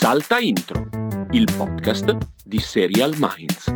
Salta 0.00 0.38
Intro, 0.38 0.88
il 1.32 1.46
podcast 1.54 2.16
di 2.42 2.58
Serial 2.58 3.14
Minds. 3.18 3.68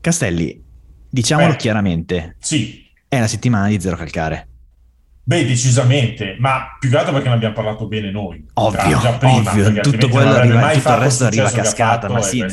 Castelli, 0.00 0.62
diciamolo 1.10 1.52
Eh. 1.52 1.56
chiaramente, 1.56 2.36
Sì, 2.38 2.84
è 3.08 3.18
la 3.18 3.26
settimana 3.26 3.66
di 3.68 3.80
Zero 3.80 3.96
Calcare. 3.96 4.48
Beh, 5.28 5.44
decisamente, 5.44 6.36
ma 6.38 6.76
più 6.78 6.88
che 6.88 6.96
altro 6.96 7.12
perché 7.12 7.28
ne 7.28 7.34
abbiamo 7.34 7.54
parlato 7.54 7.88
bene 7.88 8.12
noi. 8.12 8.44
Ovvio, 8.54 8.98
Già 9.00 9.12
prima, 9.14 9.50
ovvio, 9.50 9.80
tutto 9.80 10.08
quello 10.08 10.30
arriva- 10.30 10.60
mai 10.60 10.76
tutto 10.76 10.90
il 10.92 10.96
resto 10.98 11.24
arriva 11.24 11.46
a 11.46 11.48
ha 11.48 11.52
cascata, 11.52 12.08
ma 12.08 12.20
e 12.20 12.22
sì, 12.22 12.44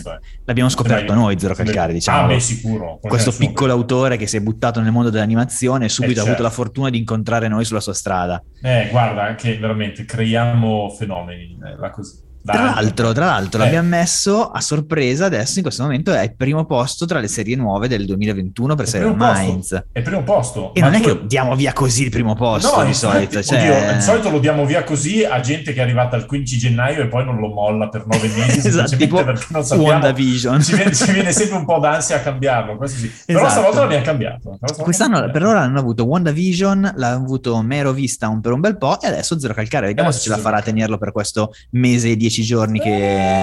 L'abbiamo 0.45 0.69
scoperto 0.69 0.97
Sembra- 1.05 1.15
noi, 1.15 1.39
Zero 1.39 1.53
Calcare, 1.53 1.91
Ah, 1.91 1.93
diciamo. 1.93 2.27
beh, 2.27 2.39
sicuro. 2.39 2.99
Questo 2.99 3.31
piccolo 3.31 3.71
autore 3.73 4.17
che 4.17 4.25
si 4.25 4.37
è 4.37 4.41
buttato 4.41 4.81
nel 4.81 4.91
mondo 4.91 5.11
dell'animazione 5.11 5.85
e 5.85 5.89
subito 5.89 6.13
ha 6.21 6.23
certo. 6.25 6.29
avuto 6.29 6.43
la 6.43 6.49
fortuna 6.49 6.89
di 6.89 6.97
incontrare 6.97 7.47
noi 7.47 7.63
sulla 7.63 7.79
sua 7.79 7.93
strada. 7.93 8.43
Eh, 8.61 8.87
guarda, 8.89 9.35
che 9.35 9.57
veramente 9.59 10.03
creiamo 10.05 10.89
fenomeni, 10.89 11.57
eh, 11.63 11.75
la 11.77 11.89
così. 11.91 12.22
Dai. 12.43 12.55
Tra 12.57 12.65
l'altro, 12.65 13.11
tra 13.13 13.25
l'altro 13.27 13.61
Eh. 13.61 13.63
l'abbiamo 13.63 13.87
messo 13.87 14.49
a 14.49 14.59
sorpresa 14.59 15.25
adesso 15.25 15.57
in 15.59 15.63
questo 15.63 15.83
momento 15.83 16.11
è 16.13 16.21
il 16.23 16.35
primo 16.35 16.65
posto 16.65 17.05
tra 17.05 17.19
le 17.19 17.29
serie 17.29 17.55
nuove 17.55 17.87
del 17.87 18.05
2021 18.05 18.75
per 18.75 18.85
È 18.85 18.99
posto. 19.01 19.17
Minds. 19.41 19.85
È 19.91 19.97
il 19.99 20.03
primo 20.03 20.23
posto. 20.23 20.73
E 20.73 20.81
non 20.81 20.93
è 20.93 20.99
tu- 20.99 21.19
che 21.21 21.25
diamo 21.25 21.55
via 21.55 21.71
così 21.71 22.03
il 22.03 22.09
primo 22.09 22.35
posto 22.35 22.75
No, 22.75 22.81
di 22.83 22.89
infatti, 22.89 22.93
solito. 23.29 23.41
Cioè... 23.43 23.59
oddio, 23.81 23.93
di 23.95 24.01
solito 24.01 24.29
lo 24.29 24.39
diamo 24.39 24.65
via 24.65 24.83
così 24.83 25.23
a 25.23 25.39
gente 25.39 25.71
che 25.71 25.79
è 25.79 25.83
arrivata 25.83 26.17
il 26.17 26.25
15 26.25 26.57
gennaio 26.57 27.01
e 27.03 27.07
poi 27.07 27.23
non 27.23 27.37
lo 27.39 27.47
molla 27.47 27.87
per 27.87 28.05
nove 28.07 28.27
mesi, 28.35 28.59
esatto, 28.67 28.97
tipo 28.97 29.23
perché 29.23 29.45
non 29.49 29.63
sappiamo 29.63 29.89
WandaVision. 29.91 30.61
ci 30.61 30.75
viene, 30.75 30.93
ci 30.93 31.11
viene 31.13 31.31
sempre 31.31 31.57
un 31.57 31.65
po' 31.65 31.79
d'ansia 31.79 32.17
a 32.17 32.19
cambiarlo, 32.19 32.75
questo 32.75 32.99
sì. 32.99 33.11
Però 33.25 33.39
Esatto. 33.39 33.53
stavolta 33.53 33.79
l'abbiamo 33.81 34.03
cambiato. 34.03 34.57
Quest'anno 34.81 35.13
l'abbiamo 35.13 35.31
per 35.33 35.45
ora 35.45 35.61
hanno 35.61 35.79
avuto 35.79 36.03
WandaVision, 36.05 36.93
l'hanno 36.97 37.23
avuto 37.23 37.61
Mero 37.61 37.93
Vista 37.93 38.27
un 38.27 38.41
per 38.41 38.51
un 38.51 38.59
bel 38.59 38.77
po' 38.77 38.99
e 38.99 39.07
adesso 39.07 39.39
Zero 39.39 39.53
Calcare. 39.53 39.87
Vediamo 39.87 40.09
Eh, 40.09 40.13
se 40.13 40.19
ce 40.19 40.29
la 40.29 40.37
farà 40.37 40.57
a 40.57 40.61
tenerlo 40.61 40.97
per 40.97 41.11
questo 41.13 41.53
mese 41.71 42.09
e 42.09 42.17
dieci 42.17 42.32
giorni 42.41 42.79
che 42.79 42.89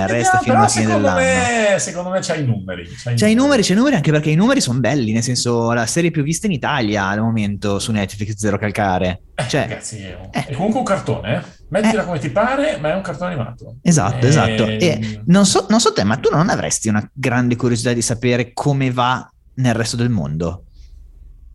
Eh, 0.02 0.06
resta 0.08 0.38
fino 0.38 0.56
alla 0.56 0.66
fine 0.68 0.86
dell'anno. 0.86 1.20
Me, 1.20 1.78
secondo 1.78 2.10
me 2.10 2.18
c'ha 2.20 2.34
i 2.34 2.44
numeri. 2.44 2.84
C'ha 2.88 3.10
i 3.12 3.14
C'è 3.14 3.28
i 3.28 3.34
numeri, 3.34 3.62
c'è 3.62 3.74
i 3.74 3.76
numeri 3.76 3.94
anche 3.94 4.10
perché 4.10 4.30
i 4.30 4.34
numeri 4.34 4.60
sono 4.60 4.80
belli, 4.80 5.12
nel 5.12 5.22
senso 5.22 5.72
la 5.72 5.86
serie 5.86 6.10
più 6.10 6.22
vista 6.24 6.46
in 6.46 6.52
Italia 6.52 7.06
al 7.06 7.20
momento 7.20 7.78
su 7.78 7.92
Netflix 7.92 8.34
Zero 8.34 8.58
Calcare. 8.58 9.20
Eh, 9.36 9.46
Cioè, 9.48 9.60
ragazzi, 9.60 9.96
un- 9.96 10.28
eh. 10.32 10.46
è 10.46 10.52
comunque 10.54 10.80
un 10.80 10.84
cartone, 10.86 11.36
eh? 11.36 11.58
Mettila 11.68 12.02
Eh. 12.02 12.04
come 12.04 12.18
ti 12.18 12.30
pare, 12.30 12.78
ma 12.80 12.90
è 12.90 12.94
un 12.96 13.02
cartone 13.02 13.32
animato. 13.34 13.76
Esatto, 13.82 14.26
Eh, 14.26 14.28
esatto. 14.28 14.66
E 14.66 15.20
non 15.26 15.46
so, 15.46 15.66
non 15.68 15.78
so 15.78 15.92
te, 15.92 16.02
ma 16.02 16.16
tu 16.16 16.28
non 16.32 16.48
avresti 16.48 16.88
una 16.88 17.08
grande 17.12 17.54
curiosità 17.54 17.92
di 17.92 18.02
sapere 18.02 18.52
come 18.52 18.90
va 18.90 19.30
nel 19.54 19.74
resto 19.74 19.94
del 19.96 20.08
mondo? 20.08 20.64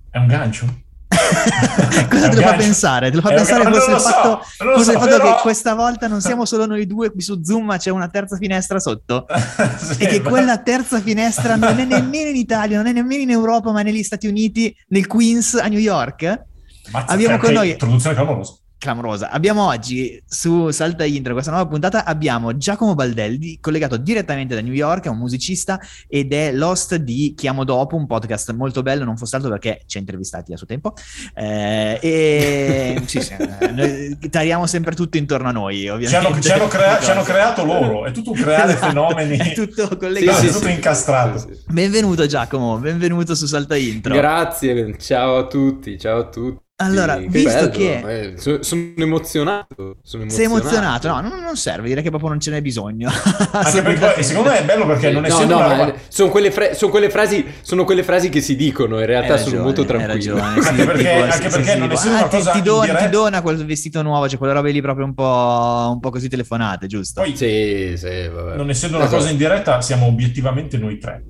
È 0.10 0.18
un 0.18 0.28
gancio? 0.28 0.84
Cosa 2.10 2.30
te 2.30 2.36
lo 2.36 2.42
fa 2.42 2.54
pensare? 2.56 3.10
Te 3.10 3.16
lo 3.16 3.22
fa 3.22 3.30
È 3.30 3.32
un 3.32 3.38
pensare 3.38 3.64
forse 3.64 3.92
il 3.92 4.00
so, 4.00 4.10
fatto, 4.10 4.30
lo 4.64 4.72
forse 4.76 4.92
so, 4.94 5.00
fatto 5.00 5.18
però- 5.18 5.36
che 5.36 5.42
questa 5.42 5.74
volta 5.74 6.08
non 6.08 6.22
siamo 6.22 6.46
solo 6.46 6.66
noi 6.66 6.86
due 6.86 7.12
qui 7.12 7.22
su 7.22 7.42
Zoom, 7.44 7.66
ma 7.66 7.78
c'è 7.78 7.90
una 7.92 8.08
terza 8.10 8.38
finestra 8.38 8.80
sotto? 8.80 9.26
Sì, 9.78 10.04
E 10.04 10.08
che 10.08 10.20
ma- 10.22 10.30
quella 10.30 10.58
terza 10.60 11.00
finestra 11.00 11.56
non 11.56 11.80
è 11.80 11.86
nemmeno 11.86 12.30
in 12.30 12.36
Italia, 12.36 12.78
non 12.78 12.88
è 12.88 12.92
nemmeno 12.92 13.22
in 13.22 13.30
Europa, 13.30 13.72
ma 13.72 13.82
negli 13.82 14.04
Stati 14.04 14.28
Uniti, 14.28 14.76
nel 14.90 15.08
Queens 15.08 15.56
a 15.56 15.68
New 15.68 15.80
York? 15.80 16.44
Mazza, 16.92 17.12
abbiamo 17.14 17.36
che- 17.38 17.46
con 17.46 17.54
noi- 17.54 17.72
Introduzione 17.72 18.16
clamorosa. 18.16 18.54
Clamorosa. 18.86 19.32
Abbiamo 19.32 19.66
oggi 19.66 20.22
su 20.28 20.70
Salta 20.70 21.06
Intro, 21.06 21.34
questa 21.34 21.50
nuova 21.50 21.68
puntata, 21.68 22.06
abbiamo 22.06 22.56
Giacomo 22.56 22.94
Baldelli, 22.94 23.58
collegato 23.60 23.98
direttamente 23.98 24.54
da 24.54 24.62
New 24.62 24.74
York, 24.74 25.06
è 25.06 25.10
un 25.10 25.18
musicista 25.18 25.80
ed 26.08 26.32
è 26.34 26.52
l'host 26.52 26.96
di 26.98 27.34
Chiamo 27.36 27.64
Dopo, 27.64 27.96
un 27.96 28.06
podcast 28.06 28.52
molto 28.54 28.84
bello, 28.84 29.04
non 29.04 29.18
fosse 29.18 29.38
altro 29.38 29.50
perché 29.50 29.82
ci 29.88 29.98
ha 29.98 30.00
intervistati 30.02 30.54
a 30.54 30.58
suo 30.58 30.68
tempo. 30.68 30.94
Eh, 31.34 31.98
e 32.00 33.02
sì, 33.08 33.22
sì, 33.22 33.34
eh, 33.34 33.72
noi 33.72 34.20
tariamo 34.30 34.68
sempre 34.68 34.94
tutto 34.94 35.18
intorno 35.18 35.48
a 35.48 35.52
noi, 35.52 35.80
Ci 35.80 35.88
ovviamente. 35.88 36.28
hanno, 36.28 36.40
ci 36.40 36.52
hanno 36.52 36.68
crea- 36.68 37.00
ci 37.02 37.10
hanno 37.10 37.24
creato 37.24 37.66
loro, 37.66 38.06
è 38.06 38.12
tutto 38.12 38.32
un 38.32 38.38
creare 38.38 38.74
Esatto, 38.74 38.88
fenomeni. 38.88 39.38
È 39.50 39.54
tutto 39.54 39.88
Sì, 39.90 39.98
collegato. 39.98 40.46
sì, 40.46 40.52
tutto 40.52 40.68
incastrato. 40.68 41.40
sì, 41.40 41.48
sì. 41.56 41.64
Benvenuto 41.68 42.28
Giacomo, 42.28 42.78
benvenuto 42.78 43.34
su 43.34 43.48
Salta 43.48 43.76
Intro. 43.76 44.14
Grazie, 44.14 44.96
ciao 45.00 45.38
a 45.38 45.48
tutti, 45.48 45.98
ciao 45.98 46.20
a 46.20 46.30
tutti. 46.30 46.64
Allora, 46.78 47.16
Che 47.16 47.28
visto 47.30 47.50
bello, 47.54 47.70
che- 47.70 48.04
eh, 48.34 48.34
so- 48.38 48.62
sono 48.62 48.92
emozionato. 48.98 49.96
Sono 50.04 50.28
Sei 50.28 50.44
emozionato? 50.44 51.08
No, 51.08 51.22
non, 51.22 51.40
non 51.42 51.56
serve, 51.56 51.88
direi 51.88 52.04
che 52.04 52.10
proprio 52.10 52.28
non 52.32 52.42
ce 52.42 52.52
n'è 52.52 52.62
bisogno. 52.62 53.10
Anche 53.52 53.80
perché 53.82 54.22
secondo 54.24 54.50
me 54.50 54.60
è 54.60 54.66
bello 54.66 54.86
perché 54.86 55.10
non 55.10 55.22
no, 55.22 55.28
essendo 55.30 55.54
no, 55.54 55.60
una 55.66 55.68
ma 55.76 55.86
roba... 55.86 55.98
sono 56.10 56.30
quelle, 56.30 56.52
fra- 56.52 56.74
sono 56.74 56.92
quelle 56.92 57.10
frasi, 57.10 57.46
sono 57.62 57.86
quelle 57.86 58.04
frasi 58.04 58.28
che 58.28 58.42
si 58.42 58.58
dicono, 58.58 59.00
in 59.00 59.06
realtà 59.06 59.36
Hai 59.36 59.40
sono 59.40 59.52
ragione, 59.52 59.64
molto 59.64 59.86
tranquillo. 59.86 60.36
ragione, 60.36 60.62
sì, 60.62 60.68
Anche 60.68 60.84
perché- 60.86 61.04
tipo, 61.04 61.24
anche 61.24 61.34
sì, 61.34 61.48
perché 61.56 61.72
sì, 61.72 61.78
non 61.78 61.88
tipo, 61.88 61.94
essendo 62.02 62.18
ah, 62.18 62.28
cosa 62.28 62.52
ti 62.52 62.62
dona, 62.62 62.80
indiretta- 62.82 63.06
ti 63.06 63.10
dona 63.12 63.42
quel 63.42 63.66
vestito 63.66 64.02
nuovo, 64.02 64.28
cioè 64.28 64.38
quelle 64.38 64.54
robe 64.54 64.72
lì 64.72 64.82
proprio 64.82 65.06
un 65.06 65.14
po', 65.14 65.90
un 65.94 66.00
po' 66.02 66.10
così 66.10 66.28
telefonate, 66.28 66.88
giusto? 66.88 67.22
Poi, 67.22 67.38
Sì, 67.38 67.94
sì, 67.96 68.28
vabbè. 68.28 68.58
non 68.58 68.70
essendo 68.70 68.98
una 68.98 69.06
Esatto. 69.06 69.20
cosa 69.22 69.32
in 69.32 69.38
diretta, 69.38 69.80
siamo 69.80 70.08
obiettivamente 70.08 70.78
noi 70.78 70.98
tre. 70.98 71.24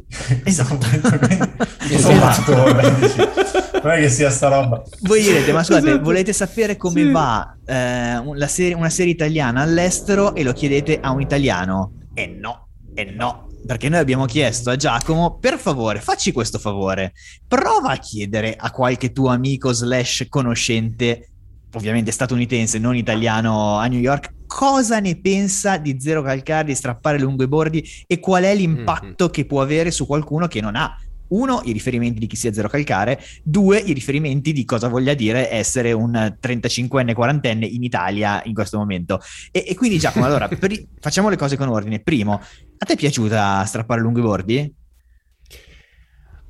Esatto. 0.43 0.87
Esatto. 1.87 3.74
Non 3.87 3.97
è 3.97 4.01
che 4.01 4.09
sia 4.09 4.29
sta 4.29 4.47
roba. 4.49 4.81
Voi 5.01 5.21
direte, 5.21 5.51
ma 5.53 5.63
scusate, 5.63 5.87
Esatto. 5.89 6.03
volete 6.03 6.33
sapere 6.33 6.75
come 6.77 7.01
Sì. 7.03 7.11
va 7.11 7.57
eh, 7.67 8.17
un- 8.17 8.37
la 8.37 8.47
serie- 8.47 8.75
una 8.75 8.89
serie 8.89 9.11
italiana 9.13 9.61
all'estero 9.61 10.35
e 10.35 10.43
lo 10.43 10.53
chiedete 10.53 10.99
a 10.99 11.11
un 11.11 11.21
italiano? 11.21 11.93
E 12.13 12.27
no, 12.27 12.67
e 12.93 13.05
no. 13.05 13.47
Perché 13.65 13.89
noi 13.89 13.99
abbiamo 13.99 14.25
chiesto 14.25 14.69
a 14.69 14.75
Giacomo, 14.75 15.37
per 15.39 15.57
favore, 15.57 15.99
facci 15.99 16.31
questo 16.31 16.59
favore, 16.59 17.13
prova 17.47 17.89
a 17.89 17.97
chiedere 17.97 18.55
a 18.55 18.69
qualche 18.69 19.11
tuo 19.11 19.29
amico 19.29 19.71
slash 19.73 20.25
conoscente, 20.29 21.29
ovviamente 21.73 22.11
statunitense, 22.11 22.77
non 22.77 22.95
italiano, 22.95 23.77
a 23.77 23.87
New 23.87 23.99
York, 23.99 24.33
cosa 24.45 24.99
ne 24.99 25.19
pensa 25.19 25.77
di 25.77 25.99
Zero 25.99 26.21
Calcare, 26.21 26.65
di 26.65 26.75
strappare 26.75 27.17
lungo 27.19 27.41
i 27.43 27.47
bordi 27.47 27.83
e 28.05 28.19
qual 28.19 28.43
è 28.43 28.53
l'impatto 28.55 29.29
che 29.31 29.45
può 29.45 29.61
avere 29.63 29.89
su 29.89 30.05
qualcuno 30.05 30.47
che 30.47 30.61
non 30.61 30.75
ha 30.75 30.95
uno, 31.29 31.61
i 31.65 31.71
riferimenti 31.71 32.19
di 32.19 32.27
chi 32.27 32.35
sia 32.35 32.53
zero 32.53 32.67
calcare, 32.67 33.21
due, 33.43 33.77
i 33.79 33.93
riferimenti 33.93 34.53
di 34.53 34.65
cosa 34.65 34.87
voglia 34.87 35.13
dire 35.13 35.51
essere 35.51 35.91
un 35.91 36.11
35enne, 36.11 37.13
40enne 37.15 37.63
in 37.63 37.83
Italia 37.83 38.41
in 38.45 38.53
questo 38.53 38.77
momento. 38.77 39.19
E, 39.51 39.65
e 39.67 39.75
quindi 39.75 39.97
Giacomo, 39.97 40.25
allora, 40.25 40.47
per 40.47 40.71
facciamo 40.99 41.29
le 41.29 41.37
cose 41.37 41.57
con 41.57 41.67
ordine. 41.67 41.99
Primo, 41.99 42.33
a 42.33 42.85
te 42.85 42.93
è 42.93 42.97
piaciuta 42.97 43.63
strappare 43.65 44.01
lungo 44.01 44.19
i 44.19 44.23
bordi? 44.23 44.73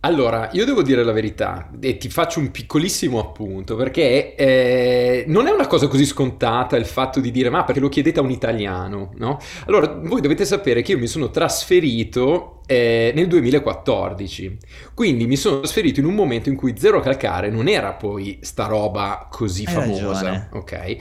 Allora, 0.05 0.49
io 0.51 0.65
devo 0.65 0.83
dire 0.83 1.03
la 1.03 1.11
verità 1.11 1.71
e 1.81 1.97
ti 1.97 2.09
faccio 2.09 2.39
un 2.39 2.51
piccolissimo 2.51 3.19
appunto 3.19 3.75
perché 3.75 4.35
eh, 4.35 5.23
non 5.27 5.47
è 5.47 5.51
una 5.51 5.65
cosa 5.65 5.87
così 5.87 6.05
scontata 6.05 6.77
il 6.77 6.85
fatto 6.85 7.19
di 7.19 7.31
dire 7.31 7.49
ma 7.49 7.63
perché 7.63 7.79
lo 7.79 7.89
chiedete 7.89 8.19
a 8.19 8.21
un 8.21 8.29
italiano, 8.29 9.13
no? 9.15 9.39
Allora, 9.65 9.99
voi 10.03 10.21
dovete 10.21 10.45
sapere 10.45 10.83
che 10.83 10.91
io 10.91 10.99
mi 10.99 11.07
sono 11.07 11.31
trasferito 11.31 12.54
eh, 12.67 13.11
nel 13.15 13.27
2014, 13.27 14.57
quindi 14.93 15.27
mi 15.27 15.35
sono 15.35 15.59
trasferito 15.59 15.99
in 15.99 16.05
un 16.05 16.15
momento 16.15 16.49
in 16.49 16.55
cui 16.55 16.75
Zero 16.77 16.99
Calcare 16.99 17.49
non 17.49 17.67
era 17.67 17.93
poi 17.93 18.39
sta 18.41 18.65
roba 18.65 19.27
così 19.29 19.65
Hai 19.65 19.73
famosa, 19.73 20.01
ragione. 20.01 20.49
ok? 20.51 20.97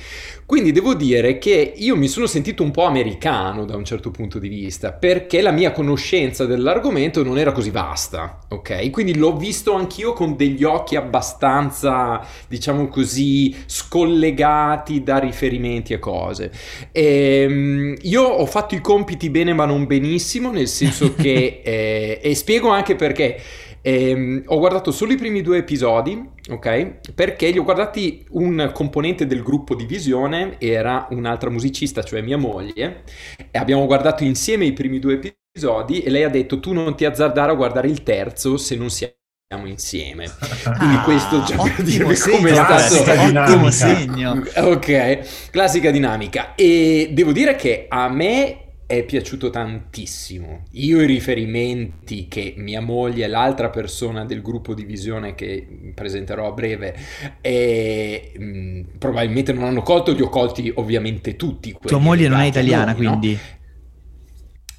Quindi 0.47 0.73
devo 0.73 0.95
dire 0.95 1.39
che 1.39 1.73
io 1.77 1.97
mi 1.97 2.09
sono 2.09 2.27
sentito 2.27 2.63
un 2.63 2.71
po' 2.71 2.85
americano 2.85 3.65
da 3.65 3.77
un 3.77 3.85
certo 3.85 4.11
punto 4.11 4.39
di 4.39 4.49
vista, 4.49 4.93
perché 4.93 5.41
la 5.41 5.51
mia 5.53 5.73
conoscenza 5.73 6.45
dell'argomento 6.45 7.23
non 7.25 7.39
era 7.39 7.53
così 7.53 7.71
vasta, 7.71 8.41
ok? 8.49 8.91
Quindi 8.91 9.17
l'ho 9.17 9.37
visto 9.37 9.73
anch'io 9.75 10.13
con 10.13 10.37
degli 10.37 10.65
occhi 10.65 10.97
abbastanza, 10.97 12.21
diciamo 12.47 12.89
così, 12.89 13.55
scollegati 13.67 15.03
da 15.03 15.19
riferimenti 15.19 15.93
e 15.95 15.99
cose. 15.99 16.51
Ehm, 16.93 17.95
io 18.03 18.23
ho 18.23 18.47
fatto 18.47 18.75
i 18.75 18.81
compiti 18.81 19.31
bene 19.31 19.53
ma 19.53 19.65
non 19.65 19.87
benissimo, 19.87 20.51
nel 20.51 20.69
senso 20.69 21.15
che, 21.19 21.54
eh, 21.63 22.21
e 22.23 22.35
spiego 22.35 22.69
anche 22.69 22.95
perché. 22.97 23.41
Ehm, 23.87 24.45
ho 24.47 24.59
guardato 24.59 24.91
solo 24.91 25.13
i 25.13 25.17
primi 25.17 25.43
due 25.43 25.59
episodi, 25.59 26.19
ok? 26.51 27.13
Perché 27.15 27.51
li 27.51 27.59
ho 27.59 27.65
guardati 27.65 28.25
un 28.31 28.71
componente 28.73 29.27
del 29.27 29.43
gruppo 29.43 29.75
di 29.75 29.85
visione, 29.85 30.57
era 30.59 31.07
un'altra 31.11 31.51
musicista, 31.51 32.03
cioè 32.03 32.23
mia 32.23 32.39
moglie, 32.39 33.03
e 33.51 33.59
abbiamo 33.59 33.85
guardato 33.85 34.25
insieme 34.25 34.65
i 34.65 34.73
primi 34.73 34.99
due 34.99 35.21
episodi 35.53 36.01
e 36.01 36.09
lei 36.09 36.23
ha 36.23 36.31
detto 36.31 36.61
tu 36.61 36.73
non 36.73 36.97
ti 36.97 37.05
azzardare 37.05 37.53
a 37.53 37.55
guardare 37.55 37.89
il 37.89 38.03
terzo 38.03 38.57
se 38.57 38.75
non 38.75 38.89
siamo 38.89 39.67
insieme. 39.67 40.29
Quindi 40.79 40.97
Ah, 40.97 41.03
questo 41.05 41.43
già 41.43 41.57
per 41.63 41.83
dirvi 41.85 42.17
come 42.19 42.51
è 42.51 42.55
stato- 42.55 43.03
Ottimo 43.39 43.71
segno. 43.71 44.43
Ok, 44.57 45.51
classica 45.51 45.91
dinamica. 45.91 46.55
E 46.55 47.11
devo 47.13 47.33
dire 47.33 47.55
che 47.55 47.85
a 47.89 48.09
me 48.09 48.64
è 48.87 49.05
piaciuto 49.05 49.51
tantissimo. 49.51 50.65
Io 50.73 51.01
i 51.01 51.07
riferimenti 51.07 52.29
che 52.29 52.55
mia 52.57 52.81
moglie 52.81 53.25
e 53.25 53.29
l'altra 53.29 53.71
persona 53.71 54.25
del 54.25 54.43
gruppo 54.43 54.75
di 54.75 54.85
visione 54.85 55.35
che 55.35 55.67
presenterò 55.95 56.49
a 56.49 56.53
breve 56.53 56.97
eh, 57.41 58.33
mh, 58.37 58.99
probabilmente 58.99 59.53
non 59.53 59.65
hanno 59.65 59.83
colto, 59.83 60.13
li 60.13 60.23
ho 60.23 60.29
colti 60.29 60.71
ovviamente 60.75 61.37
tutti. 61.37 61.77
Tua 61.81 61.99
moglie 61.99 62.29
non 62.29 62.41
è 62.41 62.47
italiana, 62.47 62.93
noi, 62.93 63.05
no? 63.05 63.21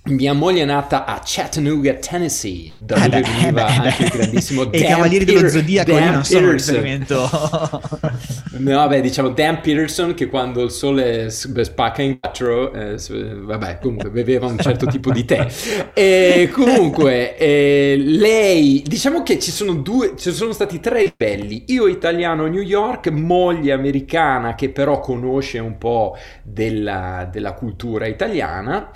Mia 0.06 0.34
moglie 0.34 0.62
è 0.62 0.66
nata 0.66 1.06
a 1.06 1.20
Chattanooga, 1.24 1.96
Tennessee, 1.96 2.74
da 2.78 3.04
Eh 3.04 3.10
dove 3.10 3.22
beh, 3.22 3.22
veniva 3.22 3.74
eh 3.74 3.80
beh, 3.80 3.90
anche 3.90 4.04
il 4.04 4.10
grandissimo 4.10 4.70
E 4.72 4.80
i 4.80 4.84
Dan 4.84 4.84
Cavalieri 4.84 5.26
dello 5.26 5.48
Zodiaco 5.48 5.98
Dan 5.98 6.04
io 6.04 6.12
non 6.12 6.24
sono 6.24 6.50
un 6.50 6.56
Peterson. 6.56 6.76
riferimento. 6.76 7.30
No, 8.58 8.88
beh, 8.88 9.02
diciamo 9.02 9.30
Dan 9.30 9.60
Peterson 9.60 10.14
che 10.14 10.28
quando 10.28 10.64
il 10.64 10.72
sole 10.72 11.30
spacca 11.30 12.02
in 12.02 12.20
quattro, 12.20 12.72
eh, 12.74 12.98
vabbè, 13.10 13.80
comunque 13.80 14.10
beveva 14.10 14.48
un 14.48 14.60
certo 14.60 14.86
tipo 14.88 15.12
di 15.12 15.26
tè. 15.26 15.46
E 15.94 16.50
comunque, 16.54 17.36
eh, 17.38 17.96
lei, 17.98 18.82
diciamo 18.86 19.24
che 19.24 19.40
ci 19.40 19.52
sono 19.52 19.74
due, 19.76 20.14
ci 20.18 20.32
sono 20.32 20.54
stati 20.54 20.80
tre 20.80 21.02
livelli. 21.18 21.66
Io 21.68 21.88
italiano 21.88 22.46
a 22.46 22.48
New 22.48 22.62
York, 22.62 23.08
moglie 23.10 23.74
americana 23.74 24.56
che 24.56 24.70
però 24.70 25.00
conosce 25.00 25.60
un 25.60 25.78
po' 25.78 26.16
della, 26.44 27.28
della 27.30 27.54
cultura 27.54 28.06
italiana. 28.08 28.90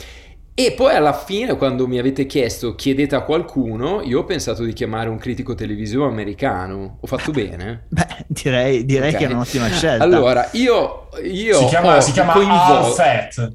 E 0.62 0.74
poi 0.74 0.94
alla 0.94 1.14
fine, 1.14 1.56
quando 1.56 1.88
mi 1.88 1.98
avete 2.00 2.26
chiesto 2.26 2.76
chiedete 2.76 3.16
a 3.16 3.22
qualcuno, 3.22 4.02
io 4.02 4.20
ho 4.20 4.24
pensato 4.26 4.64
di 4.64 4.74
chiamare 4.74 5.08
un 5.08 5.18
critico 5.18 5.56
televisivo 5.56 6.06
americano. 6.06 6.98
Ho 7.00 7.08
fatto 7.08 7.32
bene? 7.32 7.86
Beh, 7.90 8.26
direi, 8.28 8.84
direi 8.84 9.12
Ok. 9.14 9.18
che 9.20 9.26
è 9.26 9.32
un'ottima 9.32 9.70
scelta. 9.70 10.04
Allora, 10.04 10.50
io, 10.52 11.08
io 11.24 11.60
si 11.60 11.66
chiama, 11.68 12.02
si 12.02 12.12
chiama 12.12 12.34
coinvol- 12.34 12.58
Al 12.84 12.92
Fat 12.92 13.52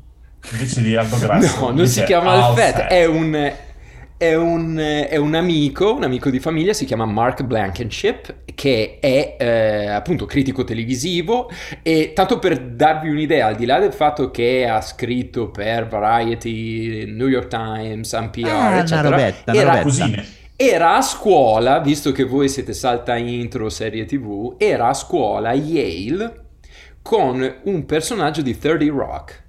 invece 0.53 0.81
di 0.81 0.97
Aldo 0.97 1.19
Grasso. 1.19 1.61
No, 1.61 1.71
non 1.73 1.87
si 1.87 2.03
chiama 2.05 2.31
Al 2.33 2.41
Alfred, 2.41 2.73
Fat. 2.75 2.87
è 2.89 3.05
un, 3.05 3.53
è, 4.29 4.35
un, 4.37 4.77
è 4.77 5.17
un 5.17 5.35
amico, 5.35 5.95
un 5.95 6.03
amico 6.03 6.31
di 6.31 6.39
famiglia, 6.41 6.73
si 6.73 6.85
chiama 6.85 7.05
Mark 7.05 7.43
Blankenship, 7.43 8.45
che 8.55 8.99
è 9.01 9.37
eh, 9.39 9.87
appunto 9.89 10.25
critico 10.27 10.65
televisivo 10.65 11.51
e 11.83 12.13
tanto 12.15 12.39
per 12.39 12.59
darvi 12.61 13.09
un'idea, 13.11 13.47
al 13.49 13.57
di 13.57 13.67
là 13.67 13.79
del 13.79 13.93
fatto 13.93 14.31
che 14.31 14.67
ha 14.67 14.81
scritto 14.81 15.51
per 15.51 15.87
Variety, 15.89 17.05
New 17.07 17.29
York 17.29 17.49
Times, 17.49 18.13
NPR, 18.15 18.49
Ah, 18.49 18.69
una 18.69 18.81
eccetera, 18.81 19.09
robetta, 19.09 19.53
una 19.53 19.61
era, 19.61 19.85
era 20.57 20.97
a 20.97 21.03
scuola, 21.03 21.81
visto 21.81 22.13
che 22.13 22.25
voi 22.25 22.49
siete 22.49 22.73
salta 22.73 23.17
intro 23.17 23.69
serie 23.69 24.05
tv, 24.05 24.55
era 24.59 24.89
a 24.89 24.95
scuola 24.95 25.51
a 25.51 25.55
Yale 25.55 26.43
con 27.03 27.57
un 27.65 27.85
personaggio 27.87 28.41
di 28.43 28.57
30 28.57 28.85
Rock 28.93 29.43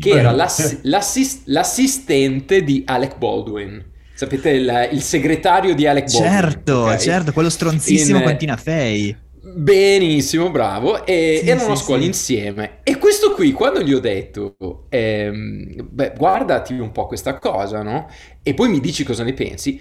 che 0.00 0.10
era 0.10 0.30
l'ass- 0.32 0.66
sì. 0.68 0.78
l'assis- 0.82 1.42
l'assistente 1.46 2.62
di 2.64 2.82
Alec 2.86 3.18
Baldwin. 3.18 3.90
Sapete, 4.22 4.50
il, 4.50 4.88
il 4.92 5.02
segretario 5.02 5.74
di 5.74 5.84
Alec 5.84 6.08
Baldwin. 6.12 6.30
Certo, 6.30 6.74
ok? 6.74 6.96
certo, 6.96 7.32
quello 7.32 7.50
stronzissimo 7.50 8.18
In- 8.18 8.24
con 8.24 8.36
Tina 8.36 8.56
Fey. 8.56 9.16
Benissimo, 9.44 10.48
bravo. 10.50 11.04
E 11.04 11.40
Sì, 11.42 11.48
erano 11.48 11.72
a 11.72 11.76
sì, 11.76 11.82
scuola 11.82 12.00
sì. 12.02 12.06
insieme. 12.06 12.78
E 12.84 12.98
questo 12.98 13.32
qui, 13.32 13.50
quando 13.50 13.82
gli 13.82 13.92
ho 13.92 13.98
detto, 13.98 14.86
ehm, 14.90 15.88
beh, 15.90 16.12
guardati 16.16 16.72
un 16.74 16.92
po' 16.92 17.06
questa 17.06 17.36
cosa, 17.38 17.82
no? 17.82 18.08
E 18.44 18.54
poi 18.54 18.68
mi 18.68 18.78
dici 18.78 19.02
cosa 19.02 19.24
ne 19.24 19.32
pensi. 19.32 19.80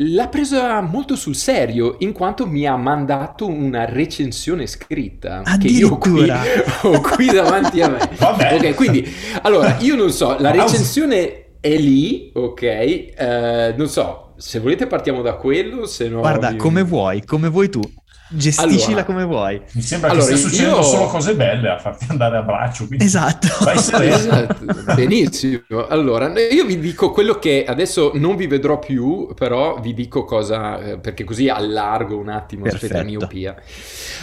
L'ha 0.00 0.26
presa 0.26 0.80
molto 0.80 1.14
sul 1.14 1.36
serio, 1.36 1.94
in 2.00 2.12
quanto 2.12 2.46
mi 2.46 2.66
ha 2.66 2.76
mandato 2.76 3.46
una 3.48 3.84
recensione 3.84 4.66
scritta 4.66 5.42
che 5.58 5.68
io 5.68 5.90
ho 5.92 5.98
qui, 5.98 6.28
ho 6.82 7.00
qui 7.00 7.26
davanti 7.26 7.80
a 7.80 7.88
me. 7.88 8.10
Vabbè. 8.18 8.54
Ok, 8.56 8.74
quindi, 8.74 9.08
allora, 9.42 9.76
io 9.80 9.94
non 9.94 10.10
so, 10.10 10.36
la 10.40 10.50
recensione 10.50 11.45
è 11.74 11.76
lì, 11.78 12.30
ok? 12.34 12.62
Eh, 12.62 13.74
non 13.76 13.88
so, 13.88 14.32
se 14.36 14.58
volete 14.60 14.86
partiamo 14.86 15.22
da 15.22 15.34
quello, 15.34 15.86
se 15.86 16.08
no... 16.08 16.20
Guarda, 16.20 16.50
vi- 16.50 16.56
come 16.56 16.82
vuoi, 16.82 17.24
come 17.24 17.48
vuoi 17.48 17.68
tu. 17.68 17.80
Gesticila 18.28 18.88
Allora. 18.88 19.04
come 19.04 19.24
vuoi. 19.24 19.62
Mi 19.74 19.82
sembra 19.82 20.10
Allora, 20.10 20.26
che 20.26 20.36
stia 20.36 20.48
succedendo 20.48 20.76
io- 20.78 20.82
solo 20.82 21.06
cose 21.06 21.36
belle 21.36 21.68
a 21.68 21.78
farti 21.78 22.06
andare 22.08 22.36
a 22.38 22.42
braccio. 22.42 22.86
Quindi 22.86 23.04
Esatto. 23.04 23.46
Esatto, 24.02 24.64
benissimo. 24.96 25.62
Allora, 25.88 26.32
io 26.40 26.64
vi 26.64 26.80
dico 26.80 27.12
quello 27.12 27.38
che 27.38 27.64
adesso 27.64 28.10
non 28.14 28.34
vi 28.34 28.48
vedrò 28.48 28.80
più, 28.80 29.28
però 29.36 29.78
vi 29.80 29.94
dico 29.94 30.24
cosa, 30.24 30.80
eh, 30.82 30.98
perché 30.98 31.22
così 31.22 31.48
allargo 31.48 32.18
un 32.18 32.28
attimo 32.28 32.64
la 32.66 33.02
miopia. 33.04 33.54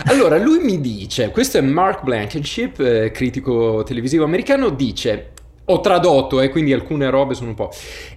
Allora, 0.07 0.37
lui 0.37 0.59
mi 0.59 0.81
dice, 0.81 1.29
questo 1.29 1.59
è 1.59 1.61
Mark 1.61 2.03
Blankenship, 2.03 2.79
eh, 2.81 3.11
critico 3.11 3.83
televisivo 3.83 4.25
americano, 4.25 4.69
dice... 4.69 5.31
Ho 5.65 5.79
tradotto, 5.79 6.41
eh, 6.41 6.49
quindi 6.49 6.73
alcune 6.73 7.09
robe 7.09 7.35
sono 7.35 7.49
un 7.49 7.55
po'. 7.55 7.71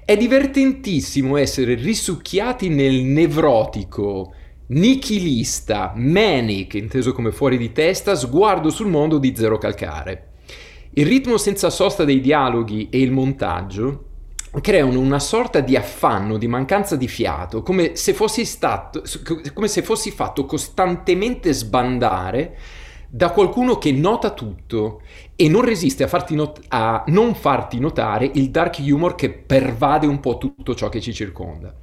È 0.04 0.16
divertentissimo 0.16 1.36
essere 1.36 1.74
risucchiati 1.74 2.68
nel 2.68 3.02
nevrotico, 3.02 4.34
nichilista, 4.68 5.92
manic, 5.94 6.74
inteso 6.74 7.12
come 7.12 7.30
fuori 7.30 7.56
di 7.56 7.70
testa, 7.70 8.16
sguardo 8.16 8.68
sul 8.68 8.88
mondo 8.88 9.18
di 9.18 9.32
Zero 9.36 9.58
Calcare. 9.58 10.30
Il 10.94 11.06
ritmo 11.06 11.36
senza 11.36 11.70
sosta 11.70 12.04
dei 12.04 12.20
dialoghi 12.20 12.88
e 12.90 13.00
il 13.00 13.12
montaggio 13.12 14.04
creano 14.60 14.98
una 14.98 15.20
sorta 15.20 15.60
di 15.60 15.76
affanno, 15.76 16.38
di 16.38 16.48
mancanza 16.48 16.96
di 16.96 17.06
fiato, 17.06 17.62
come 17.62 17.94
se 17.94 18.12
fossi 18.12 18.44
stato, 18.44 19.02
come 19.52 19.68
se 19.68 19.82
fossi 19.82 20.10
fatto 20.10 20.46
costantemente 20.46 21.52
sbandare 21.52 22.58
da 23.16 23.30
qualcuno 23.30 23.78
che 23.78 23.92
nota 23.92 24.32
tutto 24.32 25.00
e 25.36 25.48
non 25.48 25.62
resiste 25.62 26.04
a, 26.04 26.24
not- 26.30 26.60
a 26.68 27.02
non 27.06 27.34
farti 27.34 27.80
notare 27.80 28.30
il 28.34 28.50
dark 28.50 28.76
humor 28.78 29.14
che 29.14 29.30
pervade 29.30 30.06
un 30.06 30.20
po' 30.20 30.36
tutto 30.36 30.74
ciò 30.74 30.90
che 30.90 31.00
ci 31.00 31.14
circonda. 31.14 31.74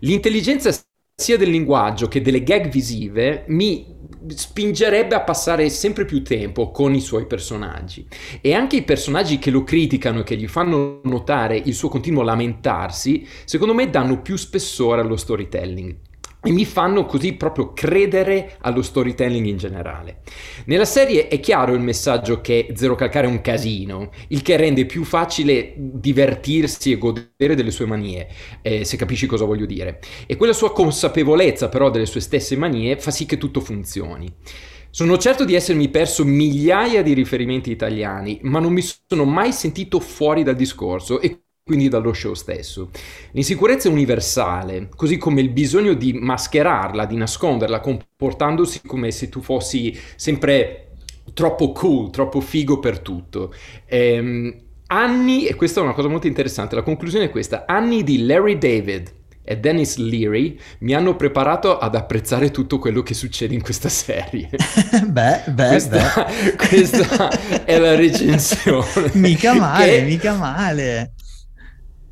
L'intelligenza 0.00 0.76
sia 1.16 1.36
del 1.36 1.50
linguaggio 1.50 2.08
che 2.08 2.20
delle 2.20 2.42
gag 2.42 2.68
visive 2.68 3.44
mi 3.46 3.86
spingerebbe 4.26 5.14
a 5.14 5.20
passare 5.20 5.68
sempre 5.68 6.04
più 6.06 6.24
tempo 6.24 6.72
con 6.72 6.92
i 6.92 7.00
suoi 7.00 7.26
personaggi 7.26 8.04
e 8.40 8.52
anche 8.52 8.74
i 8.74 8.82
personaggi 8.82 9.38
che 9.38 9.52
lo 9.52 9.62
criticano 9.62 10.20
e 10.20 10.24
che 10.24 10.36
gli 10.36 10.48
fanno 10.48 11.02
notare 11.04 11.56
il 11.56 11.74
suo 11.74 11.88
continuo 11.88 12.24
lamentarsi, 12.24 13.24
secondo 13.44 13.74
me 13.74 13.90
danno 13.90 14.22
più 14.22 14.34
spessore 14.34 15.02
allo 15.02 15.16
storytelling 15.16 15.94
e 16.44 16.52
mi 16.52 16.64
fanno 16.64 17.06
così 17.06 17.32
proprio 17.32 17.72
credere 17.72 18.56
allo 18.60 18.82
storytelling 18.82 19.46
in 19.46 19.56
generale. 19.56 20.20
Nella 20.66 20.84
serie 20.84 21.28
è 21.28 21.40
chiaro 21.40 21.72
il 21.72 21.80
messaggio 21.80 22.40
che 22.40 22.72
Zero 22.74 22.94
Calcare 22.94 23.26
è 23.26 23.30
un 23.30 23.40
casino, 23.40 24.10
il 24.28 24.42
che 24.42 24.56
rende 24.56 24.84
più 24.86 25.04
facile 25.04 25.72
divertirsi 25.76 26.92
e 26.92 26.98
godere 26.98 27.54
delle 27.54 27.70
sue 27.70 27.86
manie, 27.86 28.28
eh, 28.62 28.84
se 28.84 28.96
capisci 28.96 29.26
cosa 29.26 29.44
voglio 29.44 29.66
dire. 29.66 30.00
E 30.26 30.36
quella 30.36 30.52
sua 30.52 30.72
consapevolezza 30.72 31.68
però 31.68 31.90
delle 31.90 32.06
sue 32.06 32.20
stesse 32.20 32.56
manie 32.56 32.98
fa 32.98 33.10
sì 33.10 33.26
che 33.26 33.38
tutto 33.38 33.60
funzioni. 33.60 34.32
Sono 34.90 35.18
certo 35.18 35.44
di 35.44 35.54
essermi 35.54 35.88
perso 35.88 36.24
migliaia 36.24 37.02
di 37.02 37.14
riferimenti 37.14 37.68
italiani, 37.72 38.38
ma 38.42 38.60
non 38.60 38.72
mi 38.72 38.80
sono 38.80 39.24
mai 39.24 39.52
sentito 39.52 39.98
fuori 39.98 40.44
dal 40.44 40.54
discorso 40.54 41.20
e 41.20 41.43
quindi 41.64 41.88
dallo 41.88 42.12
show 42.12 42.34
stesso. 42.34 42.90
L'insicurezza 43.32 43.88
è 43.88 43.92
universale, 43.92 44.90
così 44.94 45.16
come 45.16 45.40
il 45.40 45.48
bisogno 45.48 45.94
di 45.94 46.12
mascherarla, 46.12 47.06
di 47.06 47.16
nasconderla, 47.16 47.80
comportandosi 47.80 48.82
come 48.84 49.10
se 49.10 49.30
tu 49.30 49.40
fossi 49.40 49.98
sempre 50.16 50.90
troppo 51.32 51.72
cool, 51.72 52.10
troppo 52.10 52.40
figo 52.40 52.78
per 52.80 52.98
tutto. 52.98 53.54
Ehm, 53.86 54.54
anni, 54.88 55.46
e 55.46 55.54
questa 55.54 55.80
è 55.80 55.82
una 55.82 55.94
cosa 55.94 56.08
molto 56.08 56.26
interessante, 56.26 56.74
la 56.74 56.82
conclusione 56.82 57.24
è 57.26 57.30
questa, 57.30 57.64
anni 57.66 58.02
di 58.04 58.26
Larry 58.26 58.58
David 58.58 59.12
e 59.42 59.58
Dennis 59.58 59.96
Leary 59.96 60.58
mi 60.80 60.94
hanno 60.94 61.16
preparato 61.16 61.78
ad 61.78 61.94
apprezzare 61.94 62.50
tutto 62.50 62.78
quello 62.78 63.02
che 63.02 63.14
succede 63.14 63.54
in 63.54 63.62
questa 63.62 63.88
serie. 63.88 64.50
beh, 65.08 65.44
beh, 65.48 65.66
questa, 65.68 66.26
questa 66.56 67.64
è 67.64 67.78
la 67.78 67.94
recensione. 67.94 68.84
beh. 69.12 69.18
Mica 69.18 69.54
male, 69.54 69.86
Che- 69.86 70.02
mica 70.02 70.34
male. 70.36 71.14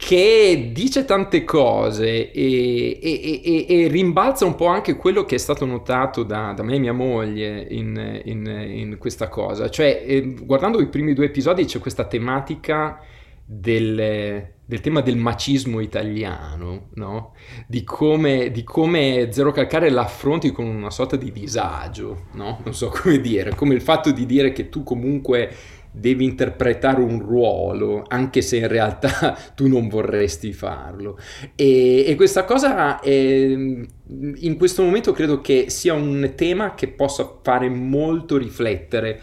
Che 0.04 0.70
dice 0.72 1.04
tante 1.04 1.44
cose 1.44 2.32
e, 2.32 2.98
e- 3.00 3.40
e- 3.44 3.66
e 3.68 3.86
rimbalza 3.86 4.44
un 4.44 4.56
po' 4.56 4.66
anche 4.66 4.96
quello 4.96 5.24
che 5.24 5.36
è 5.36 5.38
stato 5.38 5.64
notato 5.64 6.24
da, 6.24 6.52
da 6.56 6.64
me 6.64 6.74
e 6.74 6.78
mia 6.80 6.92
moglie 6.92 7.64
in, 7.70 8.20
in- 8.24 8.46
in 8.68 8.96
questa 8.98 9.28
cosa. 9.28 9.70
Cioè, 9.70 10.02
eh, 10.04 10.34
guardando 10.42 10.80
i 10.80 10.88
primi 10.88 11.14
due 11.14 11.26
episodi 11.26 11.66
c'è 11.66 11.78
questa 11.78 12.04
tematica 12.06 12.98
del, 13.44 14.44
del 14.64 14.80
tema 14.80 15.02
del 15.02 15.16
macismo 15.16 15.78
italiano, 15.78 16.88
no? 16.94 17.34
Di 17.68 17.84
come, 17.84 18.50
di 18.50 18.64
come 18.64 19.28
Zero 19.30 19.52
Calcare 19.52 19.88
l'affronti 19.88 20.50
con 20.50 20.66
una 20.66 20.90
sorta 20.90 21.14
di 21.14 21.30
disagio, 21.30 22.24
no? 22.32 22.58
Non 22.64 22.74
so 22.74 22.88
come 23.02 23.20
dire, 23.20 23.54
come 23.54 23.74
il 23.74 23.82
fatto 23.82 24.10
di 24.10 24.26
dire 24.26 24.50
che 24.50 24.68
tu 24.68 24.82
comunque 24.82 25.54
devi 25.92 26.24
interpretare 26.24 27.00
un 27.00 27.18
ruolo, 27.20 28.04
anche 28.08 28.40
se 28.42 28.56
in 28.56 28.68
realtà 28.68 29.36
tu 29.54 29.68
non 29.68 29.88
vorresti 29.88 30.52
farlo. 30.52 31.18
E, 31.54 32.04
e 32.06 32.14
questa 32.14 32.44
cosa 32.44 32.98
eh, 33.00 33.86
in 34.34 34.56
questo 34.56 34.82
momento 34.82 35.12
credo 35.12 35.40
che 35.40 35.66
sia 35.68 35.94
un 35.94 36.32
tema 36.34 36.74
che 36.74 36.88
possa 36.88 37.38
fare 37.42 37.68
molto 37.68 38.36
riflettere 38.36 39.20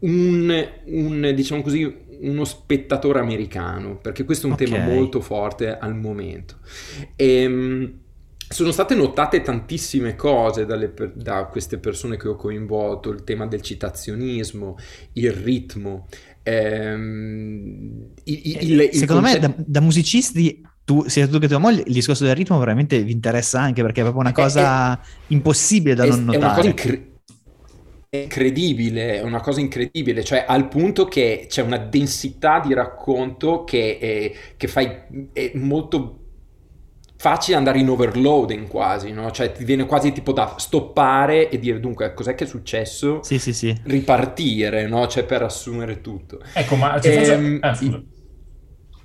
un, 0.00 0.68
un, 0.86 1.32
diciamo 1.34 1.62
così, 1.62 2.02
uno 2.20 2.44
spettatore 2.44 3.18
americano, 3.18 3.96
perché 3.98 4.24
questo 4.24 4.46
è 4.46 4.50
un 4.50 4.54
Ok. 4.54 4.58
tema 4.58 4.78
molto 4.78 5.20
forte 5.20 5.76
al 5.76 5.94
momento. 5.96 6.56
Ehm, 7.16 8.00
sono 8.54 8.70
state 8.70 8.94
notate 8.94 9.42
tantissime 9.42 10.14
cose 10.14 10.64
per, 10.64 11.12
da 11.14 11.46
queste 11.46 11.78
persone 11.78 12.16
che 12.16 12.28
ho 12.28 12.36
coinvolto, 12.36 13.10
il 13.10 13.24
tema 13.24 13.46
del 13.46 13.62
citazionismo, 13.62 14.78
il 15.14 15.32
ritmo. 15.32 16.06
Ehm, 16.44 18.12
il, 18.24 18.40
il, 18.44 18.80
il 18.80 18.88
Secondo 18.92 19.22
concetto... 19.22 19.48
me 19.48 19.54
da, 19.56 19.62
da, 19.66 19.80
musicisti, 19.80 20.62
tu, 20.84 21.08
sia 21.08 21.26
tu 21.26 21.40
che 21.40 21.48
tua 21.48 21.58
moglie, 21.58 21.82
il 21.84 21.92
discorso 21.92 22.24
del 22.24 22.36
ritmo 22.36 22.56
veramente 22.58 23.02
vi 23.02 23.10
interessa 23.10 23.60
anche 23.60 23.82
perché 23.82 24.00
è 24.00 24.04
proprio 24.04 24.22
una 24.22 24.32
cosa 24.32 25.00
è, 25.00 25.04
impossibile 25.28 25.96
da 25.96 26.04
è, 26.04 26.08
non 26.08 26.24
notare. 26.26 26.38
È 26.38 26.44
una 26.44 26.54
cosa 26.54 26.68
incredibile 26.68 27.12
incredibile, 28.16 29.16
è 29.16 29.22
una 29.22 29.40
cosa 29.40 29.58
incredibile, 29.58 30.22
cioè 30.22 30.44
al 30.46 30.68
punto 30.68 31.06
che 31.06 31.46
c'è 31.48 31.62
una 31.62 31.78
densità 31.78 32.62
di 32.64 32.72
racconto 32.72 33.64
che, 33.64 33.98
è, 33.98 34.32
che 34.56 34.68
fai, 34.68 34.88
è 35.32 35.50
molto 35.54 36.23
facile 37.24 37.56
andare 37.56 37.78
in 37.78 37.88
overloading 37.88 38.68
quasi, 38.68 39.10
no? 39.10 39.30
Cioè 39.30 39.50
ti 39.50 39.64
viene 39.64 39.86
quasi 39.86 40.12
tipo 40.12 40.34
da 40.34 40.56
stoppare 40.58 41.48
e 41.48 41.58
dire 41.58 41.80
dunque 41.80 42.12
cos'è 42.12 42.34
che 42.34 42.44
è 42.44 42.46
successo? 42.46 43.22
Sì, 43.22 43.38
sì, 43.38 43.54
sì. 43.54 43.74
Ripartire, 43.84 44.86
no? 44.86 45.06
Cioè 45.06 45.24
per 45.24 45.40
assumere 45.40 46.02
tutto. 46.02 46.40
Ecco, 46.52 46.76
ma 46.76 46.98
ti 46.98 47.08
ehm, 47.08 47.60
faccio... 47.60 47.86
ah, 47.86 48.02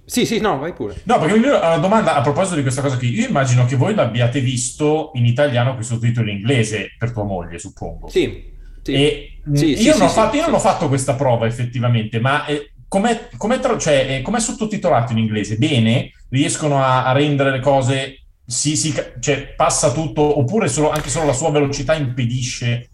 Sì, 0.04 0.26
sì, 0.26 0.42
no, 0.42 0.58
vai 0.58 0.74
pure. 0.74 1.00
No, 1.04 1.18
perché 1.18 1.36
una 1.36 1.78
domanda 1.78 2.16
a 2.16 2.22
proposito 2.22 2.56
di 2.56 2.62
questa 2.62 2.82
cosa 2.82 2.98
qui. 2.98 3.18
Io 3.18 3.26
immagino 3.26 3.64
che 3.64 3.78
voi 3.78 3.96
l'abbiate 3.96 4.42
visto 4.42 5.12
in 5.14 5.24
italiano 5.24 5.72
con 5.72 5.80
i 5.80 5.86
sottotitoli 5.86 6.32
in 6.32 6.38
inglese 6.40 6.96
per 6.98 7.14
tua 7.14 7.24
moglie, 7.24 7.58
suppongo. 7.58 8.10
Sì. 8.10 8.52
sì. 8.82 8.94
E 8.96 9.40
sì, 9.54 9.70
io, 9.70 9.94
sì, 9.94 9.98
non, 9.98 10.02
ho 10.02 10.10
fatto, 10.10 10.36
io 10.36 10.44
non 10.44 10.56
ho 10.56 10.60
fatto 10.60 10.90
questa 10.90 11.14
prova 11.14 11.48
effettivamente, 11.48 12.20
ma 12.20 12.46
eh, 12.48 12.74
com'è, 12.90 13.30
com'è, 13.38 13.60
tra, 13.60 13.78
cioè, 13.78 14.18
eh, 14.18 14.22
com'è 14.22 14.40
sottotitolato 14.42 15.14
in 15.14 15.20
inglese? 15.20 15.56
Bene? 15.56 16.12
riescono 16.30 16.82
a, 16.82 17.06
a 17.06 17.12
rendere 17.12 17.52
le 17.52 17.60
cose, 17.60 18.26
sì, 18.46 18.76
sì, 18.76 18.94
cioè 19.20 19.54
passa 19.56 19.92
tutto, 19.92 20.40
oppure 20.40 20.68
solo, 20.68 20.90
anche 20.90 21.10
solo 21.10 21.26
la 21.28 21.34
sua 21.34 21.52
velocità 21.52 21.94
impedisce? 21.96 22.90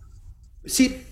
Sì. 0.63 1.03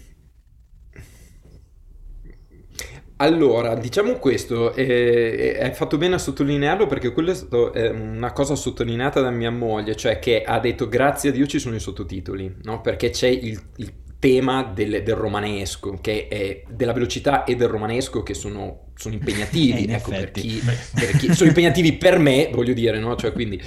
Allora, 3.18 3.76
diciamo 3.76 4.18
questo, 4.18 4.74
eh, 4.74 5.58
hai 5.62 5.74
fatto 5.74 5.98
bene 5.98 6.16
a 6.16 6.18
sottolinearlo 6.18 6.88
perché 6.88 7.14
quello 7.14 7.32
è 7.32 7.36
stato 7.36 7.72
eh, 7.72 7.90
una 7.90 8.34
cosa 8.34 8.56
sottolineata 8.56 9.22
da 9.22 9.30
mia 9.30 9.52
moglie, 9.52 9.96
cioè 9.96 10.20
che 10.20 10.44
ha 10.44 10.60
detto 10.60 10.90
grazie 10.90 11.30
a 11.30 11.32
Dio 11.32 11.46
ci 11.46 11.60
sono 11.60 11.76
i 11.76 11.80
sottotitoli, 11.80 12.58
no? 12.64 12.82
Perché 12.82 13.12
c'è 13.12 13.28
il, 13.28 13.62
il 13.78 13.94
tema 14.24 14.64
del, 14.64 15.04
del, 15.04 15.16
romanesco, 15.16 15.98
che 16.00 16.30
è 16.30 16.64
della 16.70 16.94
velocità 16.94 17.44
e 17.44 17.58
del 17.58 17.68
romanesco 17.68 18.24
che 18.24 18.34
sono, 18.34 18.92
sono 18.96 19.16
impegnativi, 19.16 19.84
ecco, 19.92 20.12
per 20.12 20.32
chi, 20.32 20.62
per 20.94 21.18
chi, 21.18 21.34
sono 21.34 21.50
impegnativi 21.50 21.92
per 21.92 22.20
me, 22.20 22.50
voglio 22.54 22.72
dire, 22.72 23.00
no? 23.00 23.18
Cioè, 23.18 23.34
quindi, 23.34 23.62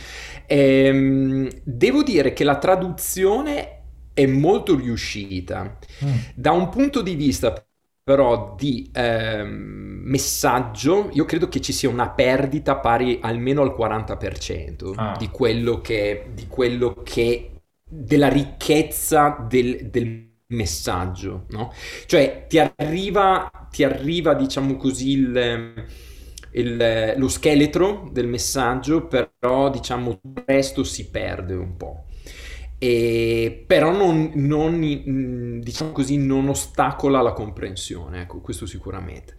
ehm, 0.46 1.50
devo 1.62 2.02
dire 2.02 2.32
che 2.32 2.42
la 2.42 2.56
traduzione 2.56 3.82
è 4.14 4.24
molto 4.24 4.76
riuscita. 4.76 5.76
Mm. 6.02 6.14
Da 6.34 6.52
un 6.52 6.70
punto 6.70 7.02
di 7.02 7.16
vista 7.16 7.62
però 8.02 8.54
di 8.56 8.90
ehm, 8.94 10.00
messaggio, 10.04 11.10
io 11.12 11.26
credo 11.26 11.48
che 11.48 11.60
ci 11.60 11.74
sia 11.74 11.90
una 11.90 12.08
perdita 12.08 12.76
pari 12.76 13.18
almeno 13.20 13.60
al 13.60 13.74
40% 13.78 14.92
ah. 14.94 15.16
di 15.18 15.28
quello 15.28 15.82
che, 15.82 16.30
di 16.32 16.46
quello 16.46 17.02
che 17.04 17.50
della 17.88 18.28
ricchezza 18.28 19.44
del, 19.46 19.90
del 19.90 20.25
messaggio, 20.48 21.46
no? 21.50 21.72
Cioè 22.06 22.46
ti 22.48 22.58
arriva, 22.58 23.50
ti 23.70 23.84
arriva 23.84 24.34
diciamo 24.34 24.76
così, 24.76 25.10
il, 25.10 25.86
il, 26.52 27.14
lo 27.16 27.28
scheletro 27.28 28.08
del 28.12 28.26
messaggio, 28.26 29.06
però 29.06 29.70
diciamo 29.70 30.10
il 30.10 30.42
resto 30.44 30.84
si 30.84 31.10
perde 31.10 31.54
un 31.54 31.76
po'. 31.76 32.04
E, 32.78 33.64
però 33.66 33.90
non, 33.90 34.32
non, 34.34 35.60
diciamo 35.60 35.92
così, 35.92 36.18
non 36.18 36.48
ostacola 36.48 37.22
la 37.22 37.32
comprensione, 37.32 38.22
ecco, 38.22 38.40
questo 38.40 38.66
sicuramente. 38.66 39.34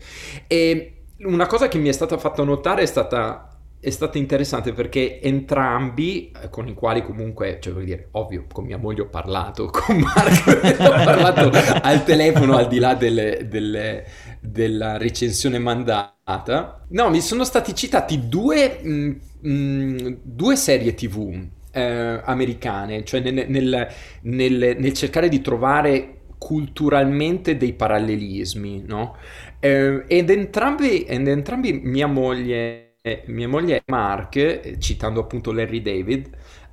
E 0.47 1.03
una 1.19 1.45
cosa 1.47 1.67
che 1.67 1.77
mi 1.77 1.89
è 1.89 1.91
stata 1.91 2.17
fatta 2.17 2.43
notare 2.43 2.81
è 2.83 2.85
stata 2.85 3.56
è 3.87 3.89
stato 3.89 4.17
interessante 4.17 4.73
perché 4.73 5.21
entrambi, 5.21 6.29
eh, 6.31 6.49
con 6.49 6.67
i 6.67 6.73
quali 6.73 7.01
comunque, 7.01 7.57
cioè 7.61 7.71
voglio 7.71 7.85
dire, 7.85 8.07
ovvio, 8.11 8.45
con 8.51 8.65
mia 8.65 8.77
moglie 8.77 9.03
ho 9.03 9.07
parlato, 9.07 9.67
con 9.71 9.97
Marco 9.97 10.51
ho 10.51 11.03
parlato 11.05 11.49
al 11.81 12.03
telefono 12.03 12.57
al 12.57 12.67
di 12.67 12.79
là 12.79 12.95
delle, 12.95 13.47
delle, 13.47 14.05
della 14.41 14.97
recensione 14.97 15.57
mandata. 15.57 16.85
No, 16.89 17.09
mi 17.09 17.21
sono 17.21 17.45
stati 17.45 17.73
citati 17.73 18.27
due, 18.27 18.79
mh, 18.81 18.89
mm, 18.89 19.09
mh, 19.39 19.51
mm, 19.51 20.13
due 20.21 20.55
serie 20.57 20.93
tv 20.93 21.47
eh, 21.71 22.21
americane, 22.25 23.05
cioè 23.05 23.21
nel, 23.21 23.45
nel, 23.47 23.87
nel, 24.23 24.75
nel, 24.77 24.93
cercare 24.93 25.29
di 25.29 25.39
trovare 25.39 26.15
culturalmente 26.37 27.55
dei 27.55 27.71
parallelismi, 27.71 28.83
no? 28.85 29.15
Eh, 29.61 30.03
ed, 30.07 30.29
entrambi, 30.29 31.05
ed 31.05 31.25
entrambi 31.25 31.79
mia 31.81 32.07
moglie 32.07 32.86
mia 33.27 33.47
moglie 33.47 33.77
e 33.77 33.83
Mark, 33.87 34.35
eh, 34.35 34.77
citando 34.79 35.21
appunto 35.21 35.51
Larry 35.51 35.81
David, 35.81 36.29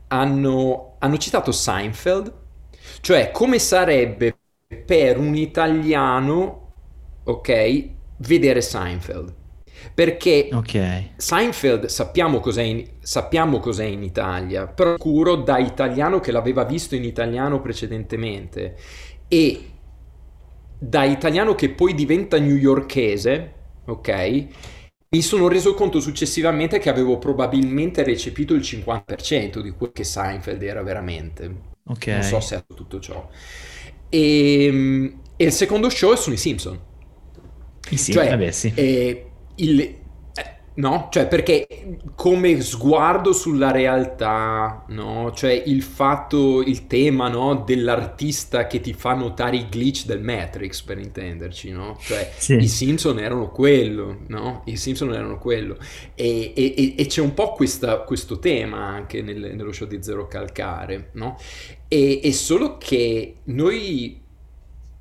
hanno, 0.08 0.96
hanno 0.98 1.16
citato 1.18 1.52
Seinfeld, 1.52 2.32
cioè 3.00 3.30
come 3.30 3.58
sarebbe 3.58 4.36
per 4.84 5.18
un 5.18 5.34
italiano, 5.34 6.72
ok, 7.24 7.88
vedere 8.18 8.60
Seinfeld. 8.60 9.34
Perché 9.92 10.48
okay. 10.52 11.12
Seinfeld 11.16 11.86
sappiamo 11.86 12.40
cos'è, 12.40 12.62
in, 12.62 12.86
sappiamo 13.00 13.58
cos'è 13.58 13.84
in 13.84 14.02
Italia, 14.02 14.66
però 14.66 14.96
curo 14.96 15.36
da 15.36 15.58
italiano 15.58 16.20
che 16.20 16.32
l'aveva 16.32 16.64
visto 16.64 16.94
in 16.94 17.04
italiano 17.04 17.60
precedentemente 17.60 18.76
e 19.28 19.70
da 20.78 21.04
italiano 21.04 21.54
che 21.54 21.70
poi 21.70 21.94
diventa 21.94 22.38
newyorkese, 22.38 23.52
ok? 23.86 24.46
Mi 25.14 25.22
sono 25.22 25.46
reso 25.46 25.74
conto 25.74 26.00
successivamente 26.00 26.80
che 26.80 26.90
avevo 26.90 27.18
probabilmente 27.18 28.02
recepito 28.02 28.52
il 28.52 28.62
50% 28.62 29.60
di 29.60 29.70
quel 29.70 29.92
che 29.92 30.02
Seinfeld 30.02 30.60
era 30.60 30.82
veramente. 30.82 31.54
Ok. 31.84 32.06
Non 32.08 32.22
so 32.22 32.40
se 32.40 32.56
ha 32.56 32.64
tutto 32.66 32.98
ciò. 32.98 33.28
E, 34.08 34.64
ehm, 34.64 35.20
e 35.36 35.44
il 35.44 35.52
secondo 35.52 35.88
show 35.88 36.16
sono 36.16 36.34
i 36.34 36.38
Simpson. 36.38 36.80
I 37.90 37.96
sì, 37.96 38.10
cioè, 38.10 38.28
vabbè, 38.28 38.50
sì. 38.50 38.72
Eh, 38.74 39.26
il, 39.56 39.96
No, 40.76 41.08
cioè 41.12 41.28
perché 41.28 41.68
come 42.16 42.60
sguardo 42.60 43.32
sulla 43.32 43.70
realtà, 43.70 44.84
no? 44.88 45.30
Cioè 45.32 45.52
il 45.66 45.82
fatto, 45.82 46.62
il 46.62 46.88
tema, 46.88 47.28
no? 47.28 47.62
Dell'artista 47.64 48.66
che 48.66 48.80
ti 48.80 48.92
fa 48.92 49.14
notare 49.14 49.56
i 49.56 49.66
glitch 49.68 50.04
del 50.04 50.20
Matrix, 50.20 50.82
per 50.82 50.98
intenderci, 50.98 51.70
no? 51.70 51.96
Cioè 52.00 52.28
sì. 52.36 52.54
i 52.56 52.66
Simpson 52.66 53.20
erano 53.20 53.50
quello, 53.50 54.22
no? 54.26 54.62
I 54.64 54.76
Simpson 54.76 55.14
erano 55.14 55.38
quello. 55.38 55.76
E, 56.16 56.52
e, 56.56 56.94
e 56.96 57.06
c'è 57.06 57.20
un 57.20 57.34
po' 57.34 57.52
questa, 57.52 57.98
questo 58.00 58.40
tema 58.40 58.78
anche 58.78 59.22
nel, 59.22 59.54
nello 59.54 59.72
show 59.72 59.86
di 59.86 60.02
Zero 60.02 60.26
Calcare, 60.26 61.10
no? 61.12 61.38
E, 61.86 62.18
è 62.20 62.30
solo 62.32 62.78
che 62.78 63.36
noi 63.44 64.20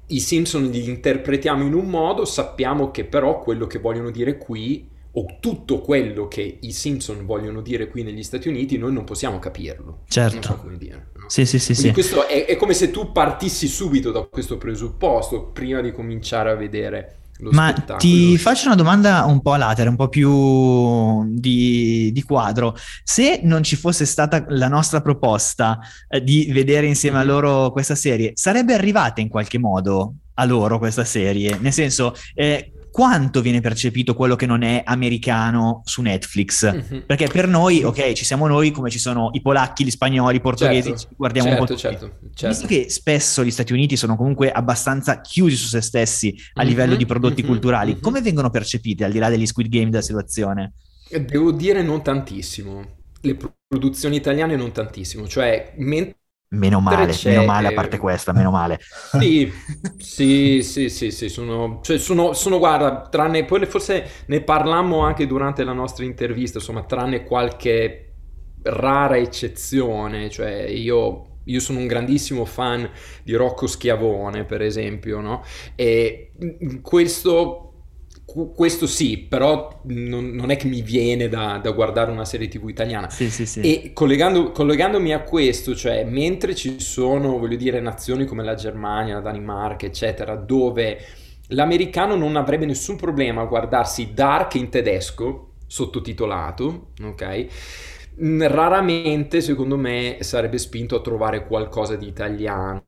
i 0.06 0.20
Simpson 0.20 0.66
li 0.66 0.88
interpretiamo 0.88 1.64
in 1.64 1.74
un 1.74 1.86
modo, 1.90 2.26
sappiamo 2.26 2.92
che 2.92 3.06
però 3.06 3.40
quello 3.40 3.66
che 3.66 3.80
vogliono 3.80 4.12
dire 4.12 4.38
qui 4.38 4.92
o 5.16 5.38
tutto 5.40 5.80
quello 5.82 6.28
che 6.28 6.58
i 6.62 6.72
Simpson 6.72 7.26
vogliono 7.26 7.62
dire 7.62 7.88
qui 7.88 8.04
negli 8.04 8.24
Stati 8.24 8.48
Uniti, 8.48 8.78
noi 8.78 8.94
non 8.94 9.04
possiamo 9.04 9.38
capirlo. 9.38 10.02
Certo. 10.08 10.36
Non 10.36 10.44
so 10.44 10.56
come 10.58 10.78
dire. 10.78 11.12
No? 11.16 11.26
Sì, 11.28 11.46
sì, 11.46 11.60
sì. 11.60 11.76
sì. 11.76 11.92
Questo 11.92 12.28
è, 12.28 12.46
è, 12.46 12.56
come 12.56 12.74
se 12.74 12.90
tu 12.90 13.12
partissi 13.12 13.68
subito 13.68 14.12
da 14.12 14.22
questo 14.22 14.58
presupposto 14.58 15.52
prima 15.52 15.82
di 15.82 15.92
cominciare 15.92 16.50
a 16.50 16.56
vedere 16.56 17.18
lo 17.38 17.52
Ma 17.52 17.70
spettacolo. 17.70 17.98
ti 17.98 18.38
faccio 18.38 18.68
una 18.68 18.76
domanda 18.76 19.26
un 19.26 19.42
po' 19.42 19.56
latere, 19.56 19.90
un 19.90 19.96
po' 19.96 20.08
più 20.08 21.28
di, 21.28 22.12
di 22.12 22.22
quadro. 22.24 22.76
Se 23.04 23.42
non 23.44 23.62
ci 23.62 23.76
fosse 23.76 24.06
stata 24.06 24.46
la 24.50 24.68
nostra 24.68 25.02
proposta 25.02 25.80
eh, 26.08 26.24
di 26.24 26.50
vedere 26.52 26.88
insieme 26.88 27.20
a 27.20 27.24
loro 27.24 27.72
questa 27.72 27.96
serie, 27.96 28.32
sarebbe 28.34 28.74
arrivata 28.74 29.22
in 29.22 29.30
qualche 29.30 29.60
modo 29.60 30.16
a 30.36 30.46
loro 30.46 30.80
questa 30.80 31.04
serie? 31.04 31.58
Nel 31.60 31.74
senso, 31.74 32.16
eh, 32.34 32.72
quanto 32.94 33.42
viene 33.42 33.60
percepito 33.60 34.14
quello 34.14 34.36
che 34.36 34.46
non 34.46 34.62
è 34.62 34.84
americano 34.86 35.82
su 35.84 36.04
Netflix. 36.04 36.72
Mm-hmm. 36.72 37.06
Perché 37.08 37.26
per 37.26 37.48
noi, 37.48 37.84
ok, 37.84 38.12
ci 38.12 38.24
siamo 38.24 38.46
noi 38.46 38.70
come 38.70 38.92
ci 38.92 39.00
sono 39.00 39.32
i 39.34 39.42
polacchi, 39.42 39.84
gli 39.84 39.90
spagnoli, 39.90 40.38
i 40.38 40.40
portoghesi, 40.40 40.90
certo, 40.90 41.08
guardiamo 41.18 41.48
certo, 41.48 41.62
un 41.64 41.68
po' 41.68 41.76
certo, 41.76 42.12
certo. 42.36 42.48
Visto 42.50 42.68
che 42.68 42.92
spesso 42.92 43.44
gli 43.44 43.50
Stati 43.50 43.74
Uniti 43.74 43.98
sono 43.98 44.16
comunque 44.16 44.52
abbastanza 44.52 45.22
chiusi 45.22 45.56
su 45.56 45.70
se 45.70 45.82
stessi 45.82 46.36
a 46.54 46.62
mm-hmm, 46.62 46.70
livello 46.70 46.96
di 46.96 47.08
prodotti 47.08 47.42
mm-hmm, 47.42 47.52
culturali, 47.52 47.92
mm-hmm. 47.94 48.02
come 48.02 48.22
vengono 48.22 48.52
percepiti 48.52 49.04
al 49.04 49.12
di 49.12 49.18
là 49.18 49.30
degli 49.30 49.48
Squid 49.48 49.70
Game 49.70 49.90
della 49.90 50.04
situazione? 50.04 50.74
Devo 51.10 51.52
dire 51.52 51.82
non 51.82 52.04
tantissimo. 52.04 52.98
Le 53.22 53.38
produzioni 53.68 54.18
italiane 54.18 54.56
non 54.56 54.72
tantissimo, 54.72 55.28
cioè 55.28 55.74
mentre 55.78 56.18
Meno 56.54 56.80
male, 56.80 57.18
meno 57.26 57.44
male 57.44 57.68
a 57.68 57.72
parte 57.72 57.98
questa, 57.98 58.32
meno 58.32 58.52
male. 58.52 58.80
Sì, 59.20 59.52
sì, 59.98 60.62
sì, 60.62 60.90
sì, 60.90 61.12
sì 61.12 61.30
sono, 61.30 61.80
cioè 61.82 61.98
sono, 61.98 62.34
sono, 62.34 62.60
guarda, 62.60 63.08
tranne, 63.10 63.46
poi 63.46 63.66
forse 63.66 64.10
ne 64.28 64.42
parlammo 64.42 65.00
anche 65.00 65.26
durante 65.26 65.64
la 65.64 65.74
nostra 65.74 66.06
intervista, 66.06 66.60
insomma, 66.60 66.84
tranne 66.84 67.24
qualche 67.24 68.14
rara 68.64 69.18
eccezione, 69.18 70.30
cioè 70.30 70.64
io 70.64 71.28
io 71.46 71.60
sono 71.60 71.80
un 71.80 71.88
grandissimo 71.88 72.46
fan 72.46 72.90
di 73.24 73.34
Rocco 73.34 73.68
Schiavone, 73.68 74.46
per 74.46 74.62
esempio, 74.62 75.20
no? 75.20 75.44
E 75.76 76.32
questo 76.82 77.73
questo 78.26 78.88
sì, 78.88 79.18
però 79.18 79.82
non, 79.86 80.30
non, 80.30 80.50
è 80.50 80.56
che 80.56 80.68
mi 80.68 80.82
viene 80.82 81.28
da, 81.28 81.60
da, 81.62 81.72
guardare 81.72 82.10
una 82.10 82.26
serie 82.26 82.48
tv 82.48 82.70
italiana. 82.70 83.10
Sì, 83.10 83.30
sì, 83.30 83.46
sì. 83.46 83.60
E 83.60 83.94
collegando, 83.94 84.52
collegandomi 84.52 85.14
a 85.14 85.22
questo, 85.22 85.76
cioè 85.76 86.04
mentre 86.06 86.56
ci 86.56 86.80
sono, 86.80 87.38
voglio 87.38 87.58
dire, 87.58 87.80
nazioni 87.80 88.26
come 88.26 88.44
la 88.44 88.56
Germania, 88.56 89.16
la 89.16 89.22
Danimarca, 89.22 89.86
eccetera, 89.86 90.36
dove 90.36 91.00
l'americano 91.48 92.16
non 92.16 92.36
avrebbe 92.36 92.66
nessun 92.66 92.96
problema 92.96 93.42
a 93.42 93.46
guardarsi 93.46 94.14
Dark 94.14 94.56
in 94.56 94.70
tedesco, 94.70 95.56
sottotitolato, 95.68 96.92
ok? 97.04 97.46
Raramente, 98.16 99.42
secondo 99.42 99.76
me, 99.76 100.18
sarebbe 100.22 100.58
spinto 100.58 100.96
a 100.96 101.02
trovare 101.02 101.46
qualcosa 101.46 101.96
di 101.98 102.08
italiano 102.08 102.86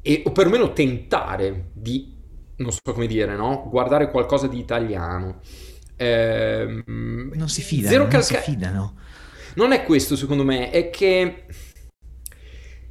e, 0.00 0.22
o 0.24 0.32
perlomeno 0.32 0.72
tentare 0.72 1.70
di 1.74 2.18
non 2.60 2.72
so 2.72 2.92
come 2.92 3.06
dire, 3.06 3.34
no? 3.34 3.66
Guardare 3.68 4.10
qualcosa 4.10 4.46
di 4.46 4.58
italiano. 4.58 5.40
Eh, 5.96 6.82
non 6.86 7.48
si 7.48 7.62
fidano, 7.62 7.90
zero 7.90 8.02
non 8.02 8.12
calca- 8.12 8.40
si 8.40 8.50
fidano. 8.50 8.96
Non 9.54 9.72
è 9.72 9.82
questo, 9.84 10.16
secondo 10.16 10.44
me, 10.44 10.70
è 10.70 10.90
che 10.90 11.46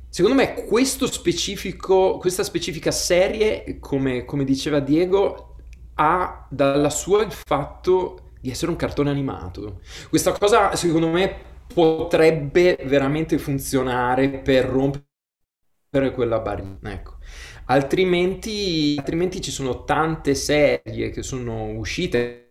secondo 0.09 0.35
me 0.35 0.65
questo 0.65 1.07
specifico, 1.07 2.17
questa 2.17 2.43
specifica 2.43 2.91
serie, 2.91 3.77
come, 3.79 4.25
come 4.25 4.43
diceva 4.43 4.79
Diego, 4.79 5.55
ha 5.95 6.47
dalla 6.49 6.89
sua 6.89 7.23
il 7.23 7.31
fatto 7.31 8.31
di 8.41 8.49
essere 8.49 8.71
un 8.71 8.77
cartone 8.77 9.09
animato. 9.09 9.81
Questa 10.09 10.31
cosa, 10.31 10.75
secondo 10.75 11.09
me, 11.09 11.47
potrebbe 11.73 12.79
veramente 12.85 13.37
funzionare 13.37 14.29
per 14.29 14.65
rompere 14.65 16.11
quella 16.13 16.39
barriera. 16.39 16.77
Ecco. 16.91 17.17
Altrimenti, 17.69 18.95
altrimenti 18.97 19.41
ci 19.41 19.51
sono 19.51 19.83
tante 19.83 20.33
serie 20.35 21.11
che 21.11 21.21
sono 21.21 21.71
uscite 21.71 22.45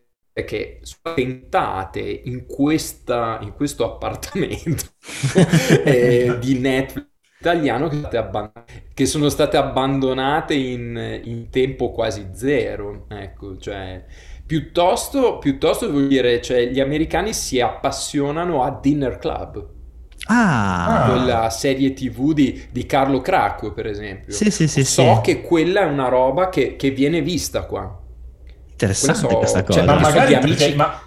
che 0.45 0.79
sono 0.83 1.15
tentate 1.15 1.99
in, 1.99 2.45
questa, 2.45 3.39
in 3.41 3.51
questo 3.53 3.83
appartamento 3.83 4.85
eh, 5.83 6.37
di 6.39 6.59
Netflix 6.59 7.07
italiano 7.39 7.87
che, 7.87 8.01
che, 8.93 9.05
sono 9.05 9.29
state 9.29 9.55
abbandonate 9.55 10.53
in, 10.53 11.21
in 11.23 11.49
tempo 11.49 11.91
quasi 11.91 12.29
zero. 12.33 13.05
Ecco, 13.07 13.57
cioè, 13.57 14.03
piuttosto, 14.45 15.37
piuttosto 15.37 15.89
vuol 15.89 16.07
dire, 16.07 16.41
cioè, 16.41 16.67
gli 16.67 16.79
americani 16.81 17.33
si 17.33 17.61
appassionano 17.61 18.63
a 18.63 18.77
Dinner 18.81 19.17
Club. 19.17 19.78
Ah. 20.31 21.05
Quella 21.09 21.49
serie 21.49 21.93
tv 21.93 22.33
di, 22.33 22.67
di, 22.71 22.85
Carlo 22.85 23.19
Cracco, 23.19 23.73
per 23.73 23.87
esempio. 23.87 24.31
Sì, 24.31 24.51
sì, 24.51 24.67
sì. 24.67 24.83
So 24.83 25.15
sì. 25.15 25.21
che 25.21 25.41
quella 25.41 25.81
è 25.81 25.85
una 25.85 26.07
roba 26.07 26.49
che, 26.49 26.75
che 26.75 26.91
viene 26.91 27.21
vista 27.21 27.63
qua. 27.63 27.99
Interessante 28.71 29.27
so, 29.27 29.37
questa 29.37 29.63
cosa. 29.63 29.79
Cioè, 29.79 29.87
ma, 29.87 29.99
magari 29.99 30.37
perché, 30.37 30.75
ma, 30.75 31.01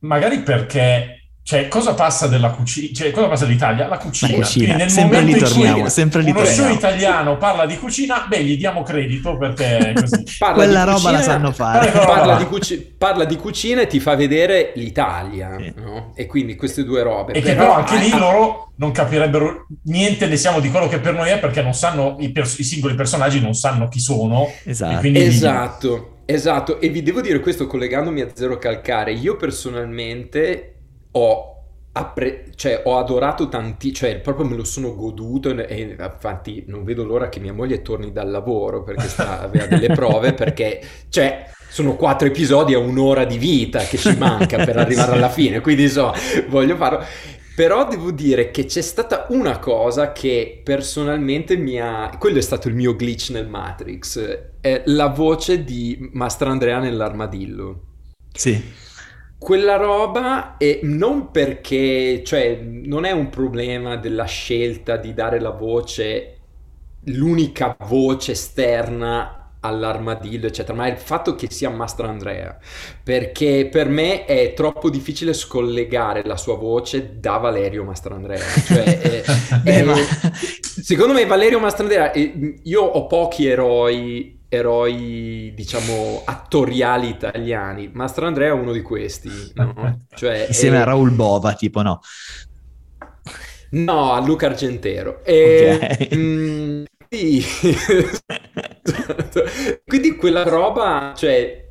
magari 0.00 0.40
perché 0.40 1.21
cioè, 1.44 1.66
cosa 1.66 1.94
passa 1.94 2.28
della 2.28 2.50
cucina? 2.50 2.94
Cioè, 2.94 3.10
cosa 3.10 3.26
passa 3.26 3.44
dall'Italia? 3.46 3.88
La 3.88 3.98
cucina. 3.98 4.38
La 4.38 4.44
cucina. 4.44 4.76
nel 4.76 4.90
sempre 4.90 5.18
momento 5.18 5.44
lì 5.44 5.50
torniamo, 5.50 5.76
in 5.76 5.82
cui 5.82 5.90
sempre 5.90 6.22
lì 6.22 6.30
uno 6.30 6.44
show 6.44 6.70
italiano 6.70 7.36
parla 7.36 7.66
di 7.66 7.76
cucina, 7.76 8.26
beh, 8.28 8.44
gli 8.44 8.56
diamo 8.56 8.84
credito 8.84 9.36
perché 9.36 9.92
così. 9.98 10.24
Quella 10.54 10.84
roba 10.84 10.94
cucina, 10.94 11.10
la 11.10 11.22
sanno 11.22 11.50
fare. 11.50 11.90
Parla 11.90 12.36
di, 12.36 12.44
cuci- 12.44 12.94
parla 12.96 13.24
di, 13.24 13.36
cucina 13.36 13.80
e 13.80 13.86
ti 13.88 13.98
fa 13.98 14.14
vedere 14.14 14.70
l'Italia, 14.76 15.56
sì. 15.58 15.72
no? 15.76 16.12
E 16.14 16.26
quindi 16.26 16.54
queste 16.54 16.84
due 16.84 17.02
robe. 17.02 17.32
E 17.32 17.40
però, 17.40 17.50
che 17.50 17.58
però 17.58 17.74
anche 17.74 17.96
lì 17.96 18.16
loro 18.16 18.72
non 18.76 18.92
capirebbero 18.92 19.66
niente, 19.84 20.28
ne 20.28 20.36
siamo 20.36 20.60
di 20.60 20.70
quello 20.70 20.86
che 20.86 21.00
per 21.00 21.14
noi 21.14 21.30
è 21.30 21.40
perché 21.40 21.60
non 21.60 21.74
sanno, 21.74 22.16
i, 22.20 22.30
pers- 22.30 22.58
i 22.60 22.64
singoli 22.64 22.94
personaggi 22.94 23.40
non 23.40 23.54
sanno 23.54 23.88
chi 23.88 23.98
sono. 23.98 24.48
Esatto. 24.64 25.08
Esatto. 25.08 26.06
Esatto, 26.24 26.80
e 26.80 26.88
vi 26.88 27.02
devo 27.02 27.20
dire 27.20 27.40
questo 27.40 27.66
collegandomi 27.66 28.20
a 28.20 28.28
Zero 28.32 28.56
Calcare, 28.56 29.12
io 29.12 29.36
personalmente 29.36 30.81
ho 31.12 31.52
Appre- 31.94 32.46
cioè, 32.54 32.80
ho 32.86 32.96
adorato 32.96 33.50
tanti, 33.50 33.92
cioè 33.92 34.18
proprio 34.18 34.46
me 34.46 34.56
lo 34.56 34.64
sono 34.64 34.94
goduto 34.94 35.50
e, 35.50 35.94
infatti 36.00 36.64
non 36.68 36.84
vedo 36.84 37.04
l'ora 37.04 37.28
che 37.28 37.38
mia 37.38 37.52
moglie 37.52 37.82
torni 37.82 38.12
dal 38.12 38.30
lavoro 38.30 38.82
perché 38.82 39.08
sta, 39.08 39.40
aveva 39.44 39.66
delle 39.66 39.88
prove 39.92 40.32
perché 40.32 40.80
cioè 41.10 41.50
sono 41.68 41.94
quattro 41.94 42.28
episodi 42.28 42.72
a 42.72 42.78
un'ora 42.78 43.26
di 43.26 43.36
vita 43.36 43.80
che 43.80 43.98
ci 43.98 44.16
manca 44.16 44.64
per 44.64 44.78
arrivare 44.78 45.12
alla 45.12 45.28
fine 45.28 45.60
quindi 45.60 45.86
so 45.86 46.14
voglio 46.48 46.76
farlo. 46.76 47.04
Però 47.54 47.86
devo 47.86 48.10
dire 48.10 48.50
che 48.50 48.64
c'è 48.64 48.80
stata 48.80 49.26
una 49.28 49.58
cosa 49.58 50.12
che 50.12 50.62
personalmente 50.64 51.58
mi 51.58 51.78
ha 51.78 52.10
quello 52.18 52.38
è 52.38 52.42
stato 52.42 52.68
il 52.68 52.74
mio 52.74 52.96
glitch 52.96 53.28
nel 53.32 53.48
Matrix 53.48 54.52
è 54.62 54.82
la 54.86 55.08
voce 55.08 55.62
di 55.62 56.08
Mastrandrea 56.12 56.78
nell'armadillo. 56.78 57.80
Sì 58.32 58.80
quella 59.42 59.74
roba 59.74 60.56
e 60.56 60.78
non 60.84 61.32
perché, 61.32 62.22
cioè, 62.24 62.60
non 62.62 63.04
è 63.04 63.10
un 63.10 63.28
problema 63.28 63.96
della 63.96 64.24
scelta 64.24 64.96
di 64.96 65.12
dare 65.14 65.40
la 65.40 65.50
voce, 65.50 66.38
l'unica 67.06 67.76
voce 67.80 68.32
esterna 68.32 69.56
all'armadillo, 69.58 70.46
eccetera, 70.46 70.76
ma 70.76 70.86
è 70.86 70.92
il 70.92 70.96
fatto 70.98 71.34
che 71.34 71.48
sia 71.50 71.70
Mastro 71.70 72.06
Andrea, 72.06 72.56
perché 73.02 73.68
per 73.70 73.88
me 73.88 74.24
è 74.24 74.54
troppo 74.54 74.88
difficile 74.90 75.32
scollegare 75.32 76.22
la 76.24 76.36
sua 76.36 76.56
voce 76.56 77.18
da 77.18 77.38
Valerio 77.38 77.82
Mastrandrea. 77.82 78.46
Cioè, 78.64 78.84
è, 79.00 79.22
Beh, 79.60 79.72
è, 79.72 79.82
ma... 79.82 79.94
Secondo 80.82 81.14
me 81.14 81.26
Valerio 81.26 81.58
Mastrandrea, 81.58 82.12
io 82.14 82.82
ho 82.82 83.06
pochi 83.06 83.46
eroi 83.46 84.40
eroi, 84.52 85.52
diciamo, 85.54 86.20
attoriali 86.26 87.08
italiani. 87.08 87.90
Mastro 87.94 88.26
Andrea 88.26 88.48
è 88.48 88.52
uno 88.52 88.72
di 88.72 88.82
questi, 88.82 89.30
no? 89.54 90.04
Cioè, 90.14 90.44
Insieme 90.48 90.76
è... 90.76 90.80
a 90.80 90.84
Raul 90.84 91.10
Bova, 91.10 91.54
tipo, 91.54 91.80
no? 91.80 92.00
No, 93.70 94.12
a 94.12 94.20
Luca 94.20 94.48
Argentero. 94.48 95.24
E, 95.24 95.80
okay. 95.80 96.18
mh, 96.18 96.84
sì. 97.08 97.42
Quindi 99.86 100.16
quella 100.16 100.42
roba, 100.42 101.14
cioè, 101.16 101.61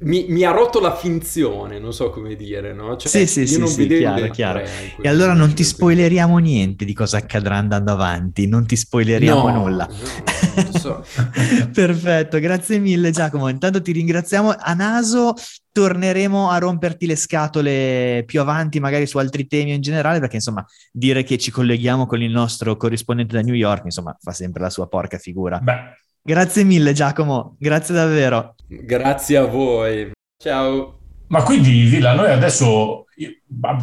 mi, 0.00 0.26
mi, 0.28 0.44
ha 0.44 0.52
rotto 0.52 0.78
la 0.80 0.94
finzione, 0.94 1.78
non 1.78 1.92
so 1.92 2.10
come 2.10 2.36
dire, 2.36 2.72
no? 2.72 2.96
Cioè, 2.96 3.08
sì, 3.08 3.26
sì, 3.26 3.46
sì, 3.46 3.66
sì 3.66 3.86
chiaro, 3.86 4.28
chiaro. 4.30 4.62
E 5.00 5.08
allora 5.08 5.32
non 5.32 5.54
ti 5.54 5.64
spoileriamo 5.64 6.38
niente 6.38 6.84
di 6.84 6.92
cosa 6.92 7.16
accadrà 7.16 7.56
andando 7.56 7.92
avanti, 7.92 8.46
non 8.46 8.66
ti 8.66 8.76
spoileriamo 8.76 9.48
no, 9.48 9.58
nulla. 9.58 9.88
No, 9.88 10.78
so. 10.78 11.04
Perfetto, 11.72 12.38
grazie 12.38 12.78
mille 12.78 13.10
Giacomo. 13.10 13.48
Intanto 13.48 13.82
ti 13.82 13.92
ringraziamo. 13.92 14.54
A 14.56 14.74
naso 14.74 15.34
torneremo 15.72 16.48
a 16.48 16.58
romperti 16.58 17.06
le 17.06 17.16
scatole 17.16 18.22
più 18.24 18.40
avanti, 18.40 18.80
magari 18.80 19.06
su 19.06 19.18
altri 19.18 19.46
temi 19.46 19.74
in 19.74 19.80
generale, 19.80 20.20
perché 20.20 20.36
insomma 20.36 20.64
dire 20.92 21.24
che 21.24 21.38
ci 21.38 21.50
colleghiamo 21.50 22.06
con 22.06 22.22
il 22.22 22.30
nostro 22.30 22.76
corrispondente 22.76 23.34
da 23.34 23.42
New 23.42 23.54
York, 23.54 23.84
insomma, 23.84 24.16
fa 24.20 24.32
sempre 24.32 24.62
la 24.62 24.70
sua 24.70 24.86
porca 24.86 25.18
figura. 25.18 25.58
Beh. 25.58 26.06
Grazie 26.22 26.64
mille 26.64 26.92
Giacomo, 26.92 27.56
grazie 27.58 27.94
davvero. 27.94 28.54
Grazie 28.66 29.36
a 29.36 29.44
voi. 29.44 30.10
Ciao. 30.36 30.98
Ma 31.28 31.42
quindi 31.42 31.84
Villa, 31.84 32.14
noi 32.14 32.30
adesso 32.30 33.06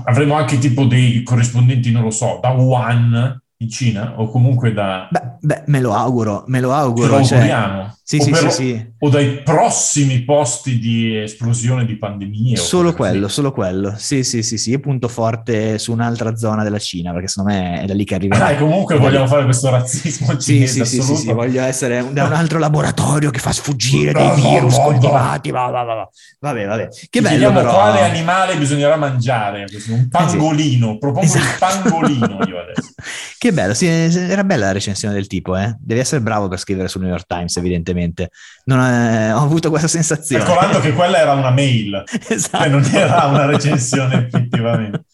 avremo 0.06 0.36
anche 0.36 0.58
tipo 0.58 0.86
dei 0.86 1.24
corrispondenti, 1.24 1.92
non 1.92 2.04
lo 2.04 2.12
so, 2.12 2.40
da 2.42 2.50
Wuhan 2.50 3.42
in 3.58 3.70
Cina 3.70 4.20
o 4.20 4.30
comunque 4.30 4.74
da... 4.74 5.08
Beh, 5.10 5.38
beh 5.42 5.64
me 5.68 5.80
lo 5.80 5.94
auguro, 5.94 6.44
me 6.48 6.60
lo 6.60 6.74
auguro. 6.74 7.24
Ce 7.24 7.36
lo 7.36 7.42
cioè... 7.44 7.90
Sì, 8.08 8.18
o, 8.18 8.22
sì, 8.22 8.30
per... 8.30 8.52
sì, 8.52 8.92
o 9.00 9.10
dai 9.10 9.42
prossimi 9.42 10.20
posti 10.20 10.78
di 10.78 11.18
esplosione 11.18 11.88
di 11.88 11.98
pandemie. 11.98 12.56
Solo 12.56 12.94
quello, 12.94 13.28
solo 13.28 13.52
quello. 13.52 13.96
Sì, 13.98 14.24
sì, 14.24 14.44
sì, 14.44 14.60
sì, 14.60 14.78
punto 14.80 15.08
forte 15.08 15.80
su 15.80 15.92
un'altra 15.92 16.36
zona 16.36 16.62
della 16.62 16.78
Cina, 16.78 17.14
perché 17.14 17.30
secondo 17.30 17.54
me 17.54 17.82
è 17.82 17.86
da 17.86 17.96
lì 17.96 18.04
che 18.04 18.14
arriverà. 18.14 18.46
Ah, 18.46 18.56
comunque 18.58 19.00
vogliamo 19.00 19.26
fare 19.26 19.46
questo 19.46 19.72
razzismo 19.72 20.40
sì, 20.40 20.68
sì, 20.68 20.86
sì, 20.86 21.02
sì, 21.02 21.16
sì, 21.16 21.34
voglio 21.34 21.64
essere 21.64 22.08
da 22.12 22.26
un 22.26 22.34
altro 22.34 22.60
laboratorio 22.60 23.32
che 23.32 23.40
fa 23.40 23.52
sfuggire 23.52 24.14
dei 24.14 24.36
virus 24.36 24.76
coltivati. 24.76 25.50
Va, 25.50 25.66
va, 25.72 25.82
va. 25.82 26.08
Vabbè, 26.42 26.66
vabbè. 26.68 26.90
Che 27.10 27.22
bello 27.22 27.34
Vediamo 27.34 27.60
però... 27.60 27.74
quale 27.74 28.02
animale 28.02 28.56
bisognerà 28.58 28.98
mangiare. 28.98 29.66
Un 29.88 30.10
pangolino, 30.10 30.92
sì. 30.92 30.98
propongo 31.00 31.26
esatto. 31.26 31.44
il 31.44 31.58
pangolino 31.58 32.38
io 32.46 32.60
adesso. 32.60 32.94
che 33.40 33.52
bello, 33.52 33.74
sì, 33.74 33.88
era 33.88 34.44
bella 34.44 34.68
la 34.68 34.74
recensione 34.74 35.16
del 35.16 35.26
tipo, 35.26 35.58
eh? 35.58 35.76
Devi 35.80 36.02
essere 36.02 36.22
bravo 36.22 36.48
per 36.48 36.60
scrivere 36.60 36.88
sul 36.88 37.02
New 37.02 37.10
York 37.10 37.26
Times, 37.26 37.58
evidentemente 37.58 37.94
non 38.66 38.80
è, 38.80 39.34
ho 39.34 39.42
avuto 39.42 39.70
questa 39.70 39.88
sensazione. 39.88 40.44
Calcolando 40.44 40.80
che 40.80 40.94
quella 40.94 41.18
era 41.18 41.34
una 41.34 41.52
mail, 41.52 42.04
esatto. 42.28 42.64
e 42.64 42.68
non 42.68 42.84
era 42.86 43.26
una 43.26 43.46
recensione 43.46 44.26
effettivamente. 44.26 45.06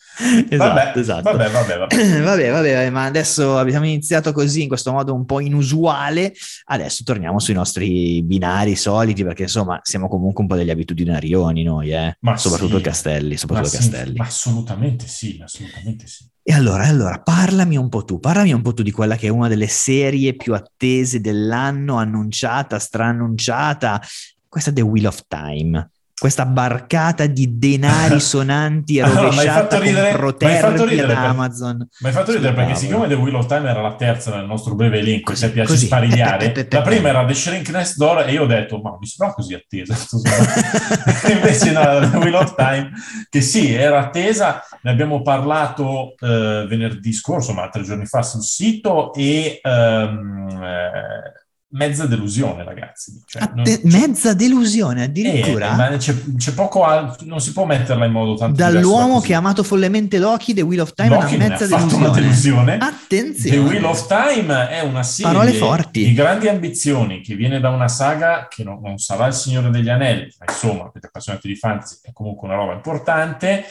Esatto, 0.49 0.57
vabbè, 0.57 0.97
esatto. 0.97 1.31
Vabbè, 1.31 1.49
vabbè, 1.49 1.77
vabbè. 1.77 2.21
vabbè, 2.21 2.51
vabbè, 2.51 2.89
ma 2.89 3.05
adesso 3.05 3.57
abbiamo 3.57 3.85
iniziato 3.85 4.31
così, 4.31 4.63
in 4.63 4.67
questo 4.67 4.91
modo 4.91 5.13
un 5.13 5.25
po' 5.25 5.39
inusuale. 5.39 6.33
Adesso 6.65 7.03
torniamo 7.03 7.39
sui 7.39 7.53
nostri 7.53 8.21
binari 8.23 8.75
soliti, 8.75 9.23
perché 9.23 9.43
insomma 9.43 9.79
siamo 9.83 10.07
comunque 10.07 10.41
un 10.43 10.49
po' 10.49 10.55
degli 10.55 10.69
abitudinarioni 10.69 11.63
noi, 11.63 11.91
eh? 11.91 12.17
Ma 12.21 12.37
soprattutto 12.37 12.77
sì. 12.77 12.83
Castelli, 12.83 13.31
Ma 13.31 13.37
soprattutto 13.37 13.69
sì, 13.69 13.77
Castelli. 13.77 14.17
ma 14.17 14.25
assolutamente 14.25 15.07
sì, 15.07 15.39
assolutamente 15.43 16.07
sì. 16.07 16.29
E 16.43 16.53
allora, 16.53 16.85
allora, 16.85 17.19
parlami 17.21 17.77
un 17.77 17.87
po' 17.87 18.03
tu, 18.03 18.19
parlami 18.19 18.51
un 18.51 18.63
po' 18.63 18.73
tu 18.73 18.81
di 18.81 18.91
quella 18.91 19.15
che 19.15 19.27
è 19.27 19.29
una 19.29 19.47
delle 19.47 19.67
serie 19.67 20.35
più 20.35 20.55
attese 20.55 21.21
dell'anno, 21.21 21.97
annunciata, 21.97 22.79
strannunciata, 22.79 24.01
questa 24.47 24.73
The 24.73 24.81
Wheel 24.81 25.05
of 25.05 25.23
Time. 25.27 25.89
Questa 26.21 26.45
barcata 26.45 27.25
di 27.25 27.57
denari 27.57 28.19
sonanti 28.21 28.97
e 28.97 29.03
rovesciata 29.03 29.77
fatto 29.77 29.79
ridere- 29.79 31.07
da 31.07 31.19
per- 31.19 31.29
Amazon. 31.29 31.77
Mi 31.97 32.07
hai 32.09 32.13
fatto 32.13 32.31
ridere 32.31 32.53
perché 32.53 32.75
siccome 32.75 33.07
The 33.07 33.15
Wheel 33.15 33.33
of 33.33 33.47
Time 33.47 33.67
era 33.67 33.81
la 33.81 33.95
terza 33.95 34.35
nel 34.35 34.45
nostro 34.45 34.75
breve 34.75 34.99
elenco, 34.99 35.33
se 35.33 35.49
piace 35.49 35.69
così. 35.69 35.87
sparigliare, 35.87 36.67
la 36.69 36.81
prima 36.83 37.09
era 37.09 37.25
The 37.25 37.33
Shrink 37.33 37.69
Next 37.69 37.97
Door 37.97 38.27
e 38.27 38.33
io 38.33 38.43
ho 38.43 38.45
detto, 38.45 38.77
ma 38.77 38.95
mi 38.99 39.07
sembra 39.07 39.33
così 39.33 39.55
attesa. 39.55 39.95
Invece 41.27 41.71
no, 41.71 42.07
The 42.11 42.17
Wheel 42.17 42.35
of 42.35 42.53
Time, 42.53 42.91
che 43.27 43.41
sì, 43.41 43.73
era 43.73 44.01
attesa, 44.01 44.61
ne 44.83 44.91
abbiamo 44.91 45.23
parlato 45.23 46.13
eh, 46.19 46.67
venerdì 46.69 47.13
scorso, 47.13 47.51
ma 47.53 47.67
tre 47.69 47.81
giorni 47.81 48.05
fa 48.05 48.21
sul 48.21 48.43
sito 48.43 49.11
e 49.15 49.59
ehm, 49.59 50.61
eh, 50.61 51.40
mezza 51.71 52.05
delusione, 52.05 52.63
ragazzi. 52.63 53.21
Cioè, 53.25 53.41
non- 53.53 53.59
Atte- 53.61 53.81
mezza 53.83 54.33
delusione 54.33 55.01
eh, 55.01 55.05
addirittura 55.05 55.75
ma 55.75 55.97
c'è, 55.97 56.15
c'è 56.37 56.53
poco 56.53 56.83
altro, 56.83 57.25
non 57.25 57.39
si 57.39 57.51
può 57.53 57.65
metterla 57.65 58.05
in 58.05 58.11
modo 58.11 58.35
tanto 58.35 58.55
da 58.57 58.69
dall'uomo 58.71 59.15
così. 59.15 59.27
che 59.27 59.33
ha 59.33 59.37
amato 59.37 59.63
follemente 59.63 60.17
Loki, 60.17 60.53
The 60.53 60.61
Wheel 60.61 60.81
of 60.81 60.93
Time 60.93 61.09
Loki 61.09 61.35
è 61.35 61.37
non 61.37 61.45
una 61.45 61.47
mezza 61.57 61.75
affatto 61.75 61.95
una 61.95 62.09
delusione. 62.09 62.65
delusione. 62.65 62.77
The 62.77 62.85
Attenzione. 62.85 63.69
Wheel 63.69 63.83
of 63.85 64.07
Time 64.07 64.69
è 64.69 64.81
una 64.81 65.03
serie 65.03 65.89
di 65.91 66.13
grandi 66.13 66.47
ambizioni 66.47 67.21
che 67.21 67.35
viene 67.35 67.59
da 67.59 67.69
una 67.69 67.87
saga 67.87 68.47
che 68.49 68.63
non, 68.63 68.79
non 68.81 68.97
sarà 68.97 69.27
il 69.27 69.33
Signore 69.33 69.69
degli 69.69 69.89
Anelli, 69.89 70.33
ma 70.39 70.45
insomma, 70.51 70.89
per 70.89 71.05
appassionati 71.05 71.47
di 71.47 71.55
fantasy 71.55 71.97
è 72.03 72.11
comunque 72.11 72.47
una 72.47 72.57
roba 72.57 72.73
importante. 72.73 73.65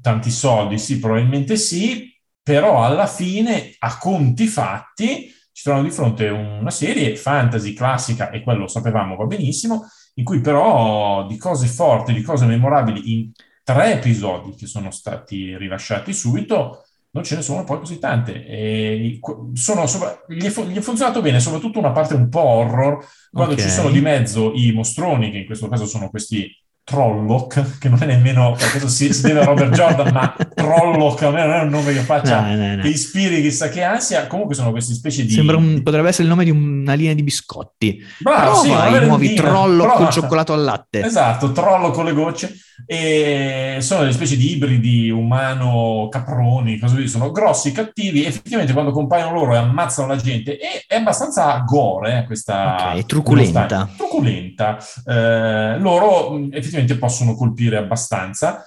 Tanti 0.00 0.30
soldi, 0.30 0.78
sì, 0.78 0.98
probabilmente 1.00 1.56
sì, 1.56 2.14
però 2.42 2.84
alla 2.84 3.06
fine, 3.06 3.74
a 3.78 3.96
conti 3.98 4.46
fatti, 4.46 5.34
ci 5.58 5.64
troviamo 5.64 5.88
di 5.88 5.94
fronte 5.94 6.28
una 6.28 6.70
serie 6.70 7.16
fantasy 7.16 7.72
classica, 7.72 8.30
e 8.30 8.44
quello 8.44 8.68
sapevamo 8.68 9.16
va 9.16 9.24
benissimo, 9.24 9.88
in 10.14 10.22
cui 10.22 10.40
però 10.40 11.26
di 11.26 11.36
cose 11.36 11.66
forti, 11.66 12.12
di 12.12 12.22
cose 12.22 12.46
memorabili 12.46 13.12
in 13.12 13.32
tre 13.64 13.94
episodi 13.94 14.54
che 14.54 14.68
sono 14.68 14.92
stati 14.92 15.56
rilasciati 15.56 16.12
subito, 16.12 16.84
non 17.10 17.24
ce 17.24 17.34
ne 17.34 17.42
sono 17.42 17.64
poi 17.64 17.80
così 17.80 17.98
tante. 17.98 18.46
E 18.46 19.18
sono 19.54 19.88
sopra- 19.88 20.22
gli, 20.28 20.44
è, 20.44 20.62
gli 20.62 20.76
è 20.76 20.80
funzionato 20.80 21.20
bene, 21.20 21.40
soprattutto 21.40 21.80
una 21.80 21.90
parte 21.90 22.14
un 22.14 22.28
po' 22.28 22.40
horror, 22.40 23.04
quando 23.32 23.54
Ok. 23.54 23.60
ci 23.60 23.68
sono 23.68 23.90
di 23.90 24.00
mezzo 24.00 24.52
i 24.54 24.70
mostroni, 24.70 25.32
che 25.32 25.38
in 25.38 25.46
questo 25.46 25.66
caso 25.66 25.86
sono 25.86 26.08
questi 26.08 26.48
Trolloc, 26.88 27.78
che 27.78 27.88
non 27.90 28.02
è 28.02 28.06
nemmeno, 28.06 28.52
questo 28.52 28.88
si, 28.88 29.12
si 29.12 29.20
deve 29.22 29.40
a 29.40 29.44
Robert 29.44 29.74
Jordan, 29.74 30.10
ma 30.10 30.34
Trolloc 30.54 31.22
a 31.22 31.30
me 31.30 31.44
non 31.46 31.54
è 31.54 31.60
un 31.60 31.68
nome 31.68 31.92
che 31.92 32.00
faccia, 32.00 32.40
No, 32.40 32.56
no, 32.56 32.76
no. 32.76 32.82
che 32.82 32.88
ispiri 32.88 33.42
chissà 33.42 33.68
che 33.68 33.82
ansia, 33.82 34.26
comunque 34.26 34.54
sono 34.54 34.70
queste 34.70 34.94
specie 34.94 35.24
di... 35.24 35.32
Sembra 35.32 35.58
un- 35.58 35.82
potrebbe 35.82 36.08
essere 36.08 36.22
il 36.24 36.30
nome 36.30 36.44
di 36.44 36.50
una 36.50 36.94
linea 36.94 37.12
di 37.12 37.22
biscotti. 37.22 38.02
Bravo, 38.20 38.40
Prova 38.42 38.60
sì, 38.62 38.68
i 38.68 38.72
nuovi 38.72 39.26
merendina, 39.26 39.42
trollo 39.42 39.82
prova. 39.82 39.96
col 39.98 40.08
cioccolato 40.10 40.52
al 40.54 40.62
latte. 40.64 41.04
Esatto, 41.04 41.52
trollo 41.52 41.90
con 41.90 42.06
le 42.06 42.12
gocce. 42.14 42.56
E 42.86 43.78
sono 43.80 44.00
delle 44.00 44.12
specie 44.12 44.36
di 44.36 44.52
ibridi 44.52 45.10
umano-caproni, 45.10 46.80
sono 47.06 47.30
grossi, 47.30 47.72
cattivi. 47.72 48.24
Effettivamente, 48.24 48.72
quando 48.72 48.92
compaiono 48.92 49.32
loro 49.32 49.54
e 49.54 49.58
ammazzano 49.58 50.08
la 50.08 50.16
gente, 50.16 50.58
e 50.58 50.84
è 50.86 50.96
abbastanza 50.96 51.58
gore 51.66 52.18
eh, 52.18 52.24
questa. 52.24 52.92
Ok, 52.94 53.06
truculenta. 53.06 53.88
Truculenta. 53.96 54.78
Eh, 55.04 55.78
loro 55.78 56.30
mh, 56.30 56.48
effettivamente 56.52 56.96
possono 56.96 57.34
colpire 57.34 57.76
abbastanza. 57.76 58.64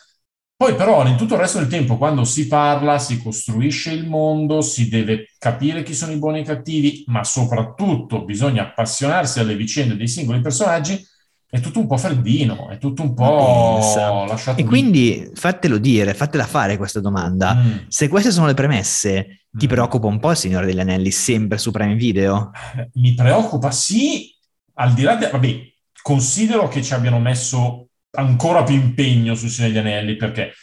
Poi, 0.55 0.75
però, 0.75 1.03
in 1.07 1.17
tutto 1.17 1.33
il 1.33 1.39
resto 1.39 1.57
del 1.57 1.67
tempo, 1.69 1.97
quando 1.97 2.23
si 2.23 2.45
parla, 2.45 2.99
si 2.99 3.19
costruisce 3.19 3.89
il 3.89 4.07
mondo, 4.07 4.61
si 4.61 4.89
deve 4.89 5.31
capire 5.39 5.81
chi 5.81 5.95
sono 5.95 6.11
i 6.11 6.17
buoni 6.17 6.37
e 6.37 6.41
i 6.41 6.45
cattivi, 6.45 7.03
ma 7.07 7.23
soprattutto 7.23 8.23
bisogna 8.23 8.61
appassionarsi 8.61 9.39
alle 9.39 9.55
vicende 9.55 9.95
dei 9.95 10.07
singoli 10.07 10.39
personaggi. 10.39 11.03
È 11.51 11.59
tutto 11.59 11.79
un 11.79 11.87
po' 11.87 11.97
freddino, 11.97 12.69
è 12.69 12.77
tutto 12.77 13.01
un 13.01 13.13
po' 13.13 13.73
Pensa. 13.73 14.23
lasciato 14.23 14.61
E 14.61 14.63
quindi 14.63 15.29
fatelo 15.33 15.79
dire, 15.79 16.13
fatela 16.13 16.45
fare 16.45 16.77
questa 16.77 17.01
domanda. 17.01 17.55
Mm. 17.55 17.71
Se 17.89 18.07
queste 18.07 18.31
sono 18.31 18.45
le 18.47 18.53
premesse, 18.53 19.47
ti 19.51 19.65
Mm. 19.65 19.69
preoccupa 19.69 20.07
un 20.07 20.19
po' 20.19 20.31
il 20.31 20.37
Signore 20.37 20.65
degli 20.65 20.79
Anelli 20.79 21.11
sempre 21.11 21.57
su 21.57 21.71
Prime 21.71 21.95
Video? 21.95 22.51
Mi 22.93 23.13
preoccupa, 23.15 23.69
sì, 23.69 24.33
al 24.75 24.93
di 24.93 25.01
là 25.01 25.15
di... 25.17 25.27
Vabbè, 25.29 25.73
considero 26.01 26.69
che 26.69 26.81
ci 26.81 26.93
abbiano 26.93 27.19
messo 27.19 27.89
ancora 28.11 28.63
più 28.63 28.75
impegno 28.75 29.35
sul 29.35 29.49
Signore 29.49 29.73
degli 29.73 29.81
Anelli, 29.85 30.15
perché 30.15 30.53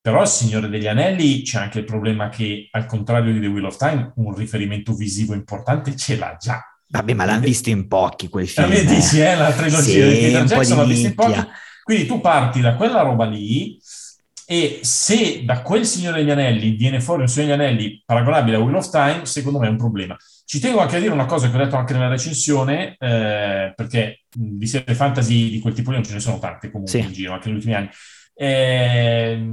però 0.00 0.22
il 0.22 0.28
Signore 0.28 0.70
degli 0.70 0.86
Anelli 0.86 1.42
c'è 1.42 1.58
anche 1.58 1.80
il 1.80 1.84
problema 1.84 2.30
che, 2.30 2.68
al 2.70 2.86
contrario 2.86 3.34
di 3.34 3.40
The 3.40 3.48
Wheel 3.48 3.66
of 3.66 3.76
Time, 3.76 4.12
un 4.16 4.34
riferimento 4.34 4.94
visivo 4.94 5.34
importante 5.34 5.94
ce 5.94 6.16
l'ha 6.16 6.34
già. 6.40 6.62
Vabbè, 6.90 7.12
ma 7.12 7.24
l'hanno 7.24 7.40
visto 7.44 7.68
in 7.68 7.86
pochi 7.86 8.28
quei 8.28 8.46
film. 8.46 8.72
Eh, 8.72 8.84
dici, 8.84 9.20
eh, 9.20 9.34
la 9.36 9.52
trilogia 9.52 9.80
Sì, 9.82 10.00
di 10.02 10.14
Peter 10.20 10.44
Jackson 10.44 10.78
l'ho 10.78 10.84
vista 10.86 11.08
in 11.08 11.14
pochi. 11.14 11.46
Quindi 11.82 12.06
tu 12.06 12.20
parti 12.20 12.60
da 12.60 12.74
quella 12.76 13.02
roba 13.02 13.24
lì 13.26 13.78
e 14.46 14.78
se 14.82 15.42
da 15.44 15.60
quel 15.60 15.84
Signore 15.84 16.20
degli 16.20 16.30
Anelli 16.30 16.70
viene 16.70 17.00
fuori 17.00 17.22
un 17.22 17.28
Signore 17.28 17.56
degli 17.56 17.66
Anelli 17.66 18.02
paragonabile 18.04 18.56
a 18.56 18.60
Wheel 18.60 18.76
of 18.76 18.90
Time, 18.90 19.26
secondo 19.26 19.58
me 19.58 19.66
è 19.66 19.70
un 19.70 19.76
problema. 19.76 20.16
Ci 20.46 20.60
tengo 20.60 20.80
anche 20.80 20.96
a 20.96 21.00
dire 21.00 21.12
una 21.12 21.26
cosa 21.26 21.50
che 21.50 21.56
ho 21.56 21.62
detto 21.62 21.76
anche 21.76 21.92
nella 21.92 22.08
recensione, 22.08 22.96
eh, 22.98 23.72
perché 23.76 24.22
di 24.34 24.66
serie 24.66 24.94
fantasy 24.94 25.50
di 25.50 25.60
quel 25.60 25.74
tipo 25.74 25.90
lì 25.90 25.96
non 25.96 26.04
ce 26.06 26.14
ne 26.14 26.20
sono 26.20 26.38
tante 26.38 26.70
comunque 26.70 26.98
Sì. 27.00 27.06
in 27.06 27.12
giro, 27.12 27.32
anche 27.34 27.48
negli 27.48 27.56
ultimi 27.56 27.74
anni. 27.74 27.90
Eh, 28.34 29.52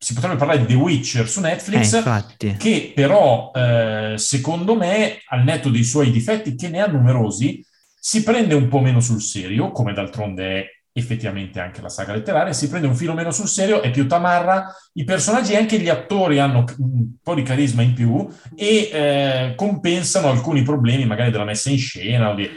si 0.00 0.14
potrebbe 0.14 0.36
parlare 0.36 0.60
di 0.60 0.66
The 0.66 0.74
Witcher 0.74 1.28
su 1.28 1.40
Eh, 1.40 1.42
Netflix, 1.42 1.96
infatti. 1.96 2.54
che 2.56 2.92
però, 2.94 3.50
eh, 3.54 4.14
secondo 4.16 4.76
me, 4.76 5.18
al 5.28 5.42
netto 5.42 5.70
dei 5.70 5.82
suoi 5.84 6.10
difetti, 6.10 6.54
che 6.54 6.68
ne 6.68 6.80
ha 6.80 6.86
numerosi, 6.86 7.64
si 8.00 8.22
prende 8.22 8.54
un 8.54 8.68
po' 8.68 8.78
meno 8.80 9.00
sul 9.00 9.20
serio, 9.20 9.72
come 9.72 9.92
d'altronde 9.92 10.60
è 10.60 10.66
effettivamente 10.92 11.60
anche 11.60 11.80
la 11.80 11.88
saga 11.88 12.12
letteraria, 12.12 12.52
si 12.52 12.68
prende 12.68 12.86
un 12.86 12.94
filo 12.96 13.12
meno 13.14 13.30
sul 13.30 13.48
serio, 13.48 13.82
è 13.82 13.90
più 13.90 14.06
tamarra, 14.06 14.66
i 14.94 15.04
personaggi 15.04 15.52
e 15.52 15.56
anche 15.56 15.78
gli 15.78 15.88
attori 15.88 16.38
hanno 16.38 16.64
un 16.78 17.10
po' 17.22 17.34
di 17.34 17.42
carisma 17.42 17.82
in 17.82 17.92
più 17.94 18.26
e 18.56 18.90
eh, 18.92 19.52
compensano 19.56 20.28
alcuni 20.30 20.62
problemi 20.62 21.06
magari 21.06 21.30
della 21.30 21.44
messa 21.44 21.70
in 21.70 21.78
scena 21.78 22.30
o 22.30 22.34
di... 22.34 22.48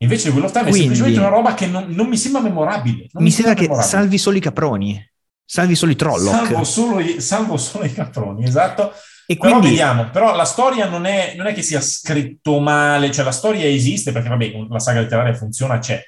Invece 0.00 0.28
Will 0.28 0.44
of 0.44 0.52
Time 0.52 0.68
Quindi- 0.70 0.80
è 0.80 0.94
semplicemente 0.94 1.18
una 1.18 1.28
roba 1.36 1.54
che 1.54 1.66
non, 1.66 1.86
non 1.88 2.06
mi 2.08 2.16
sembra 2.16 2.40
memorabile. 2.40 3.06
Mi 3.14 3.32
sembra 3.32 3.54
che 3.54 3.62
memorabile. 3.62 3.90
salvi 3.90 4.16
solo 4.18 4.36
i 4.36 4.40
caproni, 4.40 5.07
salvi 5.50 5.74
solo 5.74 5.92
i 5.92 5.96
Trolloc. 5.96 6.34
Salvo 6.34 6.64
solo, 6.64 7.00
i, 7.00 7.20
salvo 7.22 7.56
solo 7.56 7.84
i 7.86 7.92
caproni, 7.92 8.44
esatto. 8.44 8.92
e 9.26 9.36
Però 9.36 9.48
quindi 9.50 9.68
vediamo, 9.70 10.10
però 10.10 10.34
la 10.36 10.44
storia 10.44 10.86
non 10.88 11.06
è, 11.06 11.32
non 11.36 11.46
è 11.46 11.54
che 11.54 11.62
sia 11.62 11.80
scritto 11.80 12.58
male, 12.60 13.10
cioè 13.10 13.24
la 13.24 13.30
storia 13.30 13.64
esiste 13.66 14.12
perché 14.12 14.28
vabbè, 14.28 14.52
la 14.68 14.78
saga 14.78 15.00
letteraria 15.00 15.32
funziona, 15.34 15.78
c'è. 15.78 16.02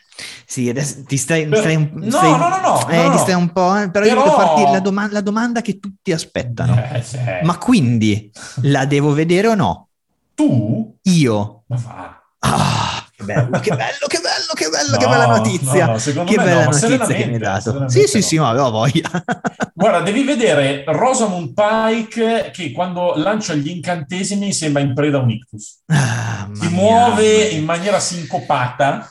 Sì, 0.45 0.69
adesso 0.69 1.03
ti 1.07 1.17
stai, 1.17 1.47
Però- 1.47 1.63
stai 1.63 1.77
un, 1.77 1.91
no, 1.95 2.11
stai- 2.11 2.31
no, 2.31 2.49
no, 2.49 2.61
no, 2.61 2.89
eh, 2.91 2.97
no, 2.97 3.03
ti 3.03 3.09
no. 3.09 3.19
stai 3.19 3.35
un 3.35 3.51
po', 3.53 3.77
eh, 3.79 3.91
però, 3.91 4.05
io 4.05 4.11
Però- 4.13 4.25
devo 4.25 4.37
farti 4.37 4.63
la, 4.73 4.81
doma- 4.81 5.09
la 5.11 5.21
domanda 5.23 5.63
che 5.63 5.79
tutti 5.79 6.13
aspettano. 6.13 6.77
Eh, 6.93 7.03
cioè, 7.03 7.41
Ma 7.43 7.57
quindi 7.57 8.31
la 8.63 8.85
devo 8.85 9.15
vedere 9.15 9.49
o 9.49 9.55
no? 9.55 9.89
tu? 10.35 10.97
Io. 11.03 11.63
Ma 11.67 11.77
va. 11.77 12.23
Ah, 12.41 13.00
che 13.21 13.25
bello, 13.27 13.59
che 13.61 13.71
bello, 13.71 14.07
che 14.09 14.19
bello, 14.21 14.53
che 14.55 14.69
bello, 14.69 14.97
che 14.97 15.05
No, 15.05 15.11
bella 15.11 15.27
notizia. 15.27 15.87
no, 15.87 16.25
che 16.25 16.37
me 16.37 16.45
bella 16.45 16.65
no, 16.65 16.71
notizia 16.71 17.07
che 17.07 17.27
mi 17.27 17.35
hai 17.35 17.39
dato. 17.39 17.89
Sì, 17.89 18.07
sì, 18.07 18.23
sì, 18.23 18.39
ma 18.39 18.49
avevo 18.49 18.71
voglia. 18.71 19.09
Guarda, 19.75 20.01
devi 20.01 20.25
vedere 20.25 20.85
Rosamund 20.87 21.53
Pike 21.55 22.51
che 22.53 22.73
quando 22.73 23.15
lancia 23.17 23.55
gli 23.55 23.69
incantesimi 23.69 24.53
sembra 24.53 24.83
in 24.83 24.95
preda 24.95 25.19
a 25.19 25.23
un 25.23 25.31
ictus. 25.31 25.83
Ah, 25.87 26.49
Si 26.53 26.69
muove 26.69 27.43
in 27.49 27.65
maniera 27.65 27.99
sincopata 28.01 29.09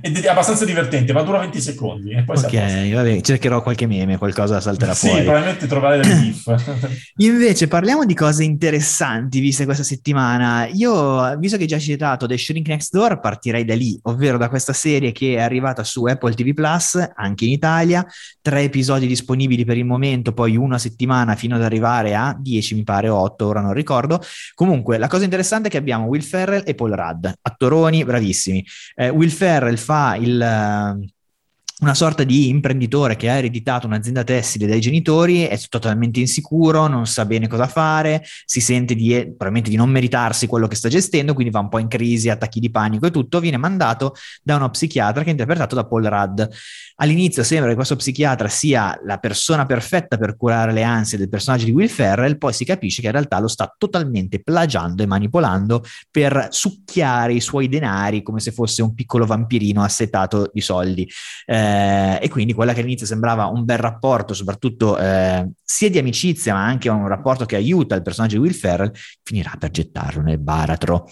è 0.00 0.26
abbastanza 0.28 0.64
divertente, 0.64 1.12
ma 1.12 1.22
dura 1.22 1.38
20 1.38 1.60
secondi 1.60 2.10
e 2.10 2.24
poi 2.24 2.36
si 2.36 2.46
Ok, 2.46 2.54
apposta. 2.54 2.94
vabbè, 2.96 3.20
cercherò 3.20 3.62
qualche 3.62 3.86
meme, 3.86 4.18
qualcosa 4.18 4.60
salterà 4.60 4.92
Sì, 4.94 5.06
fuori. 5.08 5.22
probabilmente 5.22 5.66
trovare 5.66 6.00
delle 6.00 6.14
gif. 6.20 7.12
Invece 7.18 7.68
parliamo 7.68 8.04
di 8.04 8.14
cose 8.14 8.42
interessanti 8.44 9.38
viste 9.40 9.64
questa 9.64 9.84
settimana. 9.84 10.66
Io, 10.66 11.36
visto 11.38 11.56
che 11.56 11.62
hai 11.62 11.68
già 11.68 11.78
citato 11.78 12.26
The 12.26 12.36
Shrink 12.36 12.66
Next 12.68 12.92
Door, 12.92 13.20
partirei 13.20 13.64
da 13.64 13.74
lì, 13.74 13.98
ovvero 14.02 14.36
da 14.36 14.48
questa 14.48 14.72
serie 14.72 15.12
che 15.12 15.34
è 15.36 15.40
arrivata 15.40 15.84
su 15.84 16.04
Apple 16.04 16.34
TV 16.34 16.52
Plus, 16.54 16.98
anche 17.14 17.44
in 17.44 17.50
Italia, 17.52 18.04
tre 18.42 18.62
episodi 18.62 19.06
disponibili 19.06 19.64
per 19.64 19.76
il 19.76 19.84
momento, 19.84 20.32
poi 20.32 20.56
una 20.56 20.78
settimana 20.78 21.36
fino 21.36 21.54
ad 21.54 21.62
arrivare 21.62 22.14
a 22.16 22.36
10, 22.38 22.74
mi 22.74 22.82
pare, 22.82 23.08
o 23.08 23.16
8, 23.18 23.46
ora 23.46 23.60
non 23.60 23.72
ricordo. 23.72 24.20
Comunque, 24.54 24.98
la 24.98 25.06
cosa 25.08 25.24
interessante 25.24 25.68
è 25.68 25.70
che 25.70 25.76
abbiamo 25.78 26.06
Will 26.06 26.22
Ferrell 26.22 26.62
e 26.66 26.74
Paul 26.74 26.92
Rudd, 26.92 27.26
attoroni 27.42 28.04
bravissimi. 28.04 28.64
Eh, 28.96 29.08
Will 29.08 29.30
Ferrell 29.30 29.76
fa 29.84 30.16
il... 30.16 30.38
una 31.84 31.94
sorta 31.94 32.24
di 32.24 32.48
imprenditore 32.48 33.14
che 33.14 33.28
ha 33.28 33.34
ereditato 33.34 33.86
un'azienda 33.86 34.24
tessile 34.24 34.66
dai 34.66 34.80
genitori, 34.80 35.42
è 35.42 35.58
totalmente 35.68 36.18
insicuro, 36.18 36.86
non 36.86 37.06
sa 37.06 37.26
bene 37.26 37.46
cosa 37.46 37.66
fare, 37.66 38.24
si 38.46 38.62
sente 38.62 38.94
di, 38.94 39.12
probabilmente 39.12 39.68
di 39.68 39.76
non 39.76 39.90
meritarsi 39.90 40.46
quello 40.46 40.66
che 40.66 40.76
sta 40.76 40.88
gestendo, 40.88 41.34
quindi 41.34 41.52
va 41.52 41.60
un 41.60 41.68
po' 41.68 41.78
in 41.78 41.88
crisi, 41.88 42.30
attacchi 42.30 42.58
di 42.58 42.70
panico 42.70 43.04
e 43.04 43.10
tutto, 43.10 43.38
viene 43.38 43.58
mandato 43.58 44.14
da 44.42 44.56
uno 44.56 44.70
psichiatra 44.70 45.22
che 45.22 45.28
è 45.28 45.32
interpretato 45.32 45.74
da 45.74 45.84
Paul 45.84 46.04
Rudd. 46.04 46.42
All'inizio 46.96 47.42
sembra 47.42 47.68
che 47.68 47.74
questo 47.74 47.96
psichiatra 47.96 48.48
sia 48.48 48.98
la 49.04 49.18
persona 49.18 49.66
perfetta 49.66 50.16
per 50.16 50.36
curare 50.36 50.72
le 50.72 50.84
ansie 50.84 51.18
del 51.18 51.28
personaggio 51.28 51.66
di 51.66 51.72
Will 51.72 51.88
Ferrell, 51.88 52.38
poi 52.38 52.54
si 52.54 52.64
capisce 52.64 53.02
che 53.02 53.08
in 53.08 53.12
realtà 53.12 53.38
lo 53.40 53.48
sta 53.48 53.74
totalmente 53.76 54.40
plagiando 54.40 55.02
e 55.02 55.06
manipolando 55.06 55.84
per 56.10 56.48
succhiare 56.50 57.34
i 57.34 57.40
suoi 57.40 57.68
denari 57.68 58.22
come 58.22 58.40
se 58.40 58.52
fosse 58.52 58.80
un 58.80 58.94
piccolo 58.94 59.26
vampirino 59.26 59.82
assetato 59.82 60.50
di 60.52 60.60
soldi. 60.62 61.06
Eh, 61.44 61.73
e 62.20 62.28
quindi 62.28 62.52
quella 62.52 62.72
che 62.72 62.80
all'inizio 62.80 63.06
sembrava 63.06 63.46
un 63.46 63.64
bel 63.64 63.78
rapporto, 63.78 64.34
soprattutto 64.34 64.98
eh, 64.98 65.50
sia 65.62 65.90
di 65.90 65.98
amicizia, 65.98 66.54
ma 66.54 66.64
anche 66.64 66.88
un 66.88 67.06
rapporto 67.08 67.44
che 67.44 67.56
aiuta 67.56 67.94
il 67.94 68.02
personaggio 68.02 68.36
di 68.36 68.42
Will 68.42 68.54
Ferrell, 68.54 68.92
finirà 69.22 69.52
per 69.58 69.70
gettarlo 69.70 70.22
nel 70.22 70.38
baratro. 70.38 71.08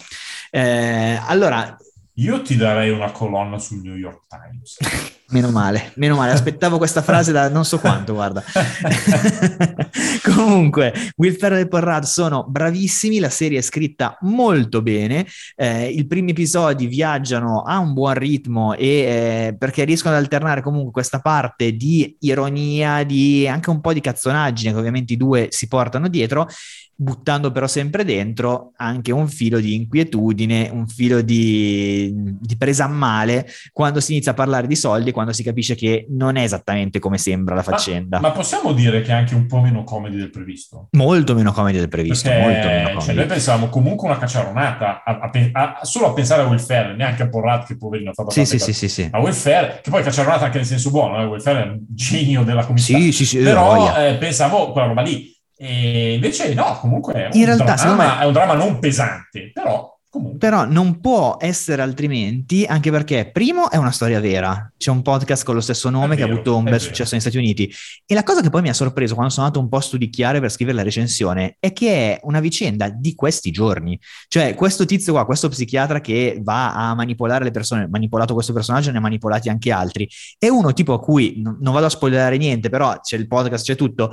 Eh, 0.49 1.19
allora, 1.25 1.77
io 2.17 2.41
ti 2.41 2.55
darei 2.55 2.91
una 2.91 3.11
colonna 3.11 3.57
sul 3.57 3.81
New 3.81 3.95
York 3.95 4.27
Times. 4.27 4.77
meno 5.33 5.49
male, 5.49 5.91
meno 5.95 6.15
male. 6.15 6.31
Aspettavo 6.31 6.77
questa 6.77 7.01
frase 7.03 7.31
da 7.31 7.49
non 7.49 7.65
so 7.65 7.79
quanto, 7.79 8.13
guarda. 8.13 8.43
Comunque, 10.23 10.93
Will 11.17 11.35
Ferrell 11.35 11.61
e 11.61 11.67
Paul 11.67 11.81
Rudd 11.81 12.03
sono 12.03 12.45
bravissimi, 12.47 13.19
la 13.19 13.29
serie 13.29 13.57
è 13.57 13.61
scritta 13.61 14.17
molto 14.21 14.81
bene, 14.81 15.25
eh, 15.55 15.87
i 15.87 16.05
primi 16.05 16.31
episodi 16.31 16.85
viaggiano 16.85 17.63
a 17.63 17.79
un 17.79 17.93
buon 17.93 18.13
ritmo 18.13 18.73
e 18.75 18.87
eh, 18.87 19.55
perché 19.57 19.83
riescono 19.83 20.15
ad 20.15 20.21
alternare 20.21 20.61
comunque 20.61 20.91
questa 20.91 21.19
parte 21.19 21.75
di 21.75 22.15
ironia, 22.19 23.03
di 23.03 23.47
anche 23.47 23.71
un 23.71 23.81
po' 23.81 23.91
di 23.91 24.01
cazzonaggine 24.01 24.71
che 24.71 24.77
ovviamente 24.77 25.13
i 25.13 25.17
due 25.17 25.47
si 25.49 25.67
portano 25.67 26.07
dietro 26.07 26.47
buttando 26.95 27.51
però 27.51 27.67
sempre 27.67 28.05
dentro 28.05 28.71
anche 28.77 29.11
un 29.11 29.27
filo 29.27 29.59
di 29.59 29.75
inquietudine, 29.75 30.69
un 30.71 30.87
filo 30.87 31.21
di, 31.21 32.11
di, 32.13 32.55
presa 32.55 32.85
a 32.85 32.87
male 32.87 33.47
quando 33.71 33.99
si 33.99 34.13
inizia 34.13 34.31
a 34.31 34.35
parlare 34.35 34.67
di 34.67 34.75
soldi 34.75 35.09
e 35.09 35.13
quando 35.23 35.33
si 35.33 35.43
capisce 35.43 35.75
che 35.75 36.05
non 36.09 36.35
è 36.35 36.43
esattamente 36.43 36.99
come 36.99 37.17
sembra 37.17 37.55
la 37.55 37.63
faccenda. 37.63 38.19
Ma, 38.19 38.27
ma 38.27 38.33
possiamo 38.33 38.73
dire 38.73 39.01
che 39.01 39.11
è 39.11 39.13
anche 39.13 39.35
un 39.35 39.47
po' 39.47 39.59
meno 39.59 39.83
comedy 39.83 40.17
del 40.17 40.29
previsto? 40.29 40.87
Molto 40.91 41.33
meno 41.33 41.51
comedy 41.51 41.79
del 41.79 41.89
previsto, 41.89 42.29
Perché. 42.29 42.99
Cioè, 43.01 43.13
noi 43.13 43.25
pensavamo 43.25 43.69
comunque 43.69 44.07
una 44.07 44.17
cacciaronata, 44.17 45.03
a, 45.03 45.19
a, 45.19 45.31
a, 45.51 45.79
solo 45.83 46.07
a 46.07 46.13
pensare 46.13 46.41
a 46.41 46.57
Ferrell, 46.57 46.95
neanche 46.95 47.23
a 47.23 47.29
Porrat 47.29 47.65
che 47.65 47.77
poverino 47.77 48.11
ha 48.11 48.13
fatto 48.13 48.29
sì, 48.29 48.45
sì, 48.45 48.59
sì, 48.59 48.73
sì, 48.73 48.87
sì. 48.87 49.09
A 49.11 49.31
Ferrell, 49.31 49.81
che 49.81 49.89
poi 49.89 50.03
cacciaronata 50.03 50.45
anche 50.45 50.57
nel 50.57 50.67
senso 50.67 50.91
buono, 50.91 51.35
eh? 51.35 51.39
Ferrell 51.39 51.67
è 51.67 51.71
un 51.71 51.79
genio 51.89 52.43
della 52.43 52.65
comicità. 52.65 52.99
Sì, 52.99 53.11
sì, 53.11 53.25
sì. 53.25 53.37
Però 53.39 53.95
eh, 53.97 54.15
pensavo 54.15 54.71
quella 54.71 54.87
roba 54.87 55.01
lì 55.01 55.31
e 55.55 56.15
invece 56.15 56.53
no, 56.53 56.77
comunque 56.79 57.13
è 57.13 57.25
un, 57.27 57.31
In 57.33 57.45
realtà, 57.45 57.75
dramma, 57.75 58.15
me... 58.15 58.21
è 58.21 58.25
un 58.25 58.33
dramma 58.33 58.53
non 58.53 58.79
pesante, 58.79 59.51
però 59.53 59.92
Comunque. 60.13 60.37
Però 60.37 60.63
non 60.65 60.99
può 60.99 61.37
essere 61.39 61.81
altrimenti, 61.81 62.65
anche 62.65 62.91
perché 62.91 63.31
primo 63.33 63.71
è 63.71 63.77
una 63.77 63.89
storia 63.89 64.19
vera, 64.19 64.71
c'è 64.77 64.91
un 64.91 65.01
podcast 65.01 65.43
con 65.43 65.55
lo 65.55 65.59
stesso 65.59 65.89
nome 65.89 66.09
vero, 66.09 66.15
che 66.15 66.21
ha 66.21 66.31
avuto 66.31 66.55
un 66.55 66.65
bel 66.65 66.73
vero. 66.73 66.83
successo 66.83 67.13
negli 67.13 67.21
Stati 67.21 67.37
Uniti. 67.37 67.73
E 68.05 68.13
la 68.13 68.21
cosa 68.21 68.41
che 68.41 68.51
poi 68.51 68.61
mi 68.61 68.69
ha 68.69 68.75
sorpreso 68.75 69.15
quando 69.15 69.33
sono 69.33 69.47
andato 69.47 69.63
un 69.63 69.69
po' 69.69 69.77
a 69.77 69.81
studicchiare 69.81 70.39
per 70.39 70.51
scrivere 70.51 70.77
la 70.77 70.83
recensione 70.83 71.57
è 71.59 71.73
che 71.73 71.87
è 71.95 72.19
una 72.25 72.41
vicenda 72.41 72.89
di 72.89 73.15
questi 73.15 73.49
giorni, 73.49 73.99
cioè 74.27 74.53
questo 74.53 74.85
tizio 74.85 75.13
qua, 75.13 75.25
questo 75.25 75.49
psichiatra 75.49 75.99
che 75.99 76.39
va 76.43 76.75
a 76.75 76.93
manipolare 76.93 77.43
le 77.43 77.51
persone, 77.51 77.87
manipolato 77.87 78.35
questo 78.35 78.53
personaggio, 78.53 78.91
ne 78.91 78.99
ha 78.99 79.01
manipolati 79.01 79.49
anche 79.49 79.71
altri, 79.71 80.07
è 80.37 80.47
uno 80.47 80.73
tipo 80.73 80.93
a 80.93 80.99
cui, 80.99 81.41
non 81.41 81.73
vado 81.73 81.87
a 81.87 81.89
spoilerare 81.89 82.37
niente, 82.37 82.69
però 82.69 82.99
c'è 82.99 83.17
il 83.17 83.25
podcast, 83.25 83.65
c'è 83.65 83.75
tutto, 83.75 84.11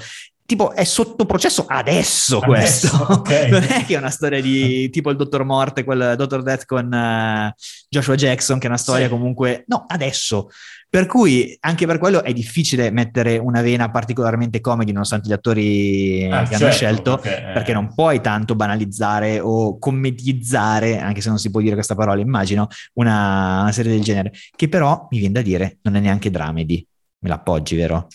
tipo 0.50 0.72
è 0.72 0.82
sotto 0.82 1.26
processo 1.26 1.64
adesso, 1.68 2.40
adesso 2.40 2.40
questo. 2.40 2.88
Okay. 3.20 3.50
non 3.50 3.62
è 3.62 3.84
che 3.84 3.94
è 3.94 3.98
una 3.98 4.10
storia 4.10 4.40
di 4.40 4.90
tipo 4.90 5.10
il 5.10 5.16
Dottor 5.16 5.44
Morte, 5.44 5.84
quel 5.84 6.14
Dottor 6.16 6.42
Death 6.42 6.64
con 6.64 6.86
uh, 6.86 7.52
Joshua 7.88 8.14
Jackson, 8.16 8.58
che 8.58 8.64
è 8.64 8.68
una 8.68 8.78
storia 8.78 9.04
sì. 9.04 9.10
comunque... 9.10 9.64
No, 9.68 9.84
adesso. 9.86 10.48
Per 10.88 11.06
cui 11.06 11.56
anche 11.60 11.86
per 11.86 11.98
quello 11.98 12.24
è 12.24 12.32
difficile 12.32 12.90
mettere 12.90 13.38
una 13.38 13.62
vena 13.62 13.90
particolarmente 13.90 14.60
comedy 14.60 14.90
nonostante 14.90 15.28
gli 15.28 15.32
attori 15.32 16.28
ah, 16.28 16.42
che 16.42 16.48
certo, 16.48 16.64
hanno 16.64 16.72
scelto, 16.72 17.18
perché, 17.18 17.50
perché, 17.52 17.72
non 17.72 17.94
puoi 17.94 18.20
tanto 18.20 18.56
banalizzare 18.56 19.38
o 19.38 19.78
commedizzare, 19.78 20.98
anche 20.98 21.20
se 21.20 21.28
non 21.28 21.38
si 21.38 21.50
può 21.50 21.60
dire 21.60 21.74
questa 21.74 21.94
parola, 21.94 22.20
immagino, 22.20 22.66
una, 22.94 23.60
una 23.60 23.72
serie 23.72 23.92
del 23.92 24.02
genere, 24.02 24.32
che 24.56 24.68
però 24.68 25.06
mi 25.10 25.18
viene 25.18 25.34
da 25.34 25.42
dire 25.42 25.78
non 25.82 25.94
è 25.94 26.00
neanche 26.00 26.30
dramedy. 26.30 26.84
Me 27.20 27.28
l'appoggi, 27.28 27.76
vero? 27.76 28.08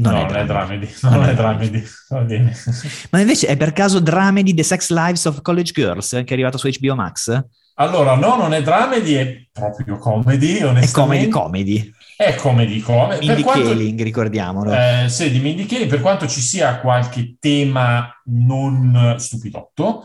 Non, 0.00 0.14
no, 0.14 0.20
è, 0.20 0.30
non 0.30 0.36
è 0.36 0.44
Dramedy, 0.46 0.88
non, 1.02 1.12
non 1.12 1.24
è 1.24 1.34
Dramedy, 1.34 1.84
va 2.08 2.20
bene. 2.20 2.56
Ma 3.10 3.20
invece 3.20 3.46
è 3.46 3.56
per 3.56 3.72
caso 3.72 4.00
Dramedy 4.00 4.54
The 4.54 4.62
Sex 4.62 4.90
Lives 4.90 5.24
of 5.26 5.42
College 5.42 5.72
Girls 5.72 6.10
che 6.10 6.24
è 6.24 6.32
arrivato 6.32 6.56
su 6.58 6.68
HBO 6.68 6.94
Max? 6.94 7.44
Allora, 7.74 8.14
no, 8.14 8.36
non 8.36 8.52
è 8.52 8.62
Dramedy, 8.62 9.14
è 9.14 9.46
proprio 9.52 9.98
comedy, 9.98 10.62
onestamente. 10.62 10.86
È 10.86 10.90
comedy 10.90 11.28
comedy. 11.28 11.92
È 12.16 12.34
comedy 12.34 12.80
comedy. 12.80 13.26
Mindy 13.26 13.42
Kaling, 13.42 14.02
ricordiamolo. 14.02 14.72
Eh, 14.72 15.06
sì, 15.08 15.30
di 15.30 15.38
Mindy 15.38 15.64
Kaling, 15.64 15.88
per 15.88 16.02
quanto 16.02 16.26
ci 16.26 16.42
sia 16.42 16.78
qualche 16.78 17.36
tema 17.40 18.10
non 18.26 19.14
stupidotto, 19.16 20.04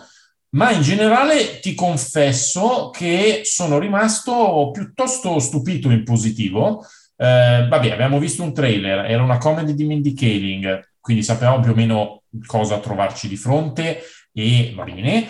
ma 0.51 0.71
in 0.71 0.81
generale 0.81 1.59
ti 1.59 1.75
confesso 1.75 2.89
che 2.91 3.41
sono 3.43 3.77
rimasto 3.77 4.71
piuttosto 4.71 5.39
stupito 5.39 5.89
in 5.89 6.05
positivo, 6.05 6.85
eh, 7.17 7.67
vabbè, 7.69 7.91
abbiamo 7.91 8.19
visto 8.19 8.43
un 8.43 8.53
trailer, 8.53 9.05
era 9.05 9.23
una 9.23 9.37
comedy 9.37 9.73
di 9.73 9.85
Mindy 9.85 10.13
quindi 10.99 11.23
sapevamo 11.23 11.61
più 11.61 11.71
o 11.71 11.75
meno 11.75 12.23
cosa 12.45 12.79
trovarci 12.79 13.27
di 13.27 13.37
fronte 13.37 14.01
e 14.33 14.73
va 14.75 14.83
bene. 14.83 15.27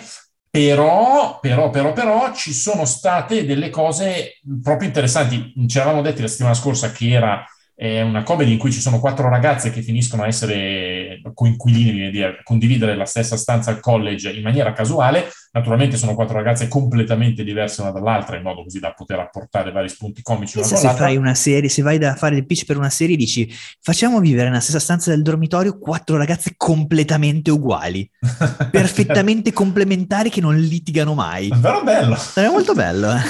Però, 0.50 1.38
però, 1.38 1.68
però, 1.68 1.92
però, 1.92 2.32
ci 2.32 2.54
sono 2.54 2.86
state 2.86 3.44
delle 3.44 3.68
cose 3.68 4.40
proprio 4.62 4.88
interessanti. 4.88 5.52
Ci 5.66 5.76
eravamo 5.76 6.00
detti 6.00 6.22
la 6.22 6.28
settimana 6.28 6.54
scorsa 6.54 6.92
che 6.92 7.10
era 7.10 7.44
è 7.74 8.00
una 8.00 8.22
comedy 8.22 8.52
in 8.52 8.58
cui 8.58 8.72
ci 8.72 8.80
sono 8.80 8.98
quattro 9.00 9.28
ragazze 9.28 9.70
che 9.70 9.82
finiscono 9.82 10.22
a 10.22 10.28
essere 10.28 11.20
coinquilini, 11.34 12.22
a 12.22 12.42
condividere 12.42 12.96
la 12.96 13.04
stessa 13.04 13.36
stanza 13.36 13.70
al 13.70 13.80
college 13.80 14.30
in 14.30 14.42
maniera 14.42 14.72
casuale. 14.72 15.28
Naturalmente 15.56 15.96
sono 15.96 16.14
quattro 16.14 16.36
ragazze 16.36 16.68
completamente 16.68 17.42
diverse 17.42 17.80
una 17.80 17.90
dall'altra, 17.90 18.36
in 18.36 18.42
modo 18.42 18.62
così 18.62 18.78
da 18.78 18.92
poter 18.92 19.20
apportare 19.20 19.72
vari 19.72 19.88
spunti 19.88 20.20
comici. 20.20 20.58
Pensa 20.58 20.76
se 20.76 20.90
fai 20.90 21.16
una 21.16 21.34
serie, 21.34 21.70
se 21.70 21.80
vai 21.80 21.96
da 21.96 22.14
fare 22.14 22.36
il 22.36 22.44
pitch 22.44 22.66
per 22.66 22.76
una 22.76 22.90
serie, 22.90 23.16
dici 23.16 23.50
facciamo 23.80 24.20
vivere 24.20 24.50
nella 24.50 24.60
stessa 24.60 24.78
stanza 24.78 25.08
del 25.08 25.22
dormitorio 25.22 25.78
quattro 25.78 26.18
ragazze 26.18 26.52
completamente 26.58 27.50
uguali, 27.50 28.06
perfettamente 28.70 29.54
complementari 29.54 30.28
che 30.28 30.42
non 30.42 30.58
litigano 30.58 31.14
mai. 31.14 31.48
Però 31.48 31.82
bello. 31.82 32.16
Sarebbe 32.16 32.52
molto 32.52 32.74
bello. 32.74 33.10
Eh? 33.12 33.20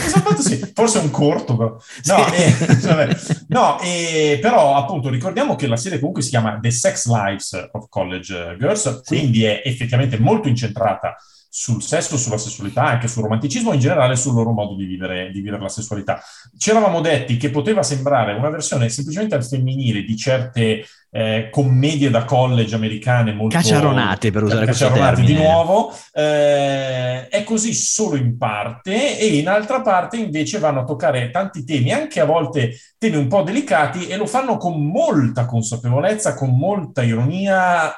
sì. 0.43 0.73
Forse 0.75 0.99
un 0.99 1.11
corto, 1.13 1.57
però. 1.57 1.77
No, 2.07 2.27
sì. 2.27 2.89
eh, 2.89 3.45
no 3.51 3.79
e 3.83 4.41
però 4.43 4.75
appunto 4.75 5.11
ricordiamo 5.11 5.55
che 5.55 5.69
la 5.69 5.77
serie 5.77 6.01
comunque 6.01 6.23
si 6.23 6.31
chiama 6.31 6.59
The 6.61 6.73
Sex 6.73 7.07
Lives 7.07 7.69
of 7.71 7.87
College 7.89 8.57
Girls, 8.59 9.03
sì. 9.03 9.17
quindi 9.17 9.45
è 9.45 9.63
effettivamente 9.65 10.19
molto 10.19 10.49
incentrata 10.49 11.15
sul 11.59 11.83
sesso, 11.83 12.19
sulla 12.19 12.37
sessualità, 12.37 12.83
anche 12.83 13.09
sul 13.09 13.23
romanticismo 13.23 13.73
in 13.73 13.81
generale 13.81 14.15
sul 14.15 14.35
loro 14.35 14.51
modo 14.51 14.75
di 14.75 14.85
vivere, 14.85 15.31
di 15.33 15.41
vivere 15.41 15.63
la 15.63 15.71
sessualità. 15.71 16.21
Ci 16.55 16.69
eravamo 16.69 17.01
detti 17.01 17.39
che 17.39 17.49
poteva 17.49 17.83
sembrare 17.83 18.35
una 18.35 18.51
versione 18.51 18.91
semplicemente 18.91 19.37
al 19.37 19.45
femminile 19.45 20.03
di 20.03 20.17
certe 20.19 20.85
eh, 21.11 21.49
commedie 21.51 22.11
da 22.11 22.27
college 22.27 22.75
americane 22.75 23.33
molto... 23.33 23.57
Caciaronate, 23.57 24.31
per 24.31 24.43
usare 24.43 24.67
questo 24.67 24.93
termine. 24.93 25.27
di 25.27 25.33
nuovo. 25.35 25.97
Eh, 26.13 27.29
è 27.29 27.43
così 27.43 27.73
solo 27.73 28.17
in 28.17 28.37
parte 28.37 29.19
e 29.19 29.27
in 29.39 29.49
altra 29.49 29.81
parte 29.81 30.19
invece 30.19 30.59
vanno 30.59 30.81
a 30.81 30.85
toccare 30.85 31.31
tanti 31.31 31.65
temi, 31.65 31.91
anche 31.91 32.21
a 32.21 32.27
volte 32.27 32.79
temi 32.99 33.17
un 33.17 33.29
po' 33.29 33.41
delicati 33.41 34.09
e 34.09 34.19
lo 34.19 34.27
fanno 34.27 34.59
con 34.59 34.85
molta 34.85 35.47
consapevolezza, 35.47 36.35
con 36.35 36.55
molta 36.55 37.03
ironia 37.03 37.95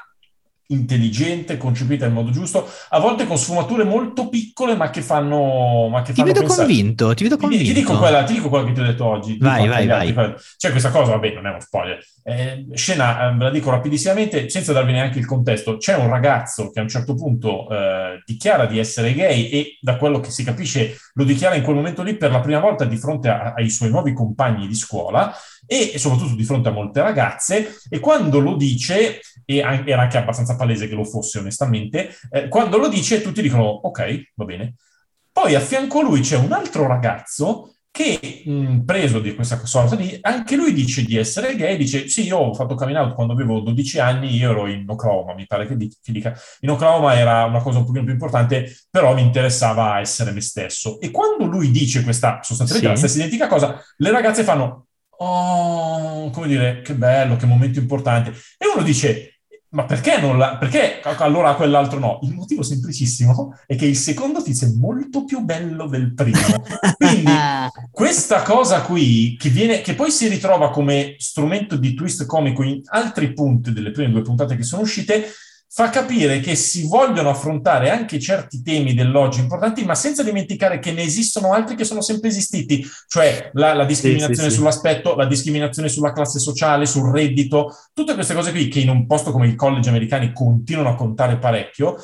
intelligente, 0.68 1.56
concepita 1.56 2.06
in 2.06 2.12
modo 2.12 2.30
giusto, 2.30 2.68
a 2.90 2.98
volte 2.98 3.26
con 3.26 3.38
sfumature 3.38 3.84
molto 3.84 4.28
piccole 4.28 4.74
ma 4.76 4.90
che 4.90 5.02
fanno, 5.02 5.88
ma 5.88 6.02
che 6.02 6.12
ti 6.12 6.20
fanno 6.20 6.32
vedo 6.32 6.40
pensare. 6.40 6.66
convinto, 6.66 7.14
ti 7.14 7.22
vedo 7.22 7.36
convinto. 7.36 7.64
Ti, 7.64 7.72
ti, 7.72 7.78
dico 7.78 7.98
quella, 7.98 8.24
ti 8.24 8.34
dico 8.34 8.48
quello 8.48 8.66
che 8.66 8.72
ti 8.72 8.80
ho 8.80 8.84
detto 8.84 9.04
oggi. 9.04 9.38
Vai, 9.38 9.66
vai, 9.68 9.86
vai. 9.86 10.34
C'è 10.56 10.70
questa 10.70 10.90
cosa, 10.90 11.12
vabbè, 11.12 11.32
non 11.34 11.46
è 11.46 11.50
uno 11.50 11.60
spoiler. 11.60 11.98
Eh, 12.22 12.66
scena, 12.74 13.30
eh, 13.30 13.34
ve 13.34 13.44
la 13.44 13.50
dico 13.50 13.70
rapidissimamente, 13.70 14.48
senza 14.50 14.72
darvi 14.72 14.92
neanche 14.92 15.18
il 15.18 15.26
contesto. 15.26 15.78
C'è 15.78 15.96
un 15.96 16.08
ragazzo 16.08 16.70
che 16.70 16.80
a 16.80 16.82
un 16.82 16.88
certo 16.88 17.14
punto 17.14 17.68
eh, 17.70 18.22
dichiara 18.26 18.66
di 18.66 18.78
essere 18.78 19.14
gay 19.14 19.48
e 19.48 19.78
da 19.80 19.96
quello 19.96 20.20
che 20.20 20.30
si 20.30 20.44
capisce 20.44 20.96
lo 21.14 21.24
dichiara 21.24 21.54
in 21.54 21.62
quel 21.62 21.76
momento 21.76 22.02
lì 22.02 22.16
per 22.16 22.30
la 22.30 22.40
prima 22.40 22.60
volta 22.60 22.84
di 22.84 22.96
fronte 22.96 23.28
a, 23.28 23.54
ai 23.56 23.70
suoi 23.70 23.90
nuovi 23.90 24.12
compagni 24.12 24.66
di 24.66 24.74
scuola 24.74 25.34
e, 25.70 25.90
e 25.92 25.98
soprattutto 25.98 26.34
di 26.34 26.44
fronte 26.44 26.70
a 26.70 26.72
molte 26.72 27.02
ragazze 27.02 27.76
e 27.90 28.00
quando 28.00 28.38
lo 28.38 28.56
dice 28.56 29.20
e 29.44 29.58
era 29.58 30.02
anche 30.02 30.18
abbastanza 30.18 30.56
palese 30.56 30.88
che 30.88 30.94
lo 30.94 31.04
fosse 31.04 31.38
onestamente, 31.38 32.14
eh, 32.30 32.48
quando 32.48 32.78
lo 32.78 32.88
dice 32.88 33.22
tutti 33.22 33.42
dicono 33.42 33.64
ok, 33.64 34.32
va 34.34 34.44
bene. 34.44 34.74
Poi 35.30 35.54
a 35.54 35.60
fianco 35.60 36.00
a 36.00 36.02
lui 36.02 36.20
c'è 36.20 36.36
un 36.36 36.52
altro 36.52 36.86
ragazzo 36.86 37.72
che 37.90 38.42
mh, 38.44 38.80
preso 38.84 39.20
di 39.20 39.34
questa 39.34 39.58
sorta 39.64 39.96
di, 39.96 40.18
anche 40.20 40.54
lui 40.54 40.72
dice 40.72 41.02
di 41.02 41.16
essere 41.16 41.56
gay, 41.56 41.76
dice 41.76 42.08
sì, 42.08 42.26
io 42.26 42.36
ho 42.38 42.54
fatto 42.54 42.74
coming 42.74 42.96
out 42.96 43.14
quando 43.14 43.32
avevo 43.32 43.60
12 43.60 43.98
anni, 43.98 44.36
io 44.36 44.50
ero 44.50 44.66
in 44.66 44.84
Oklahoma, 44.86 45.34
mi 45.34 45.46
pare 45.46 45.66
che, 45.66 45.76
di, 45.76 45.88
che 46.02 46.12
dica, 46.12 46.34
in 46.60 46.70
Oklahoma 46.70 47.14
era 47.14 47.44
una 47.44 47.60
cosa 47.60 47.78
un 47.78 47.86
pochino 47.86 48.04
più 48.04 48.12
importante, 48.12 48.70
però 48.90 49.14
mi 49.14 49.22
interessava 49.22 49.98
essere 49.98 50.32
me 50.32 50.40
stesso. 50.40 51.00
E 51.00 51.10
quando 51.10 51.46
lui 51.46 51.70
dice 51.70 52.02
questa 52.02 52.40
sostanzialmente 52.42 52.96
sì. 52.96 53.02
la 53.02 53.08
stessa 53.08 53.24
identica 53.24 53.46
cosa, 53.48 53.82
le 53.96 54.10
ragazze 54.10 54.44
fanno, 54.44 54.87
oh, 55.18 56.30
come 56.30 56.46
dire, 56.46 56.82
che 56.82 56.94
bello, 56.94 57.36
che 57.36 57.46
momento 57.46 57.78
importante. 57.78 58.30
E 58.56 58.66
uno 58.72 58.82
dice, 58.82 59.38
ma 59.70 59.84
perché 59.84 60.18
non 60.18 60.38
la, 60.38 60.56
perché 60.56 61.00
allora 61.02 61.54
quell'altro 61.54 61.98
no? 61.98 62.18
Il 62.22 62.32
motivo 62.32 62.62
semplicissimo 62.62 63.58
è 63.66 63.76
che 63.76 63.84
il 63.84 63.96
secondo 63.96 64.42
tizio 64.42 64.66
è 64.66 64.72
molto 64.74 65.24
più 65.24 65.40
bello 65.40 65.86
del 65.86 66.14
primo. 66.14 66.38
Quindi 66.96 67.30
questa 67.90 68.42
cosa 68.42 68.80
qui, 68.82 69.36
che, 69.38 69.50
viene, 69.50 69.80
che 69.82 69.94
poi 69.94 70.10
si 70.10 70.26
ritrova 70.28 70.70
come 70.70 71.16
strumento 71.18 71.76
di 71.76 71.94
twist 71.94 72.24
comico 72.24 72.62
in 72.62 72.80
altri 72.86 73.32
punti 73.34 73.72
delle 73.72 73.90
prime 73.90 74.10
due 74.10 74.22
puntate 74.22 74.56
che 74.56 74.62
sono 74.62 74.82
uscite, 74.82 75.26
fa 75.70 75.90
capire 75.90 76.40
che 76.40 76.54
si 76.54 76.86
vogliono 76.86 77.28
affrontare 77.28 77.90
anche 77.90 78.18
certi 78.18 78.62
temi 78.62 78.94
dell'oggi 78.94 79.40
importanti, 79.40 79.84
ma 79.84 79.94
senza 79.94 80.22
dimenticare 80.22 80.78
che 80.78 80.92
ne 80.92 81.02
esistono 81.02 81.52
altri 81.52 81.76
che 81.76 81.84
sono 81.84 82.00
sempre 82.00 82.30
esistiti, 82.30 82.86
cioè 83.06 83.50
la, 83.52 83.74
la 83.74 83.84
discriminazione 83.84 84.48
sì, 84.48 84.50
sì, 84.50 84.56
sull'aspetto, 84.56 85.14
la 85.14 85.26
discriminazione 85.26 85.88
sulla 85.88 86.12
classe 86.12 86.38
sociale, 86.38 86.86
sul 86.86 87.12
reddito, 87.12 87.76
tutte 87.92 88.14
queste 88.14 88.34
cose 88.34 88.50
qui 88.50 88.68
che 88.68 88.80
in 88.80 88.88
un 88.88 89.06
posto 89.06 89.30
come 89.30 89.46
il 89.46 89.56
college 89.56 89.90
americani 89.90 90.32
continuano 90.32 90.90
a 90.90 90.94
contare 90.94 91.38
parecchio. 91.38 91.96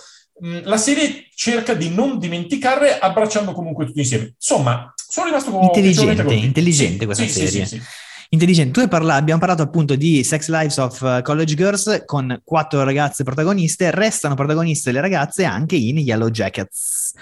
Mm, 0.45 0.59
la 0.65 0.77
serie 0.77 1.29
cerca 1.35 1.75
di 1.75 1.89
non 1.89 2.19
dimenticarle 2.19 2.99
abbracciando 2.99 3.53
comunque 3.53 3.87
tutti 3.87 4.01
insieme. 4.01 4.35
Insomma, 4.35 4.93
sono 4.95 5.27
rimasto 5.27 5.59
intelligente, 5.61 6.35
intelligente 6.35 7.07
questa 7.07 7.27
serie 7.27 7.67
intelligente. 8.31 8.73
Tu 8.73 8.81
hai 8.81 8.89
parlato, 8.89 9.21
abbiamo 9.21 9.41
parlato 9.41 9.63
appunto 9.63 9.95
di 9.95 10.23
Sex 10.25 10.49
Lives 10.49 10.77
of 10.79 11.01
uh, 11.01 11.23
College 11.23 11.55
Girls 11.55 12.03
con 12.05 12.41
quattro 12.45 12.83
ragazze 12.85 13.25
protagoniste, 13.25 13.91
restano 13.91 14.35
protagoniste 14.35 14.93
le 14.93 15.01
ragazze 15.01 15.45
anche 15.45 15.77
in 15.77 15.99
Yellow 15.99 16.29
Jackets, 16.29 17.15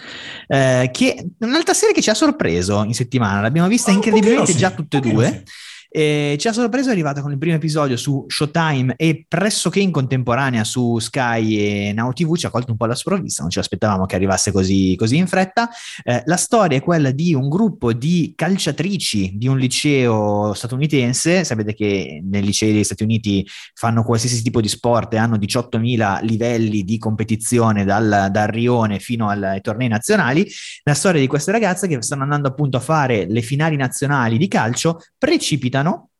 eh, 0.46 0.88
che 0.92 1.14
è 1.14 1.44
un'altra 1.44 1.74
serie 1.74 1.94
che 1.94 2.02
ci 2.02 2.10
ha 2.10 2.14
sorpreso 2.14 2.82
in 2.84 2.94
settimana, 2.94 3.40
l'abbiamo 3.40 3.68
vista 3.68 3.90
ah, 3.90 3.94
incredibilmente 3.94 4.52
sì, 4.52 4.58
già 4.58 4.70
tutte 4.70 4.98
e 4.98 5.00
due. 5.00 5.42
Sì. 5.44 5.70
E 5.94 6.36
ci 6.38 6.48
ha 6.48 6.54
sorpreso, 6.54 6.88
è 6.88 6.92
arrivata 6.92 7.20
con 7.20 7.32
il 7.32 7.36
primo 7.36 7.54
episodio 7.54 7.98
su 7.98 8.24
Showtime 8.26 8.94
e 8.96 9.26
pressoché 9.28 9.78
in 9.80 9.90
contemporanea 9.90 10.64
su 10.64 10.98
Sky 10.98 11.56
e 11.58 11.92
Now 11.92 12.12
TV, 12.12 12.34
ci 12.34 12.46
ha 12.46 12.50
colto 12.50 12.70
un 12.70 12.78
po' 12.78 12.86
la 12.86 12.94
sprovvista, 12.94 13.42
non 13.42 13.50
ci 13.50 13.58
aspettavamo 13.58 14.06
che 14.06 14.14
arrivasse 14.14 14.52
così, 14.52 14.94
così 14.96 15.18
in 15.18 15.26
fretta. 15.26 15.68
Eh, 16.02 16.22
la 16.24 16.36
storia 16.36 16.78
è 16.78 16.80
quella 16.80 17.10
di 17.10 17.34
un 17.34 17.50
gruppo 17.50 17.92
di 17.92 18.32
calciatrici 18.34 19.32
di 19.36 19.48
un 19.48 19.58
liceo 19.58 20.54
statunitense, 20.54 21.44
sapete 21.44 21.74
che 21.74 22.22
nei 22.24 22.42
licei 22.42 22.72
degli 22.72 22.84
Stati 22.84 23.02
Uniti 23.02 23.46
fanno 23.74 24.02
qualsiasi 24.02 24.42
tipo 24.42 24.62
di 24.62 24.68
sport 24.68 25.12
e 25.12 25.18
hanno 25.18 25.36
18.000 25.36 26.24
livelli 26.24 26.84
di 26.84 26.96
competizione 26.96 27.84
dal, 27.84 28.28
dal 28.30 28.48
rione 28.48 28.98
fino 28.98 29.28
al, 29.28 29.42
ai 29.42 29.60
tornei 29.60 29.88
nazionali. 29.88 30.50
La 30.84 30.94
storia 30.94 31.20
di 31.20 31.26
queste 31.26 31.52
ragazze 31.52 31.86
che 31.86 32.00
stanno 32.00 32.22
andando 32.22 32.48
appunto 32.48 32.78
a 32.78 32.80
fare 32.80 33.26
le 33.28 33.42
finali 33.42 33.76
nazionali 33.76 34.38
di 34.38 34.48
calcio 34.48 34.98
precipitano 35.18 35.81
Cristiano 35.82 36.11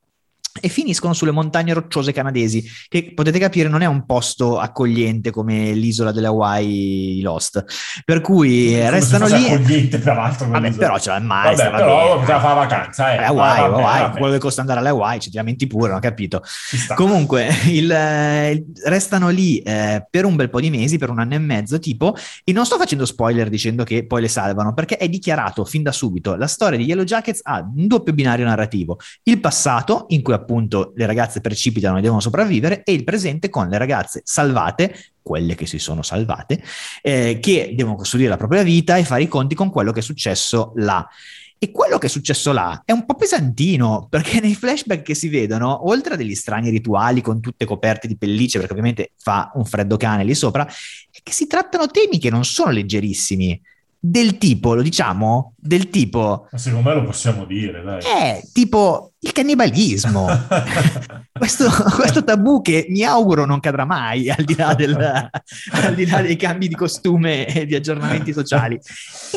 e 0.60 0.68
finiscono 0.68 1.14
sulle 1.14 1.30
montagne 1.30 1.72
rocciose 1.72 2.12
canadesi, 2.12 2.64
che 2.88 3.12
potete 3.14 3.38
capire 3.38 3.68
non 3.68 3.80
è 3.80 3.86
un 3.86 4.04
posto 4.04 4.58
accogliente 4.58 5.30
come 5.30 5.72
l'isola 5.72 6.12
delle 6.12 6.26
Hawaii 6.26 7.20
Lost. 7.22 7.64
Per 8.04 8.20
cui 8.20 8.70
come 8.72 8.90
restano 8.90 9.26
lì. 9.26 9.50
accogliente, 9.50 10.00
tra 10.00 10.14
l'altro. 10.14 10.48
Vabbè, 10.48 10.72
però 10.72 10.98
ce 10.98 11.10
l'ha 11.10 11.20
mai. 11.20 11.54
Vabbè, 11.56 11.70
però 11.70 12.18
poteva 12.18 12.40
fare 12.40 12.54
vacanza. 12.54 13.12
Eh. 13.12 13.16
eh 13.16 13.24
Hawaii, 13.24 13.60
vabbè, 13.62 13.80
Hawaii, 13.80 14.02
vabbè. 14.02 14.18
quello 14.18 14.32
che 14.34 14.38
costa 14.40 14.60
andare 14.60 14.80
alle 14.80 14.90
Hawaii, 14.90 15.20
ci 15.20 15.30
ti 15.30 15.36
lamenti 15.36 15.66
pure, 15.66 15.88
non 15.88 15.96
ho 15.96 16.00
capito. 16.00 16.42
Comunque, 16.94 17.48
il, 17.68 17.90
eh, 17.90 18.64
restano 18.84 19.28
lì 19.30 19.58
eh, 19.58 20.06
per 20.10 20.24
un 20.24 20.36
bel 20.36 20.50
po' 20.50 20.60
di 20.60 20.70
mesi, 20.70 20.98
per 20.98 21.10
un 21.10 21.18
anno 21.18 21.34
e 21.34 21.38
mezzo, 21.38 21.78
tipo, 21.78 22.14
e 22.44 22.52
non 22.52 22.66
sto 22.66 22.76
facendo 22.76 23.06
spoiler 23.06 23.48
dicendo 23.48 23.84
che 23.84 24.06
poi 24.06 24.20
le 24.20 24.28
salvano, 24.28 24.74
perché 24.74 24.96
è 24.96 25.08
dichiarato 25.08 25.64
fin 25.64 25.82
da 25.82 25.92
subito 25.92 26.34
la 26.34 26.46
storia 26.46 26.78
di 26.78 26.84
Yellow 26.84 27.04
Jackets 27.04 27.40
ha 27.42 27.60
un 27.60 27.86
doppio 27.86 28.12
binario 28.12 28.44
narrativo. 28.44 28.98
Il 29.22 29.40
passato, 29.40 30.06
in 30.08 30.22
cui 30.22 30.34
appunto 30.42 30.92
le 30.94 31.06
ragazze 31.06 31.40
precipitano 31.40 31.98
e 31.98 32.00
devono 32.00 32.20
sopravvivere, 32.20 32.82
e 32.84 32.92
il 32.92 33.04
presente 33.04 33.48
con 33.48 33.68
le 33.68 33.78
ragazze 33.78 34.20
salvate, 34.24 34.94
quelle 35.22 35.54
che 35.54 35.66
si 35.66 35.78
sono 35.78 36.02
salvate, 36.02 36.62
eh, 37.00 37.38
che 37.40 37.72
devono 37.74 37.96
costruire 37.96 38.28
la 38.28 38.36
propria 38.36 38.62
vita 38.62 38.96
e 38.96 39.04
fare 39.04 39.22
i 39.22 39.28
conti 39.28 39.54
con 39.54 39.70
quello 39.70 39.92
che 39.92 40.00
è 40.00 40.02
successo 40.02 40.72
là. 40.76 41.08
E 41.58 41.70
quello 41.70 41.96
che 41.96 42.08
è 42.08 42.10
successo 42.10 42.50
là 42.50 42.82
è 42.84 42.90
un 42.90 43.06
po' 43.06 43.14
pesantino, 43.14 44.08
perché 44.10 44.40
nei 44.40 44.56
flashback 44.56 45.02
che 45.02 45.14
si 45.14 45.28
vedono, 45.28 45.88
oltre 45.88 46.14
a 46.14 46.16
degli 46.16 46.34
strani 46.34 46.70
rituali 46.70 47.20
con 47.20 47.40
tutte 47.40 47.64
coperte 47.64 48.08
di 48.08 48.16
pellicce, 48.16 48.58
perché 48.58 48.72
ovviamente 48.72 49.12
fa 49.16 49.52
un 49.54 49.64
freddo 49.64 49.96
cane 49.96 50.24
lì 50.24 50.34
sopra, 50.34 50.66
è 50.66 51.18
che 51.22 51.32
si 51.32 51.46
trattano 51.46 51.86
temi 51.86 52.18
che 52.18 52.30
non 52.30 52.44
sono 52.44 52.72
leggerissimi 52.72 53.60
del 54.04 54.38
tipo, 54.38 54.74
lo 54.74 54.82
diciamo, 54.82 55.54
del 55.64 55.90
tipo... 55.90 56.48
Ma 56.50 56.58
secondo 56.58 56.88
me 56.88 56.94
lo 56.96 57.04
possiamo 57.04 57.44
dire, 57.44 57.82
dai. 57.82 58.00
È 58.02 58.42
tipo 58.52 59.12
il 59.24 59.30
cannibalismo. 59.30 60.26
questo, 61.32 61.70
questo, 61.94 62.24
tabù 62.24 62.60
che 62.60 62.86
mi 62.88 63.04
auguro 63.04 63.44
non 63.44 63.60
cadrà 63.60 63.84
mai, 63.84 64.28
al 64.28 64.42
di, 64.42 64.56
là 64.56 64.74
del, 64.74 64.96
al 64.96 65.94
di 65.94 66.06
là 66.06 66.20
dei 66.20 66.34
cambi 66.34 66.66
di 66.66 66.74
costume 66.74 67.46
e 67.46 67.64
di 67.64 67.76
aggiornamenti 67.76 68.32
sociali. 68.32 68.74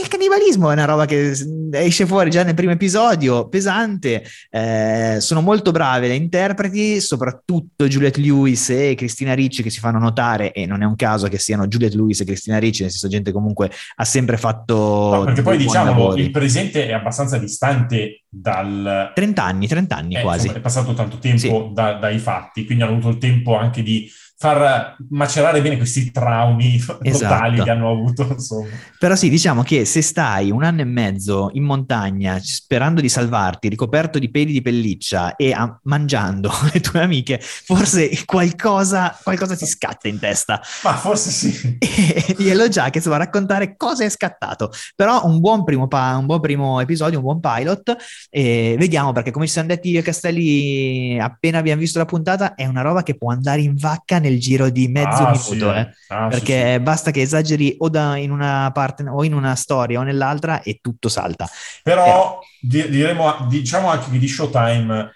Il 0.02 0.08
cannibalismo 0.08 0.72
è 0.72 0.74
una 0.74 0.86
roba 0.86 1.06
che 1.06 1.36
esce 1.74 2.08
fuori 2.08 2.32
già 2.32 2.42
nel 2.42 2.56
primo 2.56 2.72
episodio, 2.72 3.48
pesante. 3.48 4.24
Eh, 4.50 5.18
sono 5.20 5.42
molto 5.42 5.70
brave 5.70 6.08
le 6.08 6.16
interpreti, 6.16 7.00
soprattutto 7.00 7.88
Juliette 7.88 8.20
Lewis 8.20 8.72
e 8.72 8.96
Cristina 8.96 9.36
Ricci 9.36 9.62
che 9.62 9.70
si 9.70 9.80
fanno 9.80 10.00
notare, 10.00 10.52
e 10.52 10.66
non 10.66 10.82
è 10.82 10.86
un 10.86 10.96
caso 10.96 11.28
che 11.28 11.38
siano 11.38 11.68
Juliette 11.68 11.96
Lewis 11.96 12.22
e 12.22 12.26
Cristina 12.26 12.58
Ricci, 12.58 12.82
nel 12.82 12.90
senso 12.90 13.08
gente 13.08 13.32
comunque 13.32 13.70
ha 13.98 14.06
sempre 14.06 14.38
fatto... 14.38 15.12
No, 15.14 15.24
perché 15.26 15.44
poi 15.44 15.58
diciamo, 15.58 16.15
il 16.16 16.32
presente 16.32 16.88
è 16.88 16.94
abbastanza 16.94 17.38
distante 17.38 18.24
dal... 18.30 19.12
30 19.14 19.44
anni, 19.44 19.68
30 19.68 19.96
anni 19.96 20.16
eh, 20.16 20.22
quasi. 20.22 20.40
Insomma, 20.42 20.58
è 20.58 20.62
passato 20.62 20.94
tanto 20.94 21.18
tempo 21.18 21.38
sì. 21.38 21.74
da, 21.74 21.94
dai 21.94 22.18
fatti, 22.20 22.66
quindi 22.66 22.84
hanno 22.84 22.94
avuto 22.94 23.10
il 23.10 23.18
tempo 23.18 23.56
anche 23.56 23.84
di 23.84 24.10
far 24.38 24.98
macerare 25.10 25.62
bene 25.62 25.78
questi 25.78 26.12
traumi 26.12 26.76
esatto. 27.02 27.02
totali 27.02 27.62
che 27.64 27.70
hanno 27.70 27.90
avuto. 27.92 28.28
Insomma. 28.30 28.68
Però 29.00 29.16
sì, 29.16 29.30
diciamo 29.30 29.64
che 29.64 29.86
se 29.86 30.02
stai 30.02 30.52
un 30.52 30.64
anno 30.64 30.82
e 30.82 30.86
mezzo 30.86 31.50
in 31.54 31.64
montagna 31.64 32.38
sperando 32.42 33.02
di 33.02 33.10
salvarti, 33.10 33.70
ricoperto 33.70 34.20
di 34.20 34.30
peli 34.30 34.52
di 34.52 34.62
pelliccia 34.62 35.36
e 35.36 35.52
a- 35.52 35.80
mangiando 35.84 36.52
le 36.74 36.80
tue 36.82 37.02
amiche, 37.02 37.40
forse 37.42 38.10
qualcosa, 38.26 39.18
qualcosa 39.24 39.56
ti 39.56 39.66
scatta 39.66 40.08
in 40.08 40.20
testa. 40.20 40.62
Ma 40.84 40.94
forse 40.96 41.30
sì. 41.30 41.78
E 42.06 42.36
Yellow 42.40 42.68
Jackets 42.68 43.08
va 43.08 43.16
a 43.16 43.20
raccontare 43.20 43.76
cosa 43.78 44.04
è 44.04 44.10
scattato. 44.10 44.72
Però 44.96 45.26
un 45.26 45.40
buon 45.40 45.64
primo, 45.64 45.88
pa- 45.88 46.18
un 46.18 46.26
buon 46.26 46.42
primo 46.42 46.80
episodio, 46.80 47.20
un 47.20 47.24
buon 47.24 47.40
pilot. 47.40 47.96
E 48.30 48.76
vediamo 48.78 49.12
perché 49.12 49.32
come 49.32 49.46
ci 49.46 49.54
siamo 49.54 49.68
detti 49.70 49.90
io 49.90 50.00
e 50.00 50.04
Castelli 50.04 51.20
appena 51.20 51.58
abbiamo 51.60 51.80
visto 51.80 52.00
la 52.00 52.06
puntata, 52.06 52.56
è 52.56 52.66
una 52.66 52.82
roba 52.82 53.04
che 53.04 53.16
può 53.16 53.32
andare 53.32 53.62
in 53.62 53.76
vacca 53.76 54.20
nel 54.26 54.40
giro 54.40 54.70
di 54.70 54.88
mezzo 54.88 55.24
ah, 55.24 55.32
minuto, 55.32 55.72
sì. 55.72 55.78
eh. 55.78 55.90
ah, 56.08 56.28
perché 56.28 56.66
sì, 56.66 56.72
sì. 56.74 56.80
basta 56.80 57.12
che 57.12 57.22
esageri 57.22 57.76
o 57.80 57.90
da, 57.90 58.18
in 58.18 58.32
una 58.32 58.72
parte 58.74 59.04
o 59.08 59.24
in 59.24 59.34
una 59.34 59.56
storia 59.56 60.00
o 60.00 60.04
nell'altra 60.04 60.62
e 60.62 60.80
tutto 60.82 61.10
salta. 61.10 61.48
Però 61.84 62.40
eh. 62.42 62.88
diremo, 62.90 63.46
diciamo 63.48 63.90
anche 63.90 64.10
che 64.12 64.18
di 64.18 64.28
Showtime 64.28 65.12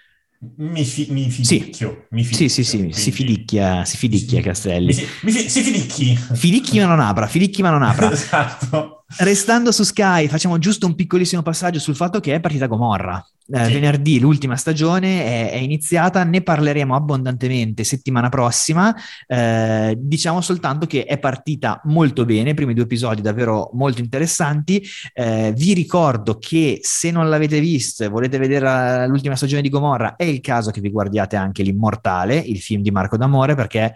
mi, 0.56 0.84
fi, 0.84 1.06
mi. 1.10 1.26
Mi 1.26 1.30
fidicchio, 1.30 2.06
sì, 2.32 2.48
sì, 2.48 2.64
sì, 2.64 2.76
quindi... 2.76 2.94
si 2.94 3.10
fidicchia, 3.10 3.84
si 3.84 3.96
fidicchia 3.96 4.40
Castelli. 4.40 4.92
Si, 4.92 5.06
mi 5.22 5.32
fi, 5.32 5.48
si 5.50 5.62
fidicchi. 5.62 6.16
Fidicchi 6.16 6.78
ma 6.78 6.86
non 6.86 7.00
apra, 7.00 7.26
fidicchi 7.26 7.62
ma 7.62 7.70
non 7.70 7.82
apra. 7.82 8.10
esatto. 8.12 8.99
Restando 9.18 9.72
su 9.72 9.82
Sky, 9.82 10.28
facciamo 10.28 10.58
giusto 10.58 10.86
un 10.86 10.94
piccolissimo 10.94 11.42
passaggio 11.42 11.80
sul 11.80 11.96
fatto 11.96 12.20
che 12.20 12.34
è 12.34 12.40
partita 12.40 12.66
Gomorra. 12.66 13.24
Eh, 13.52 13.64
sì. 13.64 13.72
Venerdì 13.72 14.20
l'ultima 14.20 14.54
stagione 14.54 15.24
è, 15.24 15.50
è, 15.50 15.56
iniziata, 15.56 16.22
ne 16.22 16.40
parleremo 16.40 16.94
abbondantemente 16.94 17.82
settimana 17.82 18.28
prossima. 18.28 18.94
Eh, 19.26 19.96
diciamo 19.98 20.40
soltanto 20.40 20.86
che 20.86 21.04
è 21.04 21.18
partita 21.18 21.80
molto 21.84 22.24
bene, 22.24 22.50
i 22.50 22.54
primi 22.54 22.72
due 22.72 22.84
episodi 22.84 23.20
davvero 23.20 23.70
molto 23.72 24.00
interessanti. 24.00 24.80
Eh, 25.12 25.52
vi 25.56 25.74
ricordo 25.74 26.38
che 26.38 26.78
se 26.82 27.10
non 27.10 27.28
l'avete 27.28 27.58
vista 27.58 28.04
e 28.04 28.08
volete 28.08 28.38
vedere 28.38 29.08
l'ultima 29.08 29.34
stagione 29.34 29.62
di 29.62 29.68
Gomorra, 29.68 30.14
è 30.14 30.24
il 30.24 30.40
caso 30.40 30.70
che 30.70 30.80
vi 30.80 30.90
guardiate 30.90 31.34
anche 31.34 31.64
L'Immortale, 31.64 32.36
il 32.36 32.60
film 32.60 32.82
di 32.82 32.92
Marco 32.92 33.16
D'Amore, 33.16 33.56
perché 33.56 33.92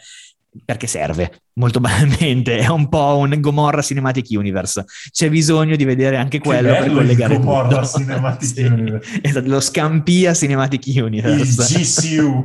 perché 0.64 0.86
serve, 0.86 1.40
molto 1.54 1.80
banalmente, 1.80 2.58
è 2.58 2.68
un 2.68 2.88
po' 2.88 3.16
un 3.18 3.34
Gomorra 3.40 3.82
Cinematic 3.82 4.26
Universe, 4.30 4.84
c'è 5.10 5.30
bisogno 5.30 5.76
di 5.76 5.84
vedere 5.84 6.16
anche 6.16 6.38
quello 6.38 6.68
per 6.74 6.92
collegare 6.92 7.38
Gomorra 7.38 7.80
tutto. 7.82 7.98
Cinematic 7.98 8.48
Sì, 8.48 8.62
Universe. 8.62 9.20
esatto, 9.22 9.48
lo 9.48 9.60
Scampia 9.60 10.34
Cinematic 10.34 10.86
Il 10.86 11.02
Universe. 11.02 11.78
GCU. 11.82 12.44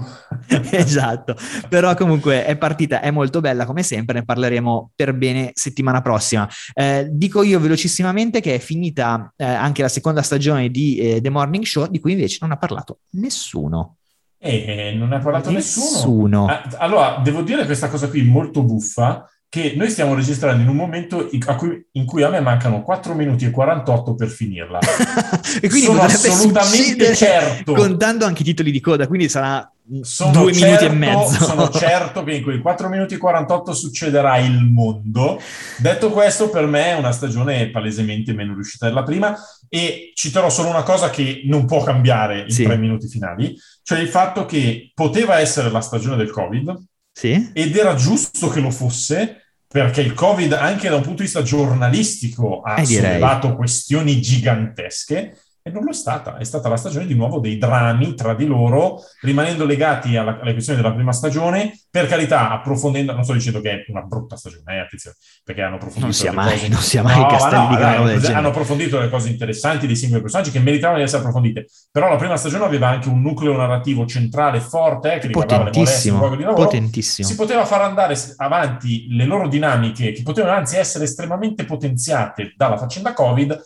esatto, 0.72 1.36
però 1.68 1.94
comunque 1.96 2.46
è 2.46 2.58
partita, 2.58 3.02
è 3.02 3.12
molto 3.12 3.40
bella 3.42 3.66
come 3.66 3.84
sempre, 3.84 4.20
ne 4.20 4.26
parleremo 4.26 4.92
per 4.96 5.14
bene 5.14 5.52
settimana 5.54 6.02
prossima. 6.02 6.48
Eh, 6.74 7.08
dico 7.12 7.44
io 7.44 7.60
velocissimamente 7.60 8.42
che 8.42 8.56
è 8.56 8.60
finita 8.60 9.34
eh, 9.36 9.44
anche 9.46 9.82
la 9.82 9.90
seconda 9.90 10.22
stagione 10.22 10.70
di 10.70 10.98
eh, 10.98 11.22
The 11.22 11.30
Morning 11.30 11.64
Show, 11.64 11.88
di 11.88 12.00
cui 12.00 12.14
invece 12.14 12.38
non 12.42 12.52
ha 12.52 12.58
parlato 12.58 13.00
nessuno. 13.12 13.96
E 14.42 14.94
non 14.96 15.10
ne 15.10 15.16
ha 15.16 15.20
parlato 15.20 15.52
nessuno. 15.52 15.86
Nessuno. 15.86 16.46
Ah, 16.48 16.64
Allora, 16.78 17.20
devo 17.22 17.42
dire 17.42 17.66
questa 17.66 17.90
cosa 17.90 18.08
qui 18.08 18.24
molto 18.24 18.64
buffa, 18.64 19.30
che 19.50 19.74
noi 19.76 19.90
stiamo 19.90 20.14
registrando 20.14 20.62
in 20.62 20.70
un 20.70 20.76
momento 20.76 21.28
in 21.32 21.44
cui, 21.58 21.86
in 21.94 22.06
cui 22.06 22.22
a 22.22 22.30
me 22.30 22.40
mancano 22.40 22.84
4 22.84 23.16
minuti 23.16 23.46
e 23.46 23.50
48 23.50 24.14
per 24.16 24.28
finirla. 24.30 24.80
e 25.60 25.68
quindi 25.68 25.88
Sono 25.88 26.02
assolutamente 26.02 27.16
certo. 27.16 27.74
contando 27.74 28.26
anche 28.26 28.44
i 28.44 28.46
titoli 28.46 28.72
di 28.72 28.80
coda, 28.80 29.08
quindi 29.08 29.28
sarà 29.28 29.70
Sono 30.02 30.32
due 30.32 30.52
minuti 30.54 30.60
certo- 30.60 30.86
e 30.86 30.90
mezzo. 30.90 31.44
Sono 31.44 31.68
certo 31.74 32.24
che 32.24 32.36
in 32.36 32.44
quei 32.44 32.60
4 32.62 32.90
minuti 32.90 33.16
e 33.16 33.18
48 33.18 33.74
succederà 33.74 34.38
il 34.38 34.64
mondo. 34.64 35.42
Detto 35.80 36.12
questo, 36.12 36.50
per 36.50 36.68
me 36.68 36.86
è 36.86 36.94
una 36.94 37.12
stagione 37.12 37.72
palesemente 37.72 38.34
meno 38.34 38.54
riuscita 38.54 38.86
della 38.86 39.04
prima 39.04 39.36
e 39.70 40.12
citerò 40.16 40.50
solo 40.50 40.70
una 40.70 40.84
cosa 40.84 41.10
che 41.10 41.42
non 41.46 41.66
può 41.66 41.84
cambiare 41.84 42.42
in 42.42 42.52
Sì. 42.52 42.64
tre 42.64 42.78
minuti 42.78 43.08
finali, 43.08 43.56
cioè 43.84 44.00
il 44.00 44.08
fatto 44.10 44.46
che 44.46 44.92
poteva 44.94 45.40
essere 45.40 45.70
la 45.70 45.82
stagione 45.82 46.16
del 46.18 46.32
Covid 46.32 46.76
Sì? 47.12 47.52
ed 47.54 47.76
era 47.76 47.96
giusto 47.96 48.50
che 48.50 48.60
lo 48.60 48.72
fosse 48.72 49.44
perché 49.68 50.02
il 50.02 50.14
Covid 50.14 50.52
anche 50.54 50.90
da 50.90 50.96
un 50.96 51.02
punto 51.04 51.18
di 51.18 51.24
vista 51.24 51.44
giornalistico 51.44 52.62
ha 52.62 52.82
Eh, 52.82 52.86
sollevato 52.86 53.56
questioni 53.56 54.20
gigantesche 54.20 55.38
e 55.62 55.72
non 55.72 55.84
lo 55.84 55.90
è 55.92 55.94
stata, 55.94 56.38
è 56.38 56.44
stata 56.44 56.70
la 56.70 56.78
stagione 56.78 57.06
di 57.06 57.16
nuovo 57.16 57.40
dei 57.40 57.58
drammi 57.58 58.14
tra 58.16 58.34
di 58.34 58.46
loro, 58.46 59.02
rimanendo 59.22 59.66
legati 59.66 60.16
alla- 60.16 60.40
alle 60.42 60.54
questioni 60.54 60.82
della 60.82 60.94
prima 60.94 61.12
stagione, 61.12 61.78
per 61.92 62.08
carità, 62.08 62.50
approfondendo, 62.52 63.14
non 63.14 63.24
sto 63.24 63.34
dicendo 63.34 63.60
che 63.62 63.72
è 63.72 63.86
una 63.90 64.02
brutta 64.02 64.36
stagione, 64.38 64.64
eh, 64.76 64.80
attenzione, 64.80 65.16
perché 65.44 65.62
hanno 65.62 65.76
approfondito 65.76 66.06
Non 66.06 66.14
sia 66.14 66.32
mai- 66.32 66.52
cose- 66.54 66.68
non 66.70 66.80
sia 66.82 67.04
mai 67.04 67.20
No, 67.20 67.28
Castelli 67.28 67.64
no, 67.64 67.68
di 67.70 67.76
dai, 67.76 67.94
Grano 67.94 68.06
genere. 68.20 68.34
hanno 68.34 68.48
approfondito 68.50 69.00
le 69.00 69.10
cose 69.10 69.30
interessanti 69.30 69.86
dei 69.88 69.96
singoli 69.96 70.22
personaggi 70.22 70.52
che 70.52 70.60
meritavano 70.60 70.98
di 71.00 71.04
essere 71.04 71.20
approfondite, 71.22 71.66
però 71.92 72.10
la 72.10 72.16
prima 72.16 72.38
stagione 72.38 72.66
aveva 72.66 72.88
anche 72.88 73.10
un 73.10 73.22
nucleo 73.22 73.56
narrativo 73.58 74.06
centrale 74.06 74.60
forte, 74.62 75.14
eh, 75.16 75.20
che 75.20 75.30
molestie, 75.30 75.58
Potentissimo, 75.58 76.36
di 76.36 76.44
lavoro, 76.44 76.64
potentissimo. 76.66 77.28
si 77.28 77.36
poteva 77.36 77.66
far 77.66 77.82
andare 77.82 78.16
avanti 78.38 79.08
le 79.14 79.26
loro 79.26 79.48
dinamiche, 79.48 80.12
che 80.14 80.24
potevano 80.24 80.56
anzi 80.56 80.78
essere 80.78 81.04
estremamente 81.04 81.66
potenziate 81.66 82.54
dalla 82.56 82.78
faccenda 82.78 83.14
Covid, 83.14 83.60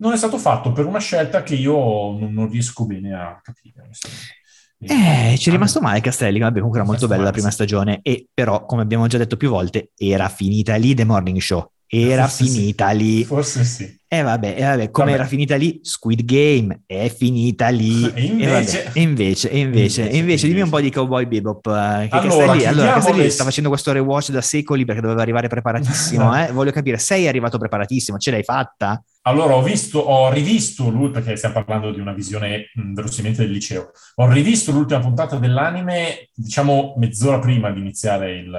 non 0.00 0.12
è 0.12 0.16
stato 0.16 0.38
fatto 0.38 0.72
per 0.72 0.86
una 0.86 0.98
scelta 0.98 1.42
che 1.42 1.54
io 1.54 1.76
non, 1.76 2.32
non 2.32 2.48
riesco 2.48 2.86
bene 2.86 3.14
a 3.14 3.40
capire. 3.42 3.82
onestamente. 3.82 4.36
Eh, 4.80 5.36
ci 5.38 5.48
è 5.48 5.52
rimasto 5.52 5.80
male 5.80 6.00
Castelli, 6.00 6.38
vabbè 6.38 6.58
comunque 6.58 6.78
era 6.78 6.88
molto 6.88 7.08
bella 7.08 7.24
la 7.24 7.32
prima 7.32 7.48
sì. 7.48 7.54
stagione 7.54 7.98
e 8.02 8.28
però 8.32 8.64
come 8.64 8.82
abbiamo 8.82 9.08
già 9.08 9.18
detto 9.18 9.36
più 9.36 9.50
volte 9.50 9.90
era 9.96 10.28
finita 10.28 10.76
lì 10.76 10.94
The 10.94 11.04
Morning 11.04 11.40
Show, 11.40 11.68
era 11.88 12.28
Forse 12.28 12.44
sì. 12.44 12.50
finita 12.50 12.90
lì 12.90 13.24
Forse 13.24 13.64
sì. 13.64 13.97
E 14.10 14.22
vabbè, 14.22 14.54
e 14.56 14.62
vabbè 14.62 14.90
come 14.90 15.12
era 15.12 15.26
finita 15.26 15.54
lì 15.56 15.80
Squid 15.82 16.24
Game 16.24 16.80
è 16.86 17.12
finita 17.14 17.68
lì. 17.68 18.10
E 18.14 18.22
invece- 18.24 18.84
vabbè, 18.84 18.98
e 18.98 19.02
invece, 19.02 19.50
e 19.50 19.58
invece, 19.58 20.00
Invece, 20.02 20.16
invece 20.18 20.46
dimmi 20.48 20.60
un 20.62 20.70
po' 20.70 20.80
di 20.80 20.90
Cowboy 20.90 21.26
Bebop 21.26 21.66
eh, 21.66 22.08
che 22.10 22.16
Allora, 22.16 22.52
Castelli, 22.52 22.64
allora, 22.66 23.14
le- 23.14 23.30
sta 23.30 23.44
facendo 23.44 23.68
questo 23.68 23.92
rewatch 23.92 24.30
da 24.30 24.40
secoli 24.40 24.84
perché 24.86 25.00
doveva 25.02 25.20
arrivare 25.22 25.48
preparatissimo 25.48 26.34
eh? 26.42 26.50
voglio 26.52 26.70
capire, 26.70 26.96
sei 26.98 27.28
arrivato 27.28 27.58
preparatissimo, 27.58 28.16
ce 28.18 28.30
l'hai 28.30 28.42
fatta? 28.44 29.02
Allora, 29.22 29.56
ho 29.56 29.62
visto, 29.62 29.98
ho 29.98 30.32
rivisto, 30.32 30.88
l'ul- 30.88 31.10
perché 31.10 31.36
stiamo 31.36 31.56
parlando 31.62 31.92
di 31.92 32.00
una 32.00 32.14
visione 32.14 32.70
mh, 32.72 32.94
verosimilmente 32.94 33.42
del 33.44 33.52
liceo, 33.52 33.90
ho 34.14 34.30
rivisto 34.30 34.72
l'ultima 34.72 35.00
puntata 35.00 35.36
dell'anime, 35.36 36.30
diciamo, 36.34 36.94
mezz'ora 36.96 37.38
prima 37.38 37.70
di 37.70 37.80
iniziare 37.80 38.32
il... 38.38 38.56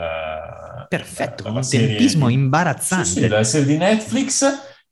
Perfetto, 0.87 1.43
la- 1.43 1.49
con 1.49 1.53
la 1.53 1.59
un 1.61 1.67
tempismo 1.69 2.27
di- 2.27 2.33
imbarazzante. 2.33 3.05
Sì, 3.05 3.19
sì, 3.21 3.27
la 3.27 3.43
serie 3.43 3.65
di 3.65 3.77
Netflix 3.77 4.45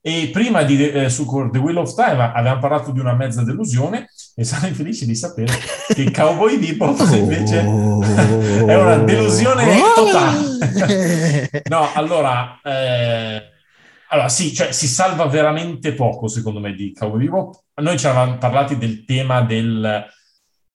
e 0.07 0.29
prima 0.29 0.63
di 0.63 0.89
eh, 0.89 1.09
su 1.09 1.25
The 1.51 1.57
Wheel 1.57 1.79
of 1.79 1.93
Time 1.93 2.31
avevamo 2.33 2.61
parlato 2.61 2.91
di 2.91 2.99
una 3.01 3.13
mezza 3.13 3.43
delusione 3.43 4.09
e 4.37 4.45
sarei 4.45 4.71
felice 4.71 5.05
di 5.05 5.15
sapere 5.15 5.53
che 5.93 6.09
Cowboy 6.15 6.57
Bebop 6.57 6.97
invece 7.11 7.59
è 7.59 8.75
una 8.75 8.95
delusione 8.99 9.65
totale. 9.93 11.61
no, 11.67 11.89
allora, 11.93 12.57
eh, 12.63 13.43
allora 14.07 14.29
sì, 14.29 14.53
cioè 14.53 14.71
si 14.71 14.87
salva 14.87 15.25
veramente 15.25 15.91
poco 15.91 16.29
secondo 16.29 16.61
me 16.61 16.73
di 16.73 16.93
Cowboy 16.93 17.25
Bebop. 17.25 17.63
Noi 17.81 17.99
ci 17.99 18.07
avevamo 18.07 18.37
parlati 18.37 18.77
del 18.77 19.03
tema 19.03 19.41
del 19.41 20.05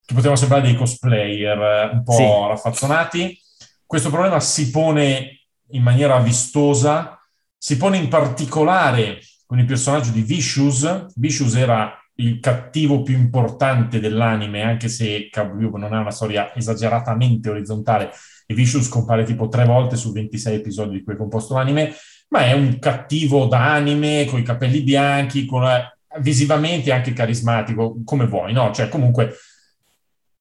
che 0.04 0.12
potevano 0.12 0.36
sembrare 0.36 0.64
dei 0.64 0.74
cosplayer 0.74 1.58
eh, 1.58 1.90
un 1.94 2.02
po' 2.02 2.12
Sì. 2.12 2.22
raffazzonati. 2.22 3.40
Questo 3.86 4.10
problema 4.10 4.40
si 4.40 4.70
pone 4.70 5.46
in 5.70 5.82
maniera 5.82 6.18
vistosa, 6.18 7.18
si 7.64 7.76
pone 7.76 7.96
in 7.96 8.08
particolare 8.08 9.20
con 9.46 9.60
il 9.60 9.66
personaggio 9.66 10.10
di 10.10 10.22
Vicious. 10.22 11.06
Vicious 11.14 11.54
era 11.54 11.96
il 12.16 12.40
cattivo 12.40 13.02
più 13.02 13.14
importante 13.14 14.00
dell'anime, 14.00 14.62
anche 14.62 14.88
se 14.88 15.28
Bebop 15.32 15.76
non 15.76 15.94
è 15.94 15.98
una 15.98 16.10
storia 16.10 16.52
esageratamente 16.56 17.50
orizzontale 17.50 18.10
e 18.46 18.54
Vicious 18.54 18.88
compare 18.88 19.22
tipo 19.22 19.46
tre 19.46 19.64
volte 19.64 19.94
su 19.94 20.10
26 20.10 20.56
episodi 20.56 20.96
di 20.96 21.04
cui 21.04 21.12
è 21.14 21.16
composto 21.16 21.54
l'anime, 21.54 21.94
ma 22.30 22.46
è 22.46 22.52
un 22.52 22.80
cattivo 22.80 23.46
da 23.46 23.74
anime, 23.74 24.26
con 24.28 24.40
i 24.40 24.44
capelli 24.44 24.82
bianchi, 24.82 25.46
con, 25.46 25.62
eh, 25.64 25.88
visivamente 26.18 26.90
anche 26.90 27.12
carismatico, 27.12 28.00
come 28.04 28.26
vuoi, 28.26 28.52
no? 28.52 28.72
Cioè 28.72 28.88
comunque, 28.88 29.36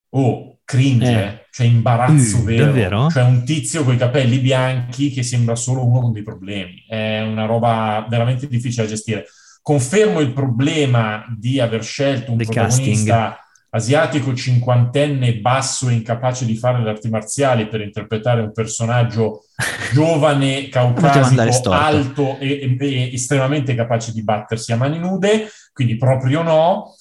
oh, 0.09 0.57
cringe, 0.72 1.24
Eh. 1.24 1.45
cioè 1.51 1.65
imbarazzo 1.67 2.38
Uh, 2.38 2.43
vero. 2.43 2.65
davvero? 2.65 3.09
Cioè 3.09 3.24
un 3.24 3.43
tizio 3.43 3.84
con 3.84 3.93
i 3.93 3.97
capelli 3.97 4.39
bianchi 4.39 5.11
che 5.11 5.24
sembra 5.24 5.55
solo 5.55 5.86
uno 5.86 5.99
con 5.99 6.11
dei 6.13 6.24
problemi. 6.24 6.84
È 6.88 7.22
una 7.22 7.45
roba 7.45 8.05
veramente 8.09 8.47
difficile 8.47 8.84
da 8.84 8.89
gestire. 8.89 9.26
Confermo 9.61 10.19
il 10.22 10.32
problema 10.34 11.26
di 11.38 11.59
aver 11.59 11.84
scelto 11.84 12.32
un 12.32 12.38
Del 12.38 12.47
protagonista 12.47 13.38
asiatico 13.74 14.34
cinquantenne, 14.34 15.36
basso 15.39 15.88
e 15.88 15.93
incapace 15.93 16.45
di 16.45 16.57
fare 16.57 16.82
le 16.84 16.89
arti 16.89 17.07
marziali 17.09 17.67
per 17.67 17.80
interpretare 17.82 18.41
un 18.41 18.51
personaggio 18.51 19.43
giovane, 19.93 20.67
caucasico, 20.69 21.69
alto 21.72 22.38
e, 22.39 22.76
e- 22.80 22.86
e 22.86 23.13
estremamente 23.13 23.76
capace 23.76 24.11
di 24.11 24.24
battersi 24.24 24.72
a 24.74 24.78
mani 24.78 24.99
nude, 24.99 25.47
quindi 25.74 25.95
proprio 25.97 26.41
no. 26.43 26.95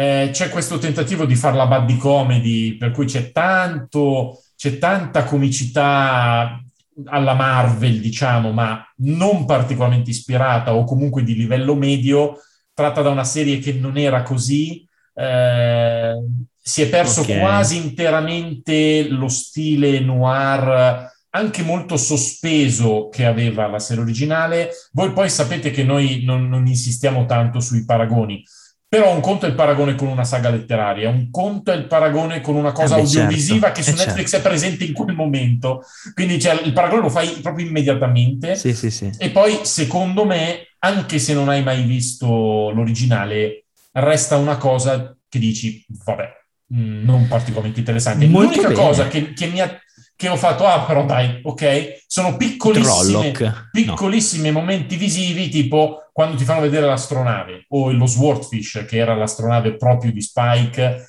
Eh, 0.00 0.30
c'è 0.32 0.48
questo 0.48 0.78
tentativo 0.78 1.26
di 1.26 1.34
fare 1.34 1.56
la 1.56 1.66
buddy 1.66 1.96
comedy, 1.98 2.76
per 2.76 2.90
cui 2.90 3.04
c'è 3.06 3.32
tanto, 3.32 4.40
c'è 4.56 4.78
tanta 4.78 5.24
comicità 5.24 6.58
alla 7.06 7.34
Marvel, 7.34 8.00
diciamo, 8.00 8.50
ma 8.52 8.82
non 8.98 9.44
particolarmente 9.44 10.10
ispirata 10.10 10.74
o 10.74 10.84
comunque 10.84 11.22
di 11.22 11.34
livello 11.34 11.74
medio, 11.74 12.38
tratta 12.72 13.02
da 13.02 13.10
una 13.10 13.24
serie 13.24 13.58
che 13.58 13.72
non 13.74 13.96
era 13.98 14.22
così. 14.22 14.86
eh, 15.14 16.14
si 16.62 16.82
è 16.82 16.88
perso 16.88 17.20
Ok. 17.22 17.38
quasi 17.38 17.76
interamente 17.76 19.06
lo 19.08 19.28
stile 19.28 20.00
noir, 20.00 21.10
anche 21.30 21.62
molto 21.62 21.96
sospeso 21.96 23.08
che 23.10 23.26
aveva 23.26 23.66
la 23.66 23.78
serie 23.78 24.02
originale. 24.02 24.70
Voi 24.92 25.12
poi 25.12 25.28
sapete 25.28 25.70
che 25.70 25.84
noi 25.84 26.22
non, 26.24 26.48
non 26.48 26.66
insistiamo 26.66 27.26
tanto 27.26 27.60
sui 27.60 27.84
paragoni, 27.84 28.42
però 28.90 29.14
un 29.14 29.20
conto 29.20 29.46
è 29.46 29.48
il 29.48 29.54
paragone 29.54 29.94
con 29.94 30.08
una 30.08 30.24
saga 30.24 30.50
letteraria, 30.50 31.08
un 31.08 31.30
conto 31.30 31.70
è 31.70 31.76
il 31.76 31.86
paragone 31.86 32.40
con 32.40 32.56
una 32.56 32.72
cosa 32.72 32.96
Eh 32.96 33.02
beh, 33.02 33.02
audiovisiva 33.02 33.72
certo. 33.72 33.72
che 33.72 33.82
su 33.84 33.92
Eh, 33.92 33.94
Netflix 33.94 34.34
è 34.36 34.40
presente 34.42 34.84
in 34.84 34.92
quel 34.92 35.14
momento. 35.14 35.82
Quindi 36.12 36.40
cioè, 36.40 36.60
il 36.64 36.72
paragone 36.72 37.02
lo 37.02 37.08
fai 37.10 37.28
proprio 37.40 37.66
immediatamente. 37.66 38.56
Sì, 38.56 38.74
sì, 38.74 38.90
sì. 38.90 39.10
E 39.16 39.30
poi, 39.30 39.60
secondo 39.62 40.24
me, 40.24 40.74
anche 40.80 41.20
se 41.20 41.34
non 41.34 41.48
hai 41.48 41.62
mai 41.62 41.84
visto 41.84 42.70
l'originale, 42.70 43.66
resta 43.92 44.36
una 44.36 44.56
cosa 44.56 45.16
che 45.28 45.38
dici, 45.38 45.84
vabbè, 46.04 46.28
mh, 46.66 47.04
non 47.04 47.28
particolarmente 47.28 47.78
interessante. 47.78 48.26
Molto 48.26 48.60
L'unica 48.60 48.68
bene. 48.68 48.80
cosa 48.80 49.06
che, 49.08 49.32
che 49.32 49.46
mi 49.46 49.60
ha, 49.60 49.78
che 50.16 50.28
ho 50.28 50.36
fatto, 50.36 50.66
ah, 50.66 50.84
però 50.84 51.04
dai, 51.06 51.40
ok, 51.42 52.02
sono 52.06 52.36
piccolissime, 52.36 53.30
Trolloc. 53.30 53.40
No. 53.40 53.68
piccolissimi 53.70 54.50
momenti 54.50 54.96
visivi, 54.96 55.48
tipo 55.48 56.09
quando 56.20 56.36
ti 56.36 56.44
fanno 56.44 56.60
vedere 56.60 56.84
l'astronave 56.84 57.64
o 57.68 57.90
lo 57.92 58.04
Swordfish, 58.04 58.84
che 58.86 58.98
era 58.98 59.14
l'astronave 59.14 59.76
proprio 59.76 60.12
di 60.12 60.20
Spike. 60.20 61.08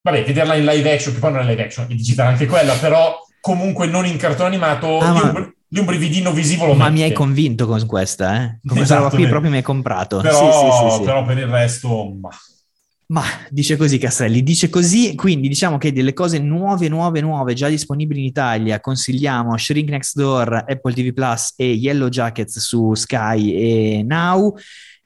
Vabbè, 0.00 0.24
vederla 0.24 0.56
in 0.56 0.64
live 0.64 0.92
action, 0.92 1.14
che 1.14 1.20
poi 1.20 1.30
non 1.30 1.42
è 1.42 1.44
live 1.44 1.62
action, 1.62 1.86
è 1.88 1.94
digitale 1.94 2.30
anche 2.30 2.46
quella, 2.46 2.74
però 2.74 3.20
comunque 3.40 3.86
non 3.86 4.04
in 4.04 4.16
cartone 4.16 4.48
animato, 4.48 4.98
Ah, 4.98 5.12
ma- 5.12 5.52
lì 5.68 5.78
un 5.78 5.84
brividino 5.84 6.32
visivo 6.32 6.66
lo 6.66 6.74
Ma 6.74 6.86
mette. 6.86 6.90
mi 6.90 7.02
hai 7.02 7.12
convinto 7.12 7.68
con 7.68 7.86
questa, 7.86 8.34
eh? 8.34 8.58
Con 8.66 8.78
questa 8.78 8.96
roba 8.96 9.10
qui 9.10 9.28
proprio 9.28 9.50
mi 9.50 9.58
hai 9.58 9.62
comprato. 9.62 10.18
Però, 10.18 10.50
sì, 10.50 10.90
sì, 10.90 10.96
sì. 10.96 11.02
però 11.04 11.24
per 11.24 11.38
il 11.38 11.46
resto, 11.46 12.16
ma, 12.20 12.30
Ma 13.10 13.22
dice 13.48 13.76
così 13.76 13.96
Castelli, 13.96 14.42
dice 14.42 14.68
così, 14.68 15.14
quindi 15.14 15.48
diciamo 15.48 15.78
che 15.78 15.92
delle 15.92 16.12
cose 16.12 16.38
nuove, 16.38 16.88
nuove, 16.88 17.22
nuove, 17.22 17.54
già 17.54 17.68
disponibili 17.68 18.20
in 18.20 18.26
Italia, 18.26 18.80
consigliamo 18.80 19.56
Shrink 19.56 19.88
Next 19.88 20.14
Door, 20.14 20.64
Apple 20.68 20.92
TV 20.92 21.14
Plus 21.14 21.54
e 21.56 21.72
Yellow 21.72 22.08
Jackets 22.08 22.58
su 22.58 22.92
Sky 22.92 23.52
e 23.52 24.02
Now 24.02 24.54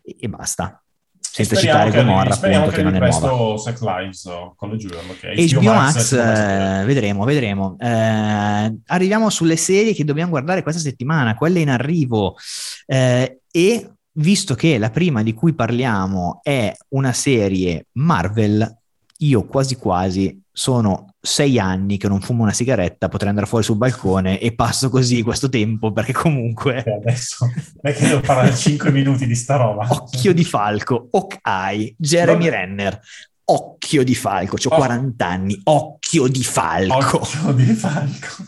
e, 0.02 0.28
basta. 0.28 0.82
Senza 1.20 1.54
citare 1.54 1.92
Gomorra, 1.92 2.34
appunto, 2.34 2.70
che, 2.70 2.76
che 2.76 2.82
non 2.82 2.94
è 2.94 2.98
nuova. 2.98 3.56
Sex 3.56 3.80
Lives 3.80 4.24
oh, 4.24 4.54
con 4.56 4.70
le 4.70 4.76
Giurno, 4.76 5.14
HBO 5.14 5.62
Max, 5.62 5.94
Max 5.94 6.12
eh, 6.12 6.84
vedremo, 6.84 7.24
vedremo. 7.24 7.76
Eh, 7.78 8.76
arriviamo 8.86 9.30
sulle 9.30 9.56
serie 9.56 9.94
che 9.94 10.04
dobbiamo 10.04 10.30
guardare 10.30 10.62
questa 10.62 10.80
settimana, 10.80 11.36
quelle 11.36 11.60
in 11.60 11.70
arrivo. 11.70 12.36
Eh, 12.84 13.38
e 13.50 13.90
visto 14.14 14.54
che 14.54 14.78
la 14.78 14.90
prima 14.90 15.22
di 15.22 15.32
cui 15.32 15.54
parliamo 15.54 16.40
è 16.42 16.74
una 16.90 17.12
serie 17.12 17.86
Marvel, 17.92 18.78
io 19.18 19.46
quasi 19.46 19.76
quasi 19.76 20.40
sono 20.50 21.14
sei 21.20 21.58
anni 21.58 21.96
che 21.96 22.08
non 22.08 22.20
fumo 22.20 22.42
una 22.42 22.52
sigaretta, 22.52 23.08
potrei 23.08 23.30
andare 23.30 23.46
fuori 23.46 23.64
sul 23.64 23.76
balcone 23.76 24.40
e 24.40 24.54
passo 24.54 24.90
così 24.90 25.22
questo 25.22 25.48
tempo 25.48 25.92
perché 25.92 26.12
comunque... 26.12 26.82
E 26.84 26.92
adesso 26.92 27.46
non 27.46 27.54
è 27.80 27.94
che 27.94 28.08
devo 28.08 28.20
parlare 28.20 28.54
5 28.54 28.90
minuti 28.90 29.26
di 29.26 29.34
sta 29.34 29.56
roba. 29.56 29.86
Occhio 29.88 30.34
di 30.34 30.44
falco, 30.44 31.08
Hawkeye, 31.10 31.94
Jeremy 31.96 32.44
Vabbè. 32.44 32.56
Renner, 32.56 33.00
occhio 33.44 34.02
di 34.02 34.14
falco, 34.14 34.56
ho 34.56 34.68
oh. 34.68 34.76
40 34.76 35.26
anni, 35.26 35.60
occhio 35.64 36.26
di 36.26 36.42
falco. 36.42 37.20
Occhio 37.20 37.52
di 37.52 37.72
falco. 37.72 38.44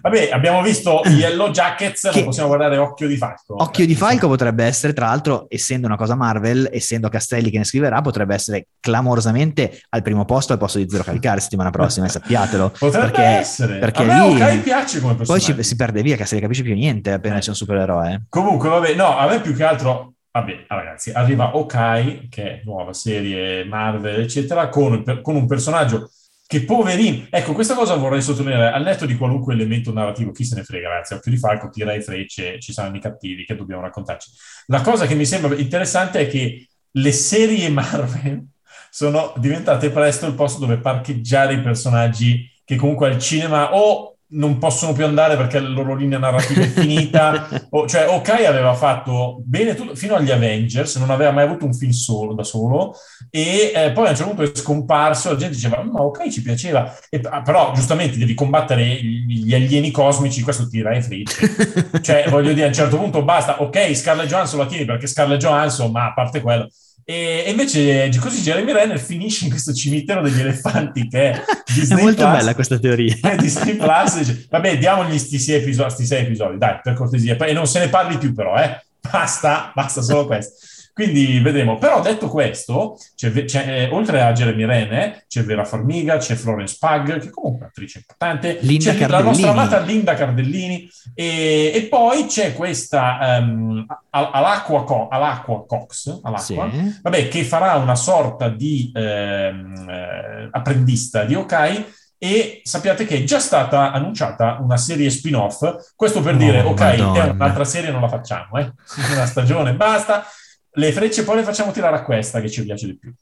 Vabbè, 0.00 0.30
abbiamo 0.32 0.62
visto 0.62 1.02
Yellow 1.10 1.50
Jackets, 1.50 2.08
che... 2.10 2.16
non 2.16 2.24
possiamo 2.26 2.48
guardare 2.48 2.76
Occhio 2.78 3.06
di 3.06 3.16
Falco. 3.16 3.62
Occhio 3.62 3.86
di 3.86 3.94
Falco 3.94 4.28
potrebbe 4.28 4.64
essere, 4.64 4.92
tra 4.92 5.06
l'altro, 5.06 5.46
essendo 5.48 5.86
una 5.86 5.96
cosa 5.96 6.14
Marvel, 6.14 6.68
essendo 6.72 7.08
Castelli 7.08 7.50
che 7.50 7.58
ne 7.58 7.64
scriverà, 7.64 8.00
potrebbe 8.00 8.34
essere 8.34 8.66
clamorosamente 8.80 9.80
al 9.90 10.02
primo 10.02 10.24
posto 10.24 10.52
al 10.52 10.58
posto 10.58 10.78
di 10.78 10.88
Zero 10.88 11.02
Calcare 11.02 11.40
settimana 11.40 11.70
prossima, 11.70 12.08
sappiatelo. 12.08 12.72
Potrebbe 12.78 13.10
perché, 13.10 13.22
essere. 13.22 13.78
Perché 13.78 14.02
a 14.02 14.48
lì... 14.48 14.58
piace 14.58 15.00
come 15.00 15.14
personaggio. 15.14 15.46
Poi 15.52 15.56
ci, 15.56 15.62
si 15.62 15.76
perde 15.76 16.02
via, 16.02 16.16
Castelli 16.16 16.42
capisce 16.42 16.62
più 16.62 16.74
niente 16.74 17.12
appena 17.12 17.36
eh. 17.36 17.40
c'è 17.40 17.50
un 17.50 17.56
supereroe. 17.56 18.22
Comunque, 18.28 18.68
vabbè, 18.68 18.94
no, 18.94 19.16
a 19.16 19.26
me 19.28 19.40
più 19.40 19.54
che 19.54 19.64
altro 19.64 20.14
Vabbè, 20.32 20.66
ragazzi, 20.68 21.10
arriva 21.10 21.56
Okai, 21.56 22.28
che 22.30 22.42
è 22.42 22.60
nuova 22.64 22.92
serie 22.92 23.64
Marvel, 23.64 24.20
eccetera, 24.20 24.68
con, 24.68 25.02
con 25.22 25.34
un 25.34 25.46
personaggio 25.48 26.08
che 26.50 26.64
poverino. 26.64 27.26
Ecco, 27.30 27.52
questa 27.52 27.76
cosa 27.76 27.94
vorrei 27.94 28.20
sottolineare, 28.20 28.72
al 28.72 28.82
netto 28.82 29.06
di 29.06 29.16
qualunque 29.16 29.54
elemento 29.54 29.92
narrativo, 29.92 30.32
chi 30.32 30.44
se 30.44 30.56
ne 30.56 30.64
frega, 30.64 30.88
ragazzi, 30.88 31.14
occhio 31.14 31.30
di 31.30 31.36
falco, 31.36 31.68
tira 31.68 31.94
i 31.94 32.02
frecce, 32.02 32.58
ci 32.58 32.72
saranno 32.72 32.96
i 32.96 33.00
cattivi 33.00 33.44
che 33.44 33.54
dobbiamo 33.54 33.82
raccontarci. 33.82 34.32
La 34.66 34.80
cosa 34.80 35.06
che 35.06 35.14
mi 35.14 35.24
sembra 35.24 35.54
interessante 35.54 36.18
è 36.18 36.26
che 36.26 36.66
le 36.90 37.12
serie 37.12 37.68
Marvel 37.68 38.48
sono 38.90 39.32
diventate 39.36 39.90
presto 39.90 40.26
il 40.26 40.34
posto 40.34 40.58
dove 40.58 40.78
parcheggiare 40.78 41.54
i 41.54 41.62
personaggi 41.62 42.50
che 42.64 42.74
comunque 42.74 43.06
al 43.06 43.20
cinema 43.20 43.76
o 43.76 44.09
non 44.32 44.58
possono 44.58 44.92
più 44.92 45.04
andare 45.04 45.36
perché 45.36 45.58
la 45.58 45.68
loro 45.68 45.94
linea 45.94 46.18
narrativa 46.18 46.62
è 46.62 46.68
finita. 46.68 47.48
o, 47.70 47.86
cioè, 47.86 48.08
Ok 48.08 48.28
aveva 48.28 48.74
fatto 48.74 49.40
bene 49.44 49.74
tutto 49.74 49.94
fino 49.94 50.14
agli 50.14 50.30
Avengers, 50.30 50.96
non 50.96 51.10
aveva 51.10 51.30
mai 51.30 51.44
avuto 51.44 51.64
un 51.64 51.74
film 51.74 51.90
solo 51.90 52.34
da 52.34 52.44
solo, 52.44 52.94
e 53.30 53.72
eh, 53.74 53.92
poi 53.92 54.06
a 54.06 54.10
un 54.10 54.16
certo 54.16 54.34
punto 54.34 54.50
è 54.50 54.54
scomparso. 54.54 55.30
La 55.30 55.36
gente 55.36 55.54
diceva: 55.54 55.82
Ma 55.82 56.00
Ok 56.02 56.28
ci 56.28 56.42
piaceva, 56.42 56.94
e, 57.08 57.20
ah, 57.24 57.42
però 57.42 57.72
giustamente 57.74 58.18
devi 58.18 58.34
combattere 58.34 58.84
gli 58.84 59.54
alieni 59.54 59.90
cosmici. 59.90 60.42
Questo 60.42 60.68
tira 60.68 60.90
e 60.90 61.02
frecce. 61.02 62.00
cioè, 62.02 62.26
voglio 62.28 62.52
dire, 62.52 62.64
a 62.64 62.68
un 62.68 62.74
certo 62.74 62.96
punto 62.96 63.22
basta. 63.22 63.62
Ok, 63.62 63.94
Scarlett 63.94 64.28
Johansson 64.28 64.58
la 64.58 64.66
tieni 64.66 64.84
perché 64.84 65.06
Scarlett 65.06 65.40
Johansson, 65.40 65.90
ma 65.90 66.06
a 66.06 66.12
parte 66.12 66.40
quello 66.40 66.68
e, 67.10 67.50
invece 67.50 68.08
così 68.20 68.40
Jeremy 68.40 68.72
Renner 68.72 69.00
finisce 69.00 69.44
in 69.44 69.50
questo 69.50 69.72
cimitero 69.72 70.22
degli 70.22 70.38
elefanti 70.38 71.08
che 71.08 71.32
è 71.32 71.42
Disney 71.66 71.98
È 71.98 72.02
molto 72.02 72.22
Plus, 72.22 72.36
bella 72.36 72.54
questa 72.54 72.78
teoria. 72.78 73.16
È 73.20 73.34
Disney 73.34 73.74
Plus 73.74 74.18
dice, 74.18 74.46
vabbè, 74.48 74.78
diamogli 74.78 75.18
sti 75.18 75.38
sei, 75.40 75.56
episodi, 75.56 75.90
sti 75.90 76.06
sei 76.06 76.22
episodi, 76.22 76.56
dai, 76.56 76.78
per 76.80 76.94
cortesia. 76.94 77.36
E 77.36 77.52
non 77.52 77.66
se 77.66 77.80
ne 77.80 77.88
parli 77.88 78.16
più 78.16 78.32
però, 78.32 78.56
eh. 78.56 78.80
Basta, 79.00 79.72
basta 79.74 80.02
solo 80.02 80.26
questo. 80.26 80.54
Quindi 80.92 81.38
vedremo. 81.40 81.78
Però 81.78 82.00
detto 82.00 82.28
questo, 82.28 82.98
c'è, 83.14 83.44
c'è, 83.44 83.66
eh, 83.68 83.88
oltre 83.90 84.22
a 84.22 84.32
Jeremy 84.32 84.64
Rene, 84.64 85.24
c'è 85.28 85.42
Vera 85.44 85.64
Farmiga, 85.64 86.16
c'è 86.16 86.34
Florence 86.34 86.76
Pug, 86.78 87.18
che 87.20 87.30
comunque 87.30 87.60
è 87.60 87.62
un'attrice 87.64 87.98
importante, 87.98 88.58
Linda 88.60 88.92
c'è 88.92 88.98
Cardellini. 88.98 89.22
la 89.22 89.22
nostra 89.22 89.50
amata 89.50 89.78
Linda 89.80 90.14
Cardellini, 90.14 90.90
e, 91.14 91.72
e 91.74 91.82
poi 91.88 92.26
c'è 92.26 92.54
questa 92.54 93.38
um, 93.40 93.86
Alacqua, 94.10 94.84
Co- 94.84 95.08
Alacqua 95.08 95.64
Cox, 95.66 96.20
Alacqua, 96.22 96.70
sì. 96.70 96.98
vabbè, 97.02 97.28
che 97.28 97.44
farà 97.44 97.76
una 97.76 97.94
sorta 97.94 98.48
di 98.48 98.90
ehm, 98.94 99.88
eh, 99.88 100.48
apprendista 100.50 101.24
di 101.24 101.34
Okai, 101.34 101.84
e 102.22 102.60
sappiate 102.64 103.06
che 103.06 103.16
è 103.16 103.24
già 103.24 103.38
stata 103.38 103.92
annunciata 103.92 104.58
una 104.60 104.76
serie 104.76 105.08
spin-off, 105.08 105.94
questo 105.96 106.20
per 106.20 106.34
oh, 106.34 106.36
dire, 106.36 106.60
ok, 106.60 106.80
Madonna. 106.80 107.24
è 107.24 107.30
un'altra 107.30 107.64
serie, 107.64 107.90
non 107.90 108.02
la 108.02 108.08
facciamo, 108.08 108.58
eh? 108.58 108.70
una 109.14 109.24
stagione, 109.24 109.72
basta, 109.72 110.26
le 110.72 110.92
frecce 110.92 111.24
poi 111.24 111.36
le 111.36 111.42
facciamo 111.42 111.72
tirare 111.72 111.96
a 111.96 112.04
questa 112.04 112.40
che 112.40 112.50
ci 112.50 112.64
piace 112.64 112.86
di 112.86 112.98
più. 112.98 113.12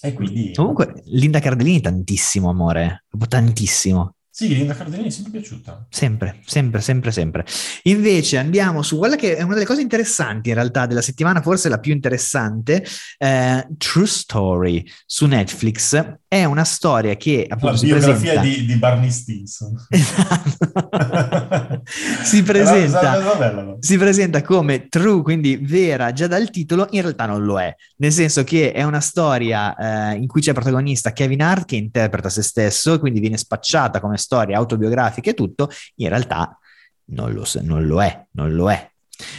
E 0.00 0.12
quindi... 0.12 0.52
Comunque, 0.54 1.02
Linda 1.06 1.40
Cardellini 1.40 1.80
tantissimo, 1.80 2.50
amore, 2.50 3.04
tantissimo. 3.28 4.14
Sì, 4.38 4.54
Linda 4.54 4.72
Cardellini 4.72 5.08
è 5.08 5.10
sempre 5.10 5.32
piaciuta. 5.32 5.88
Sempre, 5.90 6.38
sempre, 6.46 6.80
sempre, 6.80 7.10
sempre. 7.10 7.44
Invece 7.82 8.38
andiamo 8.38 8.82
su 8.82 8.96
quella 8.96 9.16
che 9.16 9.34
è 9.34 9.42
una 9.42 9.54
delle 9.54 9.66
cose 9.66 9.80
interessanti 9.80 10.50
in 10.50 10.54
realtà 10.54 10.86
della 10.86 11.02
settimana, 11.02 11.42
forse 11.42 11.68
la 11.68 11.80
più 11.80 11.92
interessante, 11.92 12.86
eh, 13.18 13.66
True 13.76 14.06
Story 14.06 14.88
su 15.04 15.26
Netflix. 15.26 16.18
È 16.28 16.44
una 16.44 16.62
storia 16.62 17.16
che 17.16 17.46
appunto 17.48 17.74
la 17.74 17.80
biografia 17.80 18.14
presenta... 18.14 18.40
di, 18.42 18.64
di 18.64 18.76
Barney 18.76 19.10
Stinson. 19.10 19.74
Esatto. 19.88 21.82
si, 22.22 22.42
presenta, 22.44 23.76
si 23.80 23.98
presenta 23.98 24.42
come 24.42 24.86
true, 24.88 25.22
quindi 25.22 25.56
vera 25.56 26.12
già 26.12 26.28
dal 26.28 26.48
titolo, 26.50 26.86
in 26.90 27.00
realtà 27.00 27.26
non 27.26 27.44
lo 27.44 27.58
è. 27.58 27.74
Nel 27.96 28.12
senso 28.12 28.44
che 28.44 28.70
è 28.70 28.84
una 28.84 29.00
storia 29.00 29.74
eh, 30.12 30.16
in 30.16 30.28
cui 30.28 30.42
c'è 30.42 30.50
il 30.50 30.54
protagonista 30.54 31.12
Kevin 31.12 31.42
Hart 31.42 31.64
che 31.64 31.74
interpreta 31.74 32.28
se 32.28 32.42
stesso, 32.42 33.00
quindi 33.00 33.18
viene 33.18 33.36
spacciata 33.36 33.98
come 33.98 34.16
storia 34.16 34.26
autobiografica 34.36 35.30
e 35.30 35.34
tutto, 35.34 35.70
in 35.96 36.08
realtà 36.08 36.58
non 37.10 37.32
lo, 37.32 37.44
non 37.62 37.86
lo 37.86 38.02
è, 38.02 38.26
non 38.32 38.52
lo 38.54 38.70
è. 38.70 38.90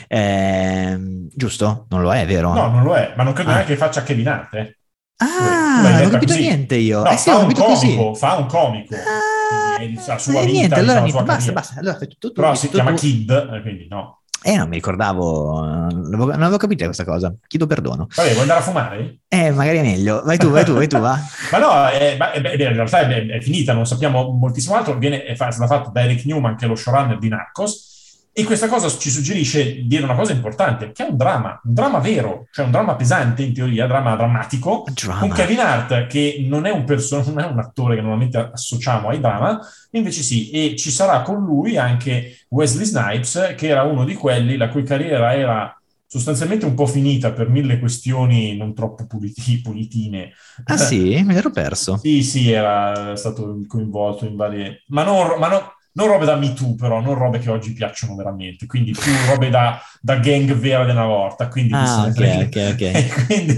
Eh, 0.08 0.98
giusto? 1.34 1.86
Non 1.90 2.02
lo 2.02 2.14
è, 2.14 2.26
vero? 2.26 2.54
No, 2.54 2.70
non 2.70 2.84
lo 2.84 2.96
è, 2.96 3.14
ma 3.16 3.24
non 3.24 3.34
credo 3.34 3.50
ah. 3.52 3.54
neanche 3.54 3.74
che 3.74 3.80
faccia 3.80 4.04
Kevin 4.04 4.28
Hart. 4.28 4.54
Eh. 4.54 4.78
Ah, 5.22 5.82
non 5.82 6.06
ho 6.06 6.10
capito 6.10 6.34
così. 6.34 6.42
niente 6.42 6.76
io. 6.76 7.04
No, 7.04 7.10
eh 7.10 7.18
sì, 7.18 7.30
fa, 7.30 7.38
un 7.38 7.54
comico, 7.54 8.14
fa 8.14 8.38
un 8.38 8.46
comico, 8.46 8.96
ah, 8.96 10.08
la 10.08 10.18
sua 10.18 10.42
eh, 10.42 10.46
vita, 10.46 10.52
niente, 10.52 10.76
allora 10.76 11.02
diciamo, 11.02 11.24
niente, 11.24 11.24
basta, 11.24 11.52
basta. 11.52 11.80
Allora, 11.80 11.98
tu, 11.98 12.18
tu, 12.18 12.32
Però 12.32 12.52
tu, 12.52 12.58
si 12.58 12.70
chiama 12.70 12.94
Kid, 12.94 13.30
eh, 13.30 13.62
quindi 13.62 13.88
no. 13.90 14.19
Eh, 14.42 14.56
non 14.56 14.70
mi 14.70 14.76
ricordavo, 14.76 15.62
non 15.62 16.06
avevo, 16.06 16.26
non 16.32 16.42
avevo 16.44 16.58
capito 16.58 16.86
questa 16.86 17.04
cosa. 17.04 17.34
Chiedo 17.46 17.66
perdono. 17.66 18.08
Vabbè, 18.16 18.30
vuoi 18.30 18.42
andare 18.42 18.60
a 18.60 18.64
fumare? 18.64 19.20
Eh, 19.28 19.52
magari 19.52 19.80
è 19.80 19.82
meglio. 19.82 20.22
Vai 20.24 20.38
tu, 20.38 20.50
vai 20.50 20.64
tu, 20.64 20.74
vai 20.74 20.88
tu, 20.88 20.98
va. 20.98 21.20
ma 21.52 21.58
no, 21.58 21.90
eh, 21.90 22.16
beh, 22.16 22.54
in 22.54 22.74
realtà 22.74 23.00
è, 23.00 23.26
è, 23.26 23.42
finita, 23.42 23.74
non 23.74 23.86
sappiamo 23.86 24.32
moltissimo 24.32 24.76
altro. 24.76 24.98
Viene, 24.98 25.24
è 25.24 25.36
stata 25.36 25.68
fatta 25.68 25.90
da 25.90 26.02
Eric 26.02 26.26
Newman, 26.26 26.56
che 26.56 26.66
è 26.66 26.68
lo 26.68 26.76
showrunner 26.76 27.18
di 27.18 27.28
Narcos 27.28 27.89
e 28.32 28.44
questa 28.44 28.68
cosa 28.68 28.88
ci 28.90 29.10
suggerisce 29.10 29.74
di 29.74 29.88
dire 29.88 30.04
una 30.04 30.16
cosa 30.16 30.32
importante, 30.32 30.92
che 30.92 31.06
è 31.06 31.10
un 31.10 31.18
dramma, 31.18 31.60
un 31.64 31.74
dramma 31.74 32.00
vero, 32.00 32.48
cioè 32.52 32.66
un 32.66 32.72
dramma 32.72 32.96
pesante 32.96 33.44
in 33.44 33.54
teoria, 33.54 33.88
dramma 33.88 34.16
drammatico, 34.16 34.86
drama. 34.94 35.20
con 35.20 35.30
Kevin 35.32 35.60
Hart 35.60 36.08
che 36.08 36.46
non 36.48 36.66
è, 36.66 36.72
un 36.72 36.84
perso- 36.86 37.24
non 37.26 37.40
è 37.40 37.46
un 37.46 37.60
attore 37.60 37.96
che 37.96 38.02
normalmente 38.02 38.52
associamo 38.54 39.10
ai 39.10 39.20
drama, 39.20 39.60
invece 39.92 40.22
sì, 40.22 40.52
e 40.52 40.76
ci 40.78 40.92
sarà 40.92 41.22
con 41.22 41.44
lui 41.44 41.78
anche 41.78 42.46
Wesley 42.50 42.86
Snipes, 42.86 43.56
che 43.58 43.68
era 43.68 43.84
uno 43.84 44.06
di 44.06 44.14
quelli 44.14 44.58
la 44.58 44.70
cui 44.70 44.84
carriera 44.84 45.34
era 45.36 45.74
sostanzialmente 46.06 46.66
un 46.66 46.74
po' 46.74 46.88
finita 46.88 47.32
per 47.34 47.50
mille 47.50 47.78
questioni 47.78 48.58
non 48.58 48.74
troppo 48.74 49.06
puliti- 49.06 49.62
pulitine. 49.62 50.32
Ah 50.66 50.78
sì? 50.78 51.22
Me 51.24 51.34
l'ero 51.34 51.52
perso. 51.52 51.98
sì, 51.98 52.24
sì, 52.24 52.52
era 52.52 53.16
stato 53.16 53.60
coinvolto 53.68 54.26
in 54.26 54.36
varie... 54.36 54.84
Ma 54.88 55.04
non... 55.04 55.38
Ma 55.38 55.48
no 55.50 55.74
non 56.00 56.08
robe 56.08 56.26
da 56.26 56.38
Me 56.38 56.54
Too, 56.54 56.76
però, 56.76 57.02
non 57.02 57.14
robe 57.16 57.40
che 57.40 57.50
oggi 57.50 57.74
piacciono 57.74 58.16
veramente, 58.16 58.66
quindi 58.66 58.92
più 58.92 59.12
robe 59.28 59.50
da, 59.50 59.82
da 60.00 60.16
gang 60.16 60.54
vera 60.54 60.90
una 60.90 61.06
volta. 61.06 61.50
Quindi, 61.50 61.74
ah, 61.74 62.06
ok, 62.06 62.48
ok, 62.48 62.70
ok. 62.74 63.26
quindi, 63.28 63.58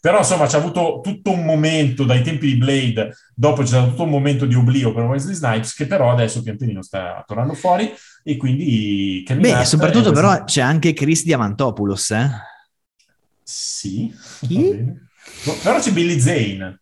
però, 0.00 0.18
insomma, 0.18 0.46
c'è 0.46 0.58
avuto 0.58 1.00
tutto 1.02 1.30
un 1.30 1.44
momento 1.44 2.04
dai 2.04 2.22
tempi 2.22 2.46
di 2.46 2.56
Blade, 2.56 3.16
dopo 3.34 3.62
c'è 3.62 3.68
stato 3.68 3.88
tutto 3.88 4.02
un 4.02 4.10
momento 4.10 4.44
di 4.44 4.54
oblio 4.54 4.92
per 4.92 5.04
Wesley 5.04 5.34
Snipes, 5.34 5.74
che 5.74 5.86
però 5.86 6.12
adesso 6.12 6.42
pian 6.42 6.58
pianino 6.58 6.82
sta 6.82 7.24
tornando 7.26 7.54
fuori, 7.54 7.90
e 8.22 8.36
quindi... 8.36 9.24
Beh, 9.26 9.64
soprattutto 9.64 10.12
però 10.12 10.44
c'è 10.44 10.60
anche 10.60 10.92
Chris 10.92 11.24
Diamantopoulos, 11.24 12.10
eh? 12.10 12.30
Sì. 13.42 14.14
Però 15.62 15.78
c'è 15.78 15.90
Billy 15.92 16.20
Zane. 16.20 16.78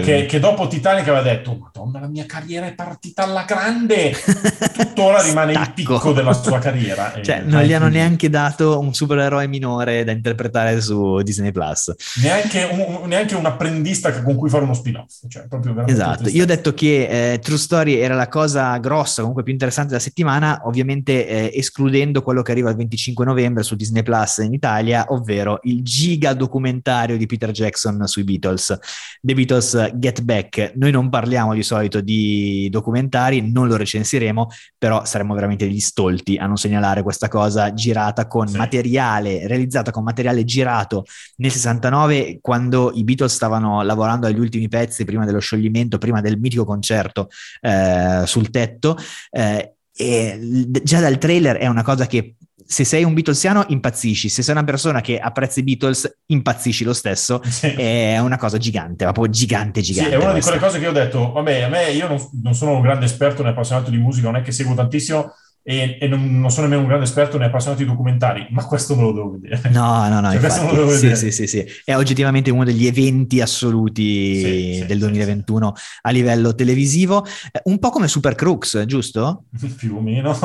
Che, 0.00 0.26
che, 0.26 0.40
dopo 0.40 0.66
Titanic 0.66 1.08
aveva 1.08 1.22
detto 1.22 1.56
Madonna, 1.56 2.00
la 2.00 2.08
mia 2.08 2.26
carriera 2.26 2.66
è 2.66 2.74
partita 2.74 3.22
alla 3.22 3.44
grande, 3.44 4.12
tuttora 4.76 5.22
rimane 5.22 5.52
il 5.52 5.72
picco 5.74 6.12
della 6.12 6.32
sua 6.32 6.58
carriera. 6.58 7.14
Cioè, 7.26 7.40
non 7.40 7.62
gli 7.62 7.72
hanno 7.72 7.88
neanche 7.88 8.28
dato 8.28 8.78
un 8.78 8.94
supereroe 8.94 9.46
minore 9.48 10.04
da 10.04 10.12
interpretare 10.12 10.80
su 10.80 11.20
Disney 11.22 11.50
Plus. 11.50 11.92
Neanche 12.22 12.62
un, 12.64 13.08
neanche 13.08 13.34
un 13.34 13.46
apprendista 13.46 14.22
con 14.22 14.36
cui 14.36 14.48
fare 14.48 14.64
uno 14.64 14.74
spin-off. 14.74 15.20
Cioè, 15.28 15.46
esatto, 15.86 16.28
io 16.28 16.42
ho 16.42 16.46
detto 16.46 16.74
che 16.74 17.32
eh, 17.32 17.38
True 17.38 17.58
Story 17.58 17.94
era 17.94 18.14
la 18.14 18.28
cosa 18.28 18.76
grossa, 18.78 19.20
comunque 19.20 19.42
più 19.42 19.52
interessante 19.52 19.90
della 19.90 20.00
settimana, 20.00 20.60
ovviamente 20.64 21.26
eh, 21.26 21.50
escludendo 21.54 22.22
quello 22.22 22.42
che 22.42 22.52
arriva 22.52 22.70
il 22.70 22.76
25 22.76 23.24
novembre 23.24 23.62
su 23.62 23.74
Disney 23.76 24.02
Plus 24.02 24.38
in 24.38 24.52
Italia, 24.52 25.06
ovvero 25.08 25.60
il 25.62 25.82
giga 25.82 26.32
documentario 26.34 27.16
di 27.16 27.26
Peter 27.26 27.50
Jackson 27.50 28.06
sui 28.06 28.24
Beatles. 28.24 28.78
The 29.20 29.34
Beatles 29.36 29.92
Get 29.94 30.22
Back. 30.22 30.72
Noi 30.74 30.90
non 30.90 31.08
parliamo 31.08 31.54
di 31.54 31.62
solito 31.62 32.00
di 32.00 32.68
documentari, 32.70 33.52
non 33.52 33.68
lo 33.68 33.76
recensiremo, 33.76 34.48
però 34.76 35.04
saremmo 35.04 35.34
veramente 35.34 35.66
degli 35.66 35.78
stolti 35.78 36.36
a 36.36 36.46
non 36.46 36.56
segnalare 36.56 37.02
questa 37.02 37.28
cosa 37.28 37.72
girata 37.72 38.26
con 38.26 38.48
sì. 38.48 38.56
materiale, 38.56 39.46
realizzata 39.46 39.90
con 39.90 40.02
materiale 40.02 40.44
girato 40.44 41.04
nel 41.36 41.52
69, 41.52 42.38
quando 42.40 42.90
i 42.94 43.04
Beatles 43.04 43.34
stavano 43.34 43.82
lavorando 43.82 44.26
agli 44.26 44.40
ultimi 44.40 44.68
pezzi 44.68 45.04
prima 45.04 45.24
dello 45.24 45.38
scioglimento, 45.38 45.98
prima 45.98 46.20
del 46.20 46.38
mitico 46.38 46.64
concerto 46.64 47.28
eh, 47.60 48.22
sul 48.24 48.50
tetto. 48.50 48.96
Eh, 49.30 49.72
e 49.98 50.66
già 50.82 51.00
dal 51.00 51.16
trailer 51.16 51.56
è 51.56 51.66
una 51.68 51.82
cosa 51.82 52.06
che 52.06 52.34
se 52.66 52.84
sei 52.84 53.04
un 53.04 53.14
Beatlesiano 53.14 53.64
impazzisci, 53.68 54.28
se 54.28 54.42
sei 54.42 54.54
una 54.54 54.64
persona 54.64 55.00
che 55.00 55.18
apprezza 55.18 55.60
i 55.60 55.62
Beatles 55.62 56.18
impazzisci 56.26 56.84
lo 56.84 56.92
stesso, 56.92 57.40
sì. 57.44 57.68
è 57.68 58.18
una 58.18 58.36
cosa 58.36 58.58
gigante, 58.58 59.04
proprio 59.04 59.28
gigante, 59.28 59.80
gigante. 59.80 60.10
Sì, 60.10 60.16
è 60.16 60.18
una 60.18 60.32
questa. 60.32 60.52
di 60.52 60.58
quelle 60.58 60.72
cose 60.72 60.82
che 60.82 60.88
ho 60.88 60.92
detto, 60.92 61.32
vabbè, 61.32 61.62
a 61.62 61.68
me 61.68 61.90
io 61.90 62.08
non, 62.08 62.18
non 62.42 62.54
sono 62.54 62.72
un 62.72 62.80
grande 62.82 63.06
esperto 63.06 63.42
né 63.42 63.50
appassionato 63.50 63.90
di 63.90 63.98
musica, 63.98 64.26
non 64.30 64.40
è 64.40 64.42
che 64.42 64.52
seguo 64.52 64.74
tantissimo, 64.74 65.32
e, 65.68 65.98
e 66.00 66.06
non, 66.06 66.38
non, 66.38 66.48
sono 66.52 66.62
nemmeno 66.62 66.82
un 66.82 66.86
grande 66.86 67.06
esperto 67.06 67.38
né 67.38 67.46
appassionato 67.46 67.82
di 67.82 67.88
documentari, 67.88 68.46
ma 68.50 68.64
questo 68.64 68.94
me 68.94 69.02
lo 69.02 69.12
devo 69.12 69.30
vedere. 69.32 69.68
No, 69.70 70.08
no, 70.08 70.20
no, 70.20 70.30
cioè, 70.30 70.40
infatti, 70.40 70.76
questo 70.76 71.08
sì, 71.08 71.16
sì, 71.16 71.32
sì, 71.32 71.46
sì, 71.48 71.66
è 71.84 71.96
oggettivamente 71.96 72.52
uno 72.52 72.62
degli 72.62 72.86
eventi 72.86 73.40
assoluti 73.40 74.76
sì, 74.76 74.86
del 74.86 74.98
2021 75.00 75.72
a 76.02 76.10
livello 76.10 76.54
televisivo, 76.54 77.26
eh, 77.50 77.62
un 77.64 77.80
po' 77.80 77.90
come 77.90 78.06
Super 78.06 78.36
Crooks, 78.36 78.84
giusto? 78.86 79.46
Più 79.76 79.96
o 79.96 80.00
meno, 80.00 80.38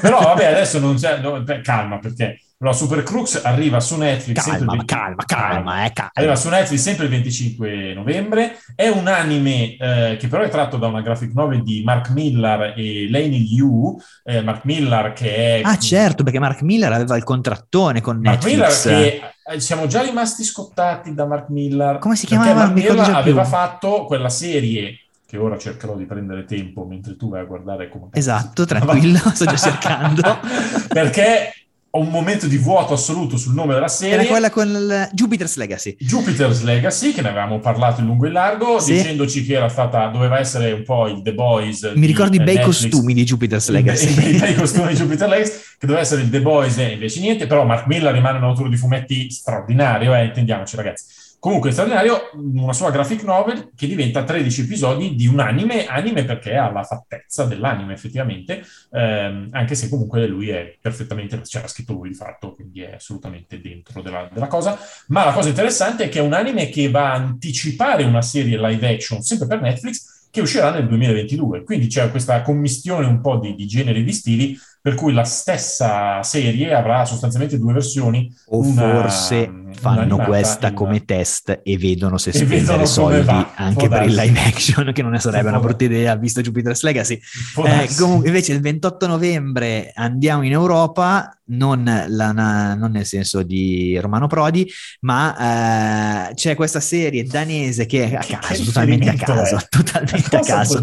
però 0.00 0.20
vabbè 0.20 0.44
adesso 0.44 0.78
non 0.78 0.94
c'è, 0.94 1.18
no, 1.18 1.42
calma 1.62 1.98
perché 1.98 2.38
però 2.60 2.74
Super 2.74 3.02
Crooks 3.02 3.40
arriva 3.42 3.80
su 3.80 3.96
Netflix. 3.96 4.44
Calma, 4.44 4.72
20... 4.72 4.84
calma, 4.84 5.24
calma, 5.24 5.84
eh, 5.86 5.92
calma. 5.94 6.10
Arriva 6.12 6.36
su 6.36 6.50
Netflix 6.50 6.80
sempre 6.82 7.04
il 7.04 7.10
25 7.10 7.94
novembre. 7.94 8.58
È 8.74 8.86
un 8.88 9.06
anime 9.06 9.76
eh, 9.78 10.18
che 10.20 10.28
però 10.28 10.42
è 10.42 10.50
tratto 10.50 10.76
da 10.76 10.88
una 10.88 11.00
graphic 11.00 11.32
novel 11.32 11.62
di 11.62 11.82
Mark 11.82 12.10
Millar 12.10 12.74
e 12.76 13.08
Laney 13.08 13.48
Liu. 13.48 13.98
Eh, 14.22 14.42
Mark 14.42 14.66
Millar 14.66 15.14
che 15.14 15.34
è... 15.34 15.60
Ah 15.64 15.78
certo, 15.78 16.22
perché 16.22 16.38
Mark 16.38 16.60
Millar 16.60 16.92
aveva 16.92 17.16
il 17.16 17.24
contrattone 17.24 18.02
con 18.02 18.18
Netflix. 18.20 18.58
Mark 18.58 18.84
Millar 18.84 19.00
che 19.00 19.54
eh, 19.54 19.60
siamo 19.60 19.86
già 19.86 20.02
rimasti 20.02 20.44
scottati 20.44 21.14
da 21.14 21.24
Mark 21.24 21.48
Millar. 21.48 21.98
Come 21.98 22.16
si 22.16 22.26
chiamava? 22.26 22.52
Mark 22.52 22.72
Millar 22.74 23.14
aveva 23.14 23.44
fatto 23.44 24.04
quella 24.04 24.28
serie 24.28 24.98
che 25.24 25.38
ora 25.38 25.56
cercherò 25.56 25.94
di 25.94 26.04
prendere 26.04 26.44
tempo 26.44 26.84
mentre 26.84 27.16
tu 27.16 27.30
vai 27.30 27.40
a 27.40 27.44
guardare 27.44 27.88
come... 27.88 28.08
Esatto, 28.12 28.66
tranquillo, 28.66 29.18
sto 29.32 29.46
già 29.46 29.56
cercando. 29.56 30.40
perché 30.88 31.54
ho 31.92 31.98
un 31.98 32.08
momento 32.08 32.46
di 32.46 32.56
vuoto 32.56 32.94
assoluto 32.94 33.36
sul 33.36 33.52
nome 33.52 33.74
della 33.74 33.88
serie. 33.88 34.14
Era 34.14 34.24
quella 34.24 34.50
con 34.50 34.68
il 34.68 35.08
Jupiter's 35.12 35.56
Legacy. 35.56 35.96
Jupiter's 35.98 36.62
Legacy, 36.62 37.12
che 37.12 37.20
ne 37.20 37.30
avevamo 37.30 37.58
parlato 37.58 38.00
in 38.00 38.06
lungo 38.06 38.26
e 38.26 38.30
largo, 38.30 38.78
sì. 38.78 38.92
dicendoci 38.92 39.44
che 39.44 39.54
era 39.54 39.68
stata, 39.68 40.06
doveva 40.06 40.38
essere 40.38 40.70
un 40.70 40.84
po' 40.84 41.08
il 41.08 41.20
The 41.22 41.34
Boys. 41.34 41.92
Mi 41.96 42.06
ricordo 42.06 42.36
i 42.36 42.38
bei 42.38 42.56
Netflix. 42.56 42.82
costumi 42.82 43.12
di 43.12 43.24
Jupiter's 43.24 43.68
Legacy. 43.70 44.06
I, 44.06 44.34
i, 44.36 44.38
bei 44.38 44.54
costumi 44.54 44.88
di 44.88 44.94
Jupiter's 44.94 45.30
Legacy, 45.30 45.52
che 45.52 45.86
doveva 45.86 46.00
essere 46.00 46.22
il 46.22 46.30
The 46.30 46.40
Boys 46.40 46.78
e 46.78 46.92
invece 46.92 47.20
niente, 47.20 47.46
però 47.48 47.64
Mark 47.64 47.86
Miller 47.86 48.12
rimane 48.12 48.38
un 48.38 48.44
autore 48.44 48.68
di 48.68 48.76
fumetti 48.76 49.28
straordinario, 49.28 50.14
eh, 50.14 50.26
intendiamoci 50.26 50.76
ragazzi. 50.76 51.04
Comunque 51.40 51.70
straordinario, 51.70 52.30
una 52.34 52.74
sua 52.74 52.90
graphic 52.90 53.22
novel 53.22 53.70
che 53.74 53.86
diventa 53.86 54.24
13 54.24 54.60
episodi 54.60 55.14
di 55.14 55.26
un 55.26 55.40
anime, 55.40 55.86
anime 55.86 56.26
perché 56.26 56.54
ha 56.54 56.70
la 56.70 56.82
fattezza 56.82 57.46
dell'anime 57.46 57.94
effettivamente, 57.94 58.62
ehm, 58.92 59.48
anche 59.52 59.74
se 59.74 59.88
comunque 59.88 60.26
lui 60.26 60.50
è 60.50 60.76
perfettamente, 60.78 61.40
c'era 61.40 61.66
scritto 61.66 61.94
lui 61.94 62.10
di 62.10 62.14
fatto, 62.14 62.52
quindi 62.52 62.82
è 62.82 62.96
assolutamente 62.96 63.58
dentro 63.58 64.02
della, 64.02 64.28
della, 64.30 64.48
cosa. 64.48 64.78
Ma 65.06 65.24
la 65.24 65.32
cosa 65.32 65.48
interessante 65.48 66.04
è 66.04 66.08
che 66.10 66.18
è 66.18 66.22
un 66.22 66.34
anime 66.34 66.68
che 66.68 66.90
va 66.90 67.12
a 67.12 67.14
anticipare 67.14 68.04
una 68.04 68.20
serie 68.20 68.58
live 68.60 68.86
action, 68.86 69.22
sempre 69.22 69.46
per 69.46 69.62
Netflix, 69.62 70.28
che 70.30 70.42
uscirà 70.42 70.70
nel 70.70 70.86
2022. 70.88 71.64
Quindi 71.64 71.86
c'è 71.86 72.10
questa 72.10 72.42
commistione 72.42 73.06
un 73.06 73.22
po' 73.22 73.38
di, 73.38 73.54
di 73.54 73.66
generi 73.66 74.00
e 74.00 74.04
di 74.04 74.12
stili 74.12 74.58
per 74.82 74.94
cui 74.94 75.12
la 75.12 75.24
stessa 75.24 76.22
serie 76.22 76.72
avrà 76.72 77.04
sostanzialmente 77.04 77.58
due 77.58 77.74
versioni. 77.74 78.32
O 78.46 78.60
una, 78.60 79.02
forse 79.02 79.52
fanno 79.72 80.16
questa 80.16 80.68
in... 80.68 80.74
come 80.74 81.04
test 81.04 81.60
e 81.62 81.76
vedono 81.76 82.16
se 82.16 82.32
spendere 82.32 82.86
soldi 82.86 83.22
va, 83.22 83.52
anche 83.54 83.88
per 83.88 84.02
il 84.04 84.14
live 84.14 84.40
action, 84.40 84.92
che 84.92 85.02
non 85.02 85.18
sarebbe 85.18 85.48
una 85.48 85.60
brutta 85.60 85.84
idea 85.84 86.16
visto 86.16 86.40
Jupiter's 86.40 86.82
Legacy. 86.82 87.20
Eh, 87.64 87.88
comunque, 87.98 88.28
invece 88.28 88.52
il 88.52 88.60
28 88.60 89.06
novembre 89.06 89.92
andiamo 89.94 90.42
in 90.44 90.52
Europa, 90.52 91.34
non, 91.50 91.84
la, 92.08 92.32
non 92.32 92.90
nel 92.90 93.06
senso 93.06 93.42
di 93.42 93.98
Romano 93.98 94.26
Prodi, 94.26 94.70
ma 95.00 96.28
eh, 96.28 96.34
c'è 96.34 96.54
questa 96.54 96.80
serie 96.80 97.24
danese 97.24 97.86
che 97.86 98.10
è 98.10 98.14
a 98.14 98.38
caso, 98.38 98.64
totalmente 98.64 99.08
a 99.10 99.14
caso, 99.14 99.56
è? 99.56 99.66
totalmente 99.68 100.36
a 100.36 100.40
caso. 100.40 100.80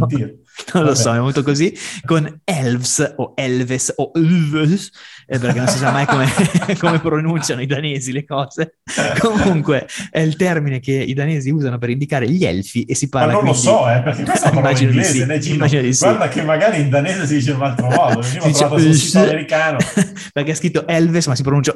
Non 0.74 0.84
lo 0.84 0.96
so, 0.96 1.12
è 1.12 1.16
venuto 1.16 1.44
così, 1.44 1.74
con 2.06 2.26
Elves 2.44 3.14
o 3.18 3.34
Elves 3.36 3.87
o 3.96 4.12
Elves, 4.14 4.90
eh, 5.26 5.40
perché 5.40 5.60
non 5.60 5.68
si 5.68 5.78
sa 5.78 5.92
mai 5.92 6.06
come, 6.06 6.28
come, 6.80 7.00
pronunciano 7.00 7.62
i 7.62 7.66
danesi 7.66 8.12
le 8.12 8.26
cose. 8.26 8.78
Comunque 9.20 9.88
è 10.10 10.20
il 10.20 10.36
termine 10.36 10.80
che 10.80 10.94
i 10.94 11.14
danesi 11.14 11.50
usano 11.50 11.78
per 11.78 11.90
indicare 11.90 12.30
gli 12.30 12.46
elfi 12.46 12.84
e 12.84 12.96
si 12.96 13.10
parla... 13.10 13.28
Ma 13.28 13.34
non 13.34 13.42
quindi... 13.42 13.66
lo 13.66 13.74
so, 13.74 13.90
eh, 13.90 14.02
perché 14.02 14.24
questa 14.24 14.50
è 14.50 14.52
una 14.52 14.62
parola 14.62 14.80
inglese, 14.80 15.12
sì, 15.12 15.26
né, 15.26 15.40
Gino, 15.40 15.68
di 15.68 15.94
sì. 15.94 16.04
Guarda 16.04 16.28
che 16.28 16.42
magari 16.44 16.82
in 16.82 16.90
danese 16.90 17.26
si 17.26 17.36
dice 17.36 17.52
in 17.52 17.58
un 17.58 17.64
altro 17.64 17.88
modo, 17.88 18.22
io 18.34 18.44
ho 18.44 18.52
trovato 18.52 18.80
sul 18.80 18.94
sito 18.94 19.20
americano. 19.20 19.78
perché 20.34 20.52
è 20.52 20.56
scritto 20.56 20.88
Elves, 20.88 21.28
ma 21.28 21.36
si 21.36 21.44
pronuncia... 21.44 21.76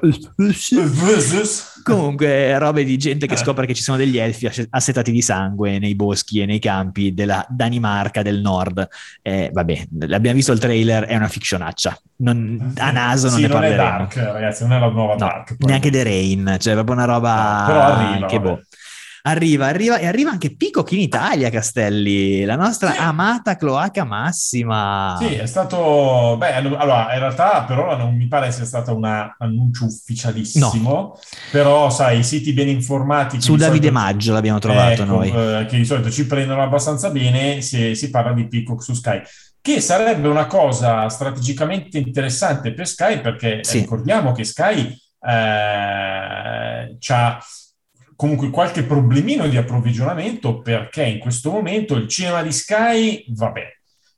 Comunque, 1.84 2.58
robe 2.58 2.84
di 2.84 2.98
gente 2.98 3.28
che 3.28 3.36
scopre 3.36 3.66
che 3.66 3.74
ci 3.74 3.82
sono 3.82 3.98
degli 3.98 4.18
elfi 4.18 4.50
assetati 4.70 5.12
di 5.12 5.22
sangue 5.22 5.80
nei 5.80 5.96
boschi 5.96 6.42
e 6.42 6.46
nei 6.46 6.60
campi 6.60 7.14
della 7.14 7.46
Danimarca 7.50 8.22
del 8.22 8.40
nord. 8.40 8.88
Eh, 9.22 9.50
vabbè, 9.52 9.88
l'abbiamo 10.08 10.36
visto 10.36 10.52
il 10.52 10.60
trailer, 10.60 11.06
è 11.06 11.16
una 11.16 11.28
fictionaccia. 11.28 12.00
Non, 12.22 12.74
a 12.78 12.92
naso 12.92 13.30
non 13.30 13.38
sì, 13.38 13.42
ne 13.42 13.48
non 13.48 13.60
parleremo. 13.60 13.82
È 13.82 13.86
dark, 13.86 14.16
ragazzi, 14.16 14.62
non 14.64 14.74
è 14.74 14.80
la 14.80 14.90
nuova 14.90 15.14
no, 15.14 15.18
Dark. 15.18 15.56
Neanche 15.58 15.90
The 15.90 16.04
Rain, 16.04 16.58
cioè 16.60 16.74
proprio 16.74 16.96
una 16.96 17.06
roba... 17.06 17.60
No, 17.62 17.66
però 17.66 17.82
arriva, 17.82 18.28
che 18.28 18.40
boh. 18.40 18.62
Arriva, 19.24 19.68
arriva 19.68 19.98
e 19.98 20.06
arriva 20.08 20.30
anche 20.30 20.56
Peacock 20.56 20.92
in 20.92 21.00
Italia, 21.00 21.50
Castelli, 21.50 22.44
la 22.44 22.56
nostra 22.56 22.92
sì. 22.92 22.98
amata 23.00 23.56
cloaca 23.56 24.04
massima. 24.04 25.16
Sì, 25.20 25.34
è 25.34 25.48
stato... 25.48 26.36
Beh, 26.38 26.54
allora, 26.54 27.12
in 27.14 27.20
realtà 27.20 27.64
per 27.64 27.80
ora 27.80 27.96
non 27.96 28.16
mi 28.16 28.28
pare 28.28 28.52
sia 28.52 28.66
stato 28.66 28.96
un 28.96 29.06
annuncio 29.06 29.86
ufficialissimo, 29.86 30.92
no. 30.92 31.20
però 31.52 31.90
sai, 31.90 32.20
i 32.20 32.24
siti 32.24 32.54
ben 32.54 32.68
informati... 32.68 33.42
Su 33.42 33.56
Davide 33.56 33.88
solito... 33.88 33.94
Maggio 33.94 34.34
l'abbiamo 34.34 34.60
trovato 34.60 35.02
ecco, 35.02 35.06
noi. 35.06 35.30
Eh, 35.30 35.66
che 35.68 35.78
di 35.78 35.86
solito 35.86 36.12
ci 36.12 36.28
prendono 36.28 36.62
abbastanza 36.62 37.10
bene 37.10 37.62
se 37.62 37.96
si 37.96 38.12
parla 38.12 38.34
di 38.34 38.48
Peacock 38.48 38.84
su 38.84 38.94
Sky 38.94 39.22
che 39.62 39.80
sarebbe 39.80 40.28
una 40.28 40.48
cosa 40.48 41.08
strategicamente 41.10 42.00
interessante 42.00 42.74
per 42.74 42.88
Sky 42.88 43.22
perché 43.22 43.64
sì. 43.64 43.80
ricordiamo 43.80 44.32
che 44.32 44.44
Sky 44.44 44.88
eh, 44.88 46.98
ha 47.08 47.40
comunque 48.16 48.50
qualche 48.50 48.84
problemino 48.84 49.48
di 49.48 49.58
approvvigionamento 49.58 50.62
perché 50.62 51.04
in 51.04 51.20
questo 51.20 51.52
momento 51.52 51.96
il 51.96 52.08
cinema 52.08 52.42
di 52.42 52.52
Sky, 52.52 53.24
vabbè, 53.28 53.68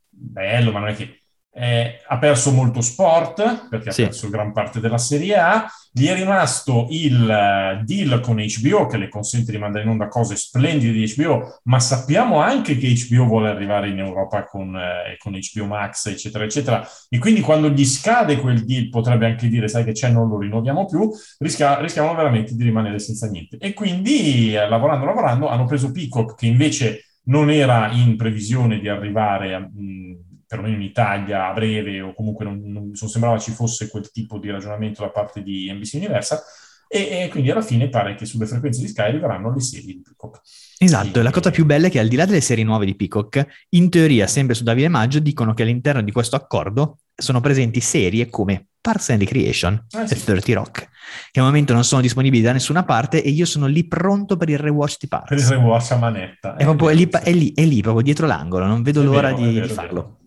bello, 0.09 0.71
ma 0.71 0.79
non 0.79 0.89
è 0.89 0.95
che 0.95 1.22
eh, 1.56 1.99
ha 2.08 2.18
perso 2.18 2.51
molto 2.51 2.82
sport 2.82 3.68
perché 3.70 3.91
sì. 3.91 4.01
ha 4.01 4.06
perso 4.06 4.30
gran 4.30 4.51
parte 4.51 4.80
della 4.80 4.97
Serie 4.97 5.38
A, 5.38 5.68
gli 5.95 6.08
è 6.08 6.16
rimasto 6.16 6.88
il 6.89 7.22
uh, 7.22 7.84
deal 7.84 8.20
con 8.20 8.38
HBO 8.38 8.88
che 8.88 8.97
le 8.97 9.10
consente 9.10 9.51
di 9.51 9.60
mandare 9.60 9.84
in 9.84 9.91
onda 9.91 10.08
cose 10.08 10.36
splendide 10.36 10.91
di 10.91 11.14
HBO, 11.16 11.60
ma 11.66 11.80
sappiamo 11.80 12.39
anche 12.39 12.78
che 12.78 12.91
HBO 13.08 13.26
vuole 13.26 13.49
arrivare 13.49 13.89
in 13.89 13.99
Europa 13.99 14.43
con, 14.45 14.74
uh, 14.74 15.16
con 15.20 15.34
HBO 15.34 15.66
Max, 15.66 16.08
eccetera, 16.08 16.45
eccetera. 16.45 16.84
E 17.08 17.20
quindi 17.20 17.41
quando 17.41 17.70
gli 17.70 17.86
scade 17.86 18.38
quel 18.38 18.66
deal 18.66 18.89
potrebbe 18.89 19.28
anche 19.28 19.47
dire, 19.47 19.68
sai 19.68 19.84
che 19.84 19.91
c'è, 19.91 20.10
non 20.10 20.28
lo 20.28 20.39
rinnoviamo 20.39 20.88
più, 20.88 21.12
rischia, 21.38 21.80
rischiamo 21.80 22.16
veramente 22.16 22.56
di 22.56 22.64
rimanere 22.64 22.97
senza 22.97 23.28
niente. 23.28 23.58
E 23.58 23.74
quindi, 23.74 24.56
uh, 24.56 24.68
lavorando, 24.68 25.06
lavorando, 25.06 25.47
hanno 25.47 25.66
preso 25.66 25.91
Peacock 25.91 26.36
che 26.36 26.47
invece 26.47 27.18
non 27.26 27.51
era 27.51 27.91
in 27.91 28.18
previsione 28.18 28.80
di 28.80 28.89
arrivare 28.89 29.54
a... 29.54 29.60
Mh, 29.60 30.32
perlomeno 30.54 30.76
in 30.76 30.84
Italia 30.84 31.47
a 31.47 31.54
breve 31.54 31.99
o 32.01 32.14
comunque 32.14 32.45
non, 32.45 32.62
non, 32.64 32.93
sembrava 32.93 33.39
ci 33.39 33.51
fosse 33.51 33.89
quel 33.89 34.12
tipo 34.12 34.38
di 34.38 34.51
ragionamento 34.51 35.01
da 35.01 35.10
parte 35.10 35.41
di 35.41 35.72
NBC 35.72 35.93
Universal 35.95 36.39
e, 36.88 37.24
e, 37.24 37.28
quindi 37.30 37.49
alla 37.49 37.64
fine 37.64 37.89
pare 37.89 38.14
che 38.14 38.28
sulle 38.28 38.45
frequenze 38.45 38.80
di 38.82 38.88
Sky 38.88 39.01
arriveranno 39.01 39.51
le 39.51 39.62
serie 39.62 39.95
di 39.95 40.01
Peacock. 40.04 40.41
Esatto, 40.78 41.20
e 41.20 41.24
la 41.24 41.32
cosa 41.32 41.49
più 41.49 41.66
bella 41.66 41.88
è 41.88 41.89
che 41.89 41.97
al 41.97 42.08
di 42.08 42.16
là 42.16 42.26
delle 42.26 42.41
serie 42.41 42.64
nuove 42.64 42.86
di 42.86 42.95
Peacock, 42.95 43.66
in 43.70 43.89
teoria, 43.89 44.28
sempre 44.28 44.54
su 44.54 44.64
Davide 44.64 44.89
Maggio, 44.89 45.18
dicono 45.18 45.56
che 45.56 45.64
all'interno 45.64 46.04
di 46.04 46.12
questo 46.12 46.36
accordo 46.36 46.99
sono 47.16 47.41
presenti 47.41 47.80
serie 47.80 48.30
come 48.30 48.68
Parks 48.80 49.10
and 49.10 49.22
Recreation 49.22 49.86
Eh, 49.89 50.04
e 50.04 50.08
sì. 50.08 50.24
30 50.24 50.54
Rock, 50.54 50.89
che 51.32 51.39
al 51.39 51.45
momento 51.47 51.74
non 51.74 51.84
sono 51.84 52.01
disponibili 52.01 52.43
da 52.43 52.51
nessuna 52.51 52.84
parte 52.84 53.24
e 53.24 53.30
io 53.30 53.45
sono 53.45 53.66
lì 53.66 53.88
pronto 53.88 54.38
per 54.38 54.49
il 54.49 54.60
rewatch 54.60 54.97
di 54.99 55.08
Per 55.08 55.20
il 55.22 55.28
Parks. 55.28 55.49
rewatch 55.49 55.91
a 55.91 55.95
manetta. 55.95 56.56
È 56.58 56.64
proprio 56.64 56.89
è 56.89 56.93
lì, 56.93 57.10
è, 57.10 57.32
lì, 57.32 57.54
è 57.56 57.66
lì, 57.66 57.82
proprio 57.82 58.04
dietro 58.04 58.28
l'angolo, 58.28 58.68
non 58.68 58.84
vedo 58.84 59.01
l'ora 59.01 59.34
vero, 59.34 59.38
di, 59.38 59.47
di 59.47 59.54
vero, 59.54 59.66
è 59.66 59.70
farlo. 59.70 60.18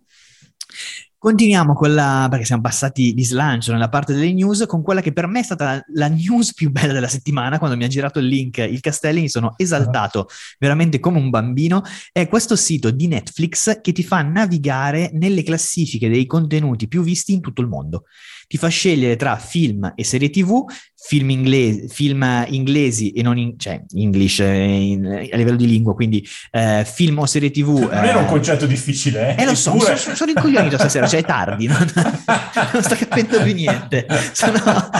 Continuiamo 1.26 1.74
con 1.74 1.92
la, 1.92 2.28
perché 2.30 2.44
siamo 2.44 2.62
passati 2.62 3.12
di 3.12 3.24
slancio 3.24 3.72
nella 3.72 3.88
parte 3.88 4.14
delle 4.14 4.32
news, 4.32 4.64
con 4.68 4.82
quella 4.82 5.00
che 5.00 5.12
per 5.12 5.26
me 5.26 5.40
è 5.40 5.42
stata 5.42 5.64
la, 5.64 5.84
la 5.94 6.06
news 6.06 6.54
più 6.54 6.70
bella 6.70 6.92
della 6.92 7.08
settimana, 7.08 7.58
quando 7.58 7.76
mi 7.76 7.82
ha 7.82 7.88
girato 7.88 8.20
il 8.20 8.26
link 8.26 8.58
il 8.58 8.78
Castelli, 8.78 9.22
mi 9.22 9.28
sono 9.28 9.54
esaltato 9.56 10.28
veramente 10.60 11.00
come 11.00 11.18
un 11.18 11.28
bambino, 11.28 11.82
è 12.12 12.28
questo 12.28 12.54
sito 12.54 12.92
di 12.92 13.08
Netflix 13.08 13.80
che 13.80 13.90
ti 13.90 14.04
fa 14.04 14.22
navigare 14.22 15.10
nelle 15.14 15.42
classifiche 15.42 16.08
dei 16.08 16.26
contenuti 16.26 16.86
più 16.86 17.02
visti 17.02 17.32
in 17.32 17.40
tutto 17.40 17.60
il 17.60 17.66
mondo. 17.66 18.04
Ti 18.46 18.56
fa 18.56 18.68
scegliere 18.68 19.16
tra 19.16 19.36
film 19.36 19.94
e 19.96 20.04
serie 20.04 20.30
tv, 20.30 20.64
film, 21.06 21.30
inglesi, 21.30 21.86
film 21.88 22.44
inglesi 22.48 23.12
e 23.12 23.22
non 23.22 23.38
in, 23.38 23.56
cioè 23.58 23.80
English 23.94 24.40
eh, 24.40 24.54
in- 24.54 25.28
a 25.32 25.36
livello 25.36 25.56
di 25.56 25.68
lingua, 25.68 25.94
quindi 25.94 26.26
eh, 26.50 26.84
film 26.84 27.18
o 27.18 27.26
serie 27.26 27.52
tv. 27.52 27.78
Non 27.78 28.04
era 28.04 28.18
un 28.18 28.24
eh, 28.24 28.28
concetto 28.28 28.66
difficile, 28.66 29.36
eh? 29.36 29.42
eh, 29.42 29.44
lo 29.44 29.54
so, 29.54 29.72
Eppure- 29.72 29.96
sono, 29.96 30.16
sono 30.16 30.30
incoglionito 30.32 30.76
stasera, 30.76 31.06
cioè 31.06 31.20
è 31.20 31.24
tardi, 31.24 31.68
non, 31.68 31.78
non 32.72 32.82
sto 32.82 32.96
capendo 32.96 33.40
più 33.40 33.54
niente. 33.54 34.04
Sono, 34.32 34.58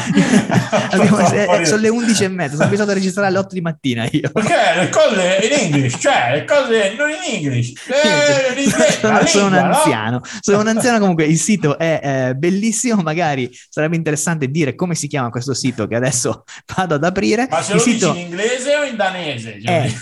abbiamo- 0.91 1.19
eh, 1.33 1.65
sono 1.65 1.81
le 1.81 1.89
11 1.89 2.23
e 2.25 2.29
mezza, 2.29 2.55
sono 2.55 2.69
pensato 2.69 2.91
a 2.93 2.95
registrare 2.95 3.27
alle 3.27 3.39
8 3.39 3.55
di 3.55 3.61
mattina 3.61 4.09
io. 4.09 4.31
Perché 4.33 4.55
le 4.77 4.89
cose 4.89 5.39
in 5.43 5.75
English, 5.75 5.97
cioè 5.99 6.31
le 6.35 6.45
cose 6.45 6.95
non 6.97 7.11
in 7.11 7.45
English. 7.45 7.73
Eh, 7.89 8.55
l'inglese, 8.55 8.99
la 9.03 9.27
sono, 9.27 9.27
sono 9.27 9.47
un 9.47 9.53
lingua, 9.53 9.69
no? 9.69 9.75
anziano, 9.75 10.21
sono 10.41 10.61
un 10.61 10.69
anziano 10.69 10.99
comunque, 11.01 11.25
il 11.25 11.39
sito 11.39 11.77
è 11.77 12.29
eh, 12.31 12.35
bellissimo, 12.37 13.03
magari 13.03 13.51
sarebbe 13.69 13.97
interessante 13.97 14.49
dire 14.49 14.77
come 14.77 14.95
si 14.95 15.09
chiama 15.09 15.31
questo 15.31 15.53
sito 15.53 15.89
che 15.89 15.96
adesso 15.97 16.45
vado 16.77 16.95
ad 16.95 17.05
aprire. 17.05 17.47
Ma 17.51 17.61
se 17.63 17.73
il 17.73 17.79
lo 17.79 17.83
sito 17.85 18.11
in 18.15 18.27
inglese 18.27 18.77
o 18.77 18.85
in 18.85 18.97
danese? 18.97 19.61
Cioè, 19.63 19.83
è 19.85 19.93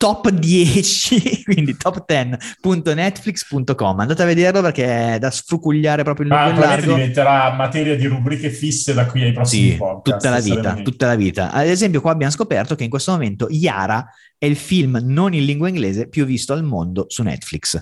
top 0.00 0.30
10, 0.30 1.42
quindi 1.44 1.76
top10.netflix.com. 1.76 4.00
Andate 4.00 4.22
a 4.22 4.26
vederlo 4.26 4.62
perché 4.62 5.14
è 5.14 5.18
da 5.18 5.30
sfrucugliare 5.30 6.02
proprio 6.04 6.24
il 6.26 6.32
Ma 6.32 6.46
lungo 6.46 6.60
largo. 6.60 6.94
diventerà 6.94 7.52
materia 7.52 7.96
di 7.96 8.06
rubriche 8.06 8.48
fisse 8.50 8.94
da 8.94 9.04
qui 9.06 9.22
ai 9.24 9.32
prossimi 9.32 9.70
Sì, 9.72 9.76
podcast. 9.76 10.16
tutta 10.18 10.30
la 10.30 10.40
vita, 10.40 10.74
tutta 10.82 11.06
la 11.06 11.14
vita. 11.16 11.50
Ad 11.52 11.66
esempio, 11.66 12.00
qua 12.00 12.12
abbiamo 12.12 12.32
scoperto 12.32 12.74
che 12.74 12.84
in 12.84 12.90
questo 12.90 13.10
momento 13.12 13.46
Yara 13.50 14.06
è 14.38 14.46
il 14.46 14.56
film 14.56 14.98
non 15.02 15.34
in 15.34 15.44
lingua 15.44 15.68
inglese 15.68 16.08
più 16.08 16.24
visto 16.24 16.52
al 16.54 16.62
mondo 16.64 17.04
su 17.08 17.22
Netflix. 17.22 17.78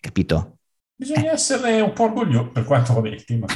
Capito? 0.00 0.56
Bisogna 0.96 1.30
essere 1.32 1.80
un 1.80 1.92
po' 1.92 2.02
orgogliosi, 2.04 2.48
per 2.52 2.64
quanto 2.64 2.92
vabbè, 2.94 3.08
il 3.10 3.24
tema 3.24 3.46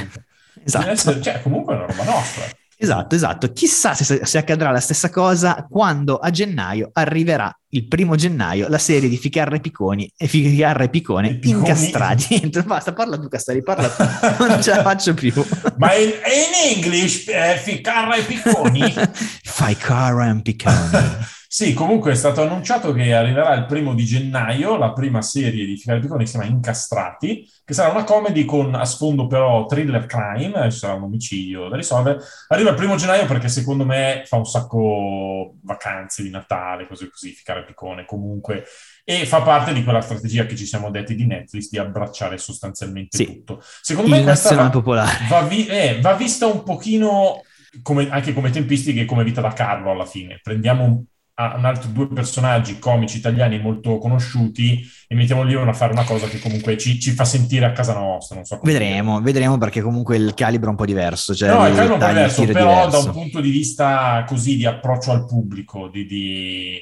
Esatto. 0.63 0.89
essere- 0.89 1.21
cioè, 1.21 1.41
comunque 1.41 1.73
è 1.73 1.77
una 1.77 1.85
roba 1.85 2.03
nostra. 2.05 2.45
Esatto, 2.77 3.15
esatto. 3.15 3.51
Chissà 3.53 3.93
se, 3.93 4.25
se 4.25 4.37
accadrà 4.37 4.71
la 4.71 4.79
stessa 4.79 5.09
cosa 5.09 5.65
quando 5.69 6.17
a 6.17 6.29
gennaio 6.29 6.89
arriverà 6.93 7.53
il 7.69 7.87
primo 7.87 8.15
gennaio 8.15 8.67
la 8.69 8.77
serie 8.77 9.09
di 9.09 9.17
Ficarra 9.17 9.55
e 9.55 9.59
Picconi 9.59 10.09
e 10.15 10.27
Ficarra 10.27 10.83
e 10.83 10.89
Piccone 10.89 11.27
I 11.29 11.39
Picconi. 11.39 11.59
incastrati. 11.59 12.51
Basta, 12.65 12.93
parla 12.93 13.17
tu 13.17 13.27
Castelli, 13.27 13.63
parla 13.63 13.89
tu. 13.89 14.03
Non 14.47 14.61
ce 14.61 14.71
la 14.75 14.81
faccio 14.81 15.13
più. 15.13 15.33
Ma 15.77 15.93
in, 15.95 16.09
in 16.09 16.75
English, 16.75 17.27
eh, 17.27 17.59
Ficarra 17.61 18.15
e 18.15 18.23
Picconi? 18.23 18.93
Ficarra 19.43 20.29
e 20.29 20.41
Picconi. 20.41 21.33
Sì, 21.55 21.71
comunque 21.73 22.11
è 22.11 22.15
stato 22.15 22.41
annunciato 22.41 22.91
che 22.91 23.13
arriverà 23.13 23.53
il 23.53 23.65
primo 23.65 23.93
di 23.93 24.03
gennaio 24.03 24.75
la 24.75 24.91
prima 24.91 25.21
serie 25.21 25.65
di 25.65 25.77
Ficarra 25.77 25.99
e 25.99 26.01
Picconi 26.01 26.25
che 26.25 26.29
si 26.29 26.35
chiama 26.37 26.51
Incastrati, 26.53 27.49
che 27.63 27.73
sarà 27.73 27.93
una 27.93 28.03
comedy 28.03 28.43
con 28.43 28.75
a 28.75 28.83
sfondo 28.83 29.25
però 29.25 29.65
thriller 29.65 30.05
crime, 30.05 30.69
ci 30.69 30.79
sarà 30.79 30.95
un 30.95 31.03
omicidio 31.03 31.69
da 31.69 31.77
risolvere. 31.77 32.19
Arriva 32.49 32.71
il 32.71 32.75
primo 32.75 32.97
gennaio 32.97 33.25
perché 33.25 33.47
secondo 33.47 33.85
me 33.85 34.23
fa 34.25 34.35
un 34.35 34.43
sacco 34.43 35.55
vacanze 35.63 36.23
di 36.23 36.29
Natale, 36.29 36.87
cose 36.87 37.09
così, 37.09 37.31
Ficarra 37.31 37.61
e 37.61 37.63
Piccone 37.63 38.03
comunque. 38.03 38.65
E 39.05 39.25
fa 39.25 39.41
parte 39.41 39.71
di 39.71 39.81
quella 39.85 40.01
strategia 40.01 40.45
che 40.45 40.57
ci 40.57 40.65
siamo 40.65 40.91
detti 40.91 41.15
di 41.15 41.25
Netflix 41.25 41.69
di 41.69 41.77
abbracciare 41.77 42.37
sostanzialmente 42.37 43.15
Sì. 43.15 43.23
tutto. 43.27 43.63
Secondo 43.81 44.09
me 44.09 44.17
Il 44.17 44.23
questa 44.25 44.49
nazionale 44.49 44.73
va, 44.73 44.79
popolare. 44.81 45.25
va 45.29 45.41
vi- 45.43 45.67
eh, 45.67 45.99
va 46.01 46.15
vista 46.15 46.47
un 46.47 46.63
pochino 46.63 47.41
come- 47.81 48.09
anche 48.09 48.33
come 48.33 48.49
tempistiche 48.49 48.99
e 49.01 49.05
come 49.05 49.23
vita 49.23 49.39
da 49.39 49.53
Carlo 49.53 49.89
alla 49.91 50.05
fine. 50.05 50.41
Prendiamo 50.43 51.05
un, 51.35 51.45
a- 51.45 51.55
un 51.57 51.65
altro 51.65 51.89
due 51.89 52.07
personaggi 52.07 52.79
comici 52.79 53.17
italiani 53.17 53.59
molto 53.59 53.97
conosciuti 53.97 54.81
e 55.07 55.15
mettiamo 55.15 55.43
lì 55.43 55.53
a 55.53 55.73
fare 55.73 55.91
una 55.91 56.03
cosa 56.03 56.27
che 56.27 56.39
comunque 56.39 56.77
ci, 56.77 56.99
ci 56.99 57.11
fa 57.11 57.25
sentire 57.25 57.65
a 57.65 57.71
casa 57.71 57.93
nostra. 57.93 58.43
So 58.43 58.59
Vedremo, 58.63 59.21
vedremo 59.21 59.57
perché 59.57 59.81
comunque 59.81 60.17
il 60.17 60.33
calibro 60.33 60.67
è 60.67 60.71
un 60.71 60.77
po' 60.77 60.85
diverso. 60.85 61.35
Cioè. 61.35 61.49
No, 61.49 61.67
il 61.67 61.75
caso 61.75 61.91
è 61.91 61.93
un 61.93 61.99
po' 61.99 62.07
diverso, 62.07 62.45
però 62.45 62.65
da 62.65 62.85
diverso. 62.85 63.07
un 63.07 63.11
punto 63.13 63.41
di 63.41 63.49
vista 63.49 64.23
così 64.27 64.55
di 64.55 64.65
approccio 64.65 65.11
al 65.11 65.25
pubblico, 65.25 65.87
di, 65.89 66.05
di- 66.05 66.81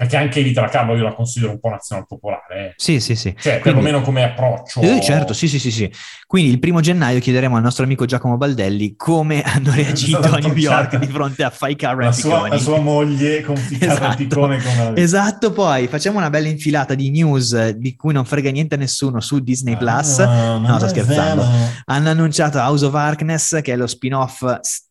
perché 0.00 0.16
anche 0.16 0.42
Vita 0.42 0.62
da 0.62 0.68
Carlo 0.68 0.96
io 0.96 1.02
la 1.02 1.12
considero 1.12 1.52
un 1.52 1.60
po' 1.60 1.68
nazionale 1.68 2.06
popolare, 2.08 2.68
eh. 2.68 2.72
Sì, 2.76 3.00
sì, 3.00 3.14
sì. 3.14 3.34
cioè 3.38 3.58
Quindi- 3.60 3.80
perlomeno 3.82 4.00
come 4.00 4.22
approccio. 4.22 4.80
Eh, 4.80 4.98
certo, 5.02 5.34
sì, 5.34 5.46
sì, 5.46 5.58
sì, 5.58 5.70
sì. 5.70 5.92
Quindi 6.26 6.50
il 6.50 6.58
primo 6.58 6.80
gennaio 6.80 7.18
chiederemo 7.20 7.56
al 7.56 7.62
nostro 7.62 7.84
amico 7.84 8.06
Giacomo 8.06 8.38
Baldelli 8.38 8.96
come 8.96 9.42
hanno 9.42 9.72
reagito 9.74 10.18
a 10.20 10.38
New 10.38 10.54
York 10.56 10.96
di 10.96 11.06
fronte 11.06 11.44
a 11.44 11.50
Fai 11.50 11.76
Carra 11.76 12.04
la 12.06 12.12
sua, 12.12 12.48
la 12.48 12.56
sua 12.56 12.78
moglie 12.80 13.42
con 13.42 13.56
Ficarra 13.56 13.92
Esatto. 13.92 14.12
e 14.12 14.16
Piccone 14.16 14.62
come 14.62 14.76
la 14.84 14.96
Esatto, 14.96 15.52
poi 15.52 15.86
facciamo 15.86 16.16
una 16.16 16.30
bella 16.30 16.48
infilata 16.48 16.94
di 16.94 17.10
news 17.10 17.68
di 17.72 17.94
cui 17.94 18.14
non 18.14 18.24
frega 18.24 18.50
niente 18.50 18.76
a 18.76 18.78
nessuno 18.78 19.20
su 19.20 19.40
Disney 19.40 19.76
Plus. 19.76 20.18
Ah, 20.20 20.56
No, 20.56 20.78
sto 20.78 20.88
scherzando. 20.88 21.44
Hanno 21.84 22.08
annunciato 22.08 22.56
House 22.58 22.86
of 22.86 22.94
Harkness, 22.94 23.60
che 23.60 23.74
è 23.74 23.76
lo 23.76 23.86
spin-off 23.86 24.42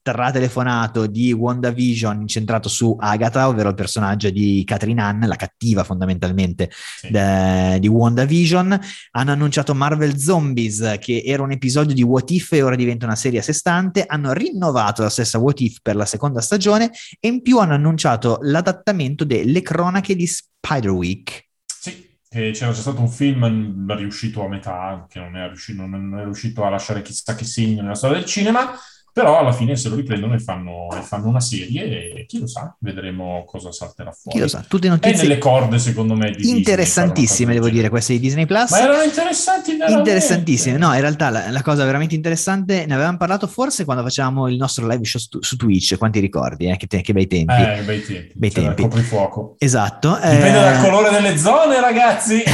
stratelefonato 0.09 1.05
di 1.07 1.31
WandaVision 1.31 2.21
incentrato 2.21 2.67
su 2.69 2.95
Agatha, 2.99 3.47
ovvero 3.47 3.69
il 3.69 3.75
personaggio 3.75 4.29
di 4.29 4.63
Catherine 4.65 5.01
Ann, 5.01 5.23
la 5.25 5.35
cattiva 5.35 5.83
fondamentalmente 5.83 6.69
Sì. 6.71 7.09
de- 7.09 7.77
di 7.79 7.87
WandaVision. 7.87 8.79
Hanno 9.11 9.31
annunciato 9.31 9.75
Marvel 9.75 10.17
Zombies, 10.17 10.97
che 10.99 11.21
era 11.25 11.43
un 11.43 11.51
episodio 11.51 11.93
di 11.93 12.03
What 12.03 12.31
If 12.31 12.51
e 12.53 12.61
ora 12.61 12.75
diventa 12.75 13.05
una 13.05 13.15
serie 13.15 13.39
a 13.39 13.43
sé 13.43 13.53
stante. 13.53 14.05
Hanno 14.05 14.33
rinnovato 14.33 15.01
la 15.03 15.09
stessa 15.09 15.37
What 15.37 15.59
If 15.61 15.77
per 15.81 15.95
la 15.95 16.05
seconda 16.05 16.41
stagione 16.41 16.91
e 17.19 17.27
in 17.27 17.41
più 17.41 17.59
hanno 17.59 17.73
annunciato 17.73 18.39
l'adattamento 18.41 19.23
delle 19.23 19.61
cronache 19.61 20.15
di 20.15 20.27
Spider-Week. 20.27 21.47
Sì, 21.65 22.07
c'era 22.29 22.71
già 22.71 22.73
stato 22.73 23.01
un 23.01 23.09
film 23.09 23.91
riuscito 23.95 24.43
a 24.43 24.47
metà, 24.47 25.07
che 25.09 25.19
non 25.19 25.35
è 25.35 25.47
riuscito, 25.47 25.85
non 25.85 26.17
è 26.19 26.23
riuscito 26.23 26.63
a 26.63 26.69
lasciare 26.69 27.01
chissà 27.01 27.33
che 27.33 27.43
segno 27.43 27.81
nella 27.81 27.95
storia 27.95 28.17
del 28.17 28.25
cinema, 28.27 28.71
però 29.11 29.39
alla 29.39 29.51
fine 29.51 29.75
se 29.75 29.89
lo 29.89 29.95
riprendono 29.95 30.33
e 30.33 30.39
fanno, 30.39 30.87
e 30.93 31.01
fanno 31.01 31.27
una 31.27 31.39
serie 31.39 32.13
e 32.13 32.25
chi 32.25 32.39
lo 32.39 32.47
sa, 32.47 32.75
vedremo 32.79 33.43
cosa 33.45 33.71
salterà 33.71 34.11
fuori. 34.11 34.37
Chi 34.37 34.43
lo 34.43 34.49
sa, 34.49 34.63
tutte 34.67 34.87
notizie 34.87 35.23
nelle 35.23 35.37
corde 35.37 35.79
secondo 35.79 36.15
me 36.15 36.31
di 36.31 36.37
Disney 36.37 36.57
interessantissime, 36.57 37.53
fare 37.53 37.59
devo 37.59 37.69
dire, 37.69 37.89
queste 37.89 38.13
di 38.13 38.19
Disney 38.19 38.45
Plus. 38.45 38.71
Ma 38.71 38.81
erano 38.81 39.01
interessanti 39.01 39.75
veramente. 39.75 40.09
Interessantissime, 40.09 40.77
no, 40.77 40.93
in 40.93 41.01
realtà 41.01 41.29
la, 41.29 41.49
la 41.49 41.61
cosa 41.61 41.85
veramente 41.85 42.15
interessante, 42.15 42.85
ne 42.85 42.93
avevamo 42.93 43.17
parlato 43.17 43.47
forse 43.47 43.85
quando 43.85 44.03
facevamo 44.03 44.47
il 44.47 44.57
nostro 44.57 44.87
live 44.87 45.03
show 45.03 45.19
su, 45.19 45.39
su 45.41 45.55
Twitch, 45.55 45.97
quanti 45.97 46.19
ricordi, 46.19 46.67
eh? 46.67 46.77
che, 46.77 46.87
te- 46.87 47.01
che 47.01 47.13
bei 47.13 47.27
tempi. 47.27 47.53
Eh, 47.53 47.81
bei 47.83 48.03
tempi. 48.05 48.33
Bei 48.35 48.49
C'era 48.49 48.67
tempi. 48.67 48.81
coprifuoco. 48.83 49.55
Esatto. 49.57 50.15
Dipende 50.15 50.47
eh, 50.47 50.51
dal 50.51 50.81
colore 50.81 51.09
delle 51.11 51.37
zone, 51.37 51.79
ragazzi. 51.81 52.43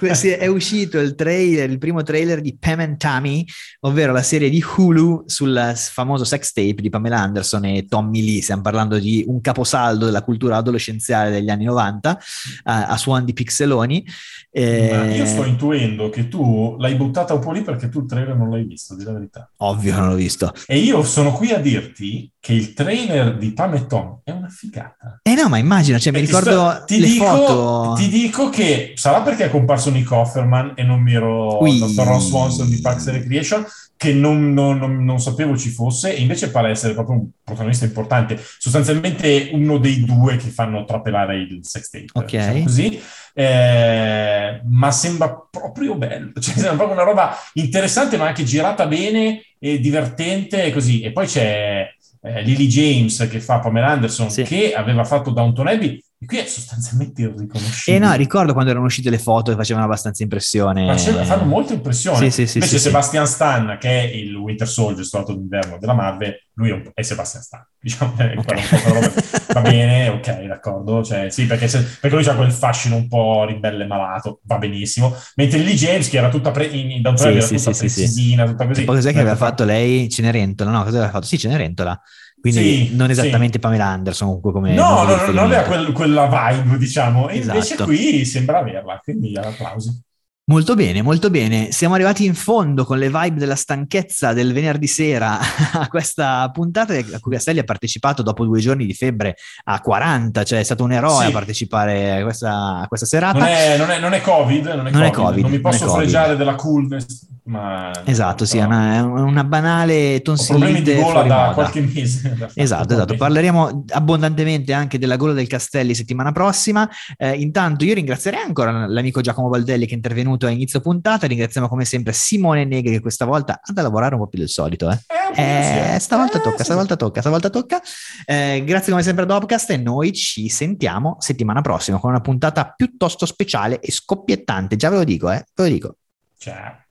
È 0.00 0.46
uscito 0.46 0.98
il 0.98 1.14
trailer, 1.14 1.68
il 1.70 1.78
primo 1.78 2.02
trailer 2.02 2.40
di 2.40 2.56
Pam 2.58 2.80
and 2.80 2.96
Tammy, 2.96 3.44
ovvero 3.80 4.12
la 4.12 4.22
serie 4.22 4.48
di 4.48 4.59
Hulu 4.62 5.24
sul 5.26 5.72
famoso 5.74 6.24
sex 6.24 6.52
tape 6.52 6.82
di 6.82 6.88
Pamela 6.90 7.18
Anderson 7.20 7.64
e 7.64 7.86
Tommy 7.86 8.22
Lee. 8.24 8.42
Stiamo 8.42 8.62
parlando 8.62 8.98
di 8.98 9.24
un 9.26 9.40
caposaldo 9.40 10.06
della 10.06 10.22
cultura 10.22 10.56
adolescenziale 10.56 11.30
degli 11.30 11.48
anni 11.50 11.64
90 11.64 12.18
a, 12.64 12.86
a 12.86 12.96
suon 12.96 13.24
di 13.24 13.32
pixeloni. 13.32 14.06
Eh, 14.50 15.14
io 15.16 15.26
sto 15.26 15.44
intuendo 15.44 16.08
che 16.08 16.28
tu 16.28 16.76
l'hai 16.78 16.94
buttata 16.94 17.34
un 17.34 17.40
po' 17.40 17.52
lì 17.52 17.62
perché 17.62 17.88
tu 17.88 18.00
il 18.00 18.06
trailer 18.06 18.36
non 18.36 18.50
l'hai 18.50 18.64
visto, 18.64 18.96
di 18.96 19.04
la 19.04 19.12
verità. 19.12 19.50
Ovvio, 19.58 19.94
non 19.94 20.08
l'ho 20.08 20.14
visto. 20.14 20.52
E 20.66 20.78
io 20.78 21.02
sono 21.02 21.32
qui 21.32 21.52
a 21.52 21.58
dirti 21.58 22.30
che 22.40 22.52
il 22.54 22.72
trailer 22.72 23.36
di 23.36 23.52
Pam 23.52 23.74
e 23.74 23.86
Tom 23.86 24.20
è 24.24 24.30
una 24.30 24.48
figata. 24.48 25.20
Eh 25.22 25.34
no, 25.34 25.48
ma 25.48 25.58
immagina, 25.58 25.98
cioè, 25.98 26.12
mi 26.12 26.18
E 26.18 26.22
ti 26.22 26.26
ricordo 26.26 26.50
sto- 26.70 26.84
ti 26.86 27.00
dico, 27.00 27.24
foto. 27.24 27.94
Ti 27.96 28.08
dico 28.08 28.48
che 28.48 28.92
sarà 28.96 29.20
perché 29.20 29.44
è 29.44 29.50
comparso 29.50 29.90
Nick 29.90 30.10
Offerman 30.10 30.72
e 30.74 30.82
non 30.82 31.00
mi 31.00 31.14
ero. 31.14 31.58
Dr. 31.60 32.04
Ron 32.04 32.20
Swanson 32.20 32.68
di 32.68 32.80
Parks 32.80 33.06
and 33.08 33.16
Recreation, 33.18 33.64
che 34.00 34.14
non, 34.14 34.54
non- 34.54 34.78
non- 34.78 35.04
non 35.04 35.20
sapevo 35.20 35.58
ci 35.58 35.68
fosse, 35.68 36.16
e 36.16 36.22
invece 36.22 36.50
pare 36.50 36.70
essere 36.70 36.94
proprio 36.94 37.16
un 37.18 37.28
protagonista 37.44 37.84
importante, 37.84 38.40
sostanzialmente 38.58 39.50
uno 39.52 39.76
dei 39.76 40.02
due 40.06 40.36
che 40.36 40.48
fanno 40.48 40.86
trapelare 40.86 41.36
il 41.36 41.58
sex 41.60 41.90
tape, 41.90 42.06
Ok. 42.14 42.24
diciamo 42.24 42.62
così. 42.62 42.98
Eh, 43.34 44.60
ma 44.64 44.90
sembra 44.90 45.46
proprio 45.50 45.96
bello, 45.96 46.32
cioè 46.40 46.54
sembra 46.54 46.76
proprio 46.76 46.94
una 46.96 47.04
roba 47.04 47.36
interessante, 47.54 48.16
ma 48.16 48.26
anche 48.28 48.42
girata 48.44 48.86
bene 48.86 49.42
e 49.58 49.78
divertente 49.80 50.64
e 50.64 50.72
così. 50.72 51.02
E 51.02 51.12
poi 51.12 51.26
c'è 51.26 51.86
eh, 52.22 52.42
Lily 52.42 52.66
James 52.68 53.28
che 53.30 53.38
fa 53.40 53.58
Pamela 53.58 53.88
Anderson, 53.88 54.30
Sì. 54.30 54.44
che 54.44 54.72
aveva 54.72 55.04
fatto 55.04 55.30
Downton 55.30 55.66
Abbey, 55.68 56.02
e 56.22 56.26
qui 56.26 56.36
è 56.36 56.44
sostanzialmente 56.44 57.22
irriconoscibile. 57.22 57.96
E 58.04 58.06
no, 58.06 58.14
ricordo 58.14 58.52
quando 58.52 58.70
erano 58.70 58.84
uscite 58.84 59.08
le 59.08 59.16
foto 59.16 59.52
e 59.52 59.54
facevano 59.56 59.86
abbastanza 59.86 60.22
impressione. 60.22 60.86
Faceva- 60.86 61.24
fanno 61.24 61.44
molta 61.44 61.72
impressione. 61.72 62.18
Sì, 62.18 62.30
sì, 62.30 62.46
sì, 62.46 62.58
Invece 62.58 62.76
sì. 62.76 62.82
Sebastian 62.84 63.26
Stan, 63.26 63.78
che 63.80 63.88
è 63.88 64.02
il 64.14 64.34
Winter 64.36 64.68
Soldier, 64.68 65.02
stato 65.06 65.32
d'inverno 65.32 65.78
della 65.78 65.94
Marvel, 65.94 66.34
lui 66.56 66.68
è, 66.68 66.72
un 66.74 66.82
Sebastian 66.94 67.42
Stan. 67.42 67.66
Diciamo, 67.80 68.14
è 68.18 68.34
Ok. 68.36 68.44
quella 68.44 68.60
un 68.60 68.66
po' 68.68 68.76
quella 68.82 69.00
roba- 69.00 69.22
Va 69.54 69.60
bene, 69.62 70.08
ok, 70.10 70.42
d'accordo. 70.42 71.02
Cioè, 71.02 71.30
sì, 71.30 71.46
perché, 71.46 71.68
se- 71.68 71.80
perché 71.98 72.14
lui 72.14 72.26
ha 72.26 72.34
quel 72.34 72.52
fascino 72.52 72.96
un 72.96 73.08
po' 73.08 73.46
ribelle 73.46 73.86
malato, 73.86 74.40
va 74.44 74.58
benissimo. 74.58 75.16
Mentre 75.36 75.58
Lily 75.60 75.74
James, 75.74 76.06
che 76.10 76.18
era 76.18 76.28
tutta 76.28 76.50
pre- 76.50 76.66
in, 76.66 76.90
in 76.90 77.00
Downton 77.00 77.28
Sì, 77.30 77.36
era 77.38 77.46
sì, 77.46 77.56
tutta 77.56 77.72
sì, 77.72 77.78
precisina, 77.78 78.44
tutta 78.44 78.66
così. 78.66 78.80
Che 78.80 78.86
poi 78.86 78.96
cos'è 78.96 79.12
che 79.14 79.20
aveva 79.20 79.36
fatto 79.36 79.64
lei? 79.64 80.06
Cenerentola? 80.10 80.70
No, 80.70 80.82
cosa 80.84 80.98
aveva 80.98 81.10
fatto? 81.12 81.24
Sì, 81.24 81.38
Cenerentola. 81.38 81.98
Quindi 82.40 82.86
Sì, 82.86 82.96
non 82.96 83.06
sì. 83.06 83.12
esattamente 83.12 83.58
Pamela 83.58 83.86
Anderson, 83.86 84.26
comunque 84.28 84.52
come... 84.52 84.74
No, 84.74 85.02
no, 85.04 85.14
no, 85.16 85.26
non 85.26 85.38
aveva 85.44 85.62
quel- 85.62 85.92
quella 85.92 86.26
vibe, 86.26 86.78
diciamo. 86.78 87.28
E 87.28 87.36
invece 87.38 87.58
Esatto. 87.74 87.84
qui 87.84 88.24
sembra 88.24 88.58
averla, 88.60 88.98
quindi 89.02 89.36
applausi. 89.36 90.00
Molto 90.44 90.74
bene, 90.74 91.00
molto 91.00 91.30
bene. 91.30 91.70
Siamo 91.70 91.94
arrivati 91.94 92.24
in 92.24 92.34
fondo 92.34 92.84
con 92.84 92.98
le 92.98 93.08
vibe 93.08 93.38
della 93.38 93.54
stanchezza 93.54 94.32
del 94.32 94.52
venerdì 94.52 94.88
sera 94.88 95.38
a 95.74 95.86
questa 95.86 96.50
puntata 96.52 96.92
a 96.94 97.20
cui 97.20 97.32
Castelli 97.32 97.60
ha 97.60 97.64
partecipato 97.64 98.22
dopo 98.22 98.44
due 98.44 98.58
giorni 98.58 98.84
di 98.84 98.92
febbre 98.94 99.36
a 99.64 99.80
40, 99.80 100.42
cioè 100.42 100.58
è 100.58 100.64
stato 100.64 100.82
un 100.82 100.90
eroe 100.92 101.22
Sì. 101.22 101.28
a 101.28 101.30
partecipare 101.30 102.18
a 102.18 102.22
questa, 102.24 102.80
a 102.80 102.88
questa 102.88 103.06
serata. 103.06 103.38
Non 103.38 103.46
è, 103.46 103.76
non, 103.78 103.90
è, 103.90 103.98
non 104.00 104.12
è 104.12 104.20
Covid, 104.20 104.66
non 104.66 104.86
è 104.88 104.90
Non 104.90 105.02
è 105.02 105.10
COVID, 105.10 105.24
Covid, 105.28 105.42
non 105.42 105.50
mi 105.52 105.60
posso 105.60 105.84
Covid. 105.84 106.00
fregiare 106.00 106.36
della 106.36 106.56
coolness, 106.56 107.26
ma... 107.44 107.92
Esatto, 108.04 108.44
sì, 108.44 108.58
è 108.58 108.64
una, 108.64 109.04
una 109.04 109.44
banale 109.44 110.16
Ho 110.16 110.20
problemi 110.32 110.82
tonsillite 110.82 110.94
gola 110.96 111.10
fuori 111.12 111.28
da 111.28 111.50
qualche 111.54 111.80
mese. 111.80 112.48
Esatto, 112.54 112.92
esatto. 112.94 113.14
Parleremo 113.16 113.84
abbondantemente 113.90 114.72
anche 114.72 114.98
della 114.98 115.16
gola 115.16 115.32
del 115.32 115.46
Castelli 115.46 115.94
settimana 115.94 116.32
prossima. 116.32 116.88
Eh, 117.16 117.34
intanto 117.34 117.84
io 117.84 117.94
ringrazierei 117.94 118.40
ancora 118.42 118.86
l'amico 118.88 119.20
Giacomo 119.20 119.48
Baldelli 119.48 119.86
che 119.86 119.92
è 119.92 119.94
intervenuto 119.94 120.39
a 120.46 120.50
inizio 120.50 120.80
puntata. 120.80 121.26
Ringraziamo 121.26 121.68
come 121.68 121.84
sempre 121.84 122.12
Simone 122.12 122.64
Negri 122.64 122.92
che 122.92 123.00
questa 123.00 123.24
volta 123.24 123.60
ha 123.62 123.72
da 123.72 123.82
lavorare 123.82 124.14
un 124.14 124.20
po' 124.20 124.26
più 124.28 124.38
del 124.38 124.48
solito. 124.48 124.90
Eh. 124.90 124.98
Eh, 125.34 125.98
stavolta 125.98 126.40
tocca, 126.40 126.64
stavolta 126.64 126.96
tocca, 126.96 127.20
stavolta 127.20 127.50
tocca. 127.50 127.80
Eh, 128.24 128.62
grazie 128.64 128.90
come 128.90 129.02
sempre 129.02 129.24
a 129.24 129.26
Dopcast 129.26 129.70
e 129.70 129.76
noi 129.76 130.12
ci 130.12 130.48
sentiamo 130.48 131.16
settimana 131.20 131.60
prossima 131.60 131.98
con 131.98 132.10
una 132.10 132.20
puntata 132.20 132.72
piuttosto 132.76 133.26
speciale 133.26 133.80
e 133.80 133.92
scoppiettante. 133.92 134.76
Già 134.76 134.88
ve 134.90 134.96
lo 134.96 135.04
dico, 135.04 135.30
eh, 135.30 135.44
ve 135.54 135.62
lo 135.62 135.68
dico. 135.68 135.96
Ciao. 136.36 136.84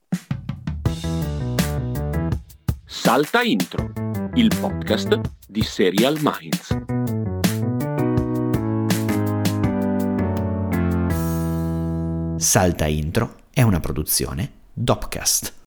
Salta 2.84 3.42
Intro, 3.42 3.92
il 4.34 4.52
podcast 4.60 5.20
di 5.46 5.62
Serial 5.62 6.18
Minds. 6.20 6.76
Salta 12.36 12.86
Intro 12.86 13.39
è 13.52 13.62
una 13.62 13.80
produzione 13.80 14.52
Dopcast. 14.72 15.54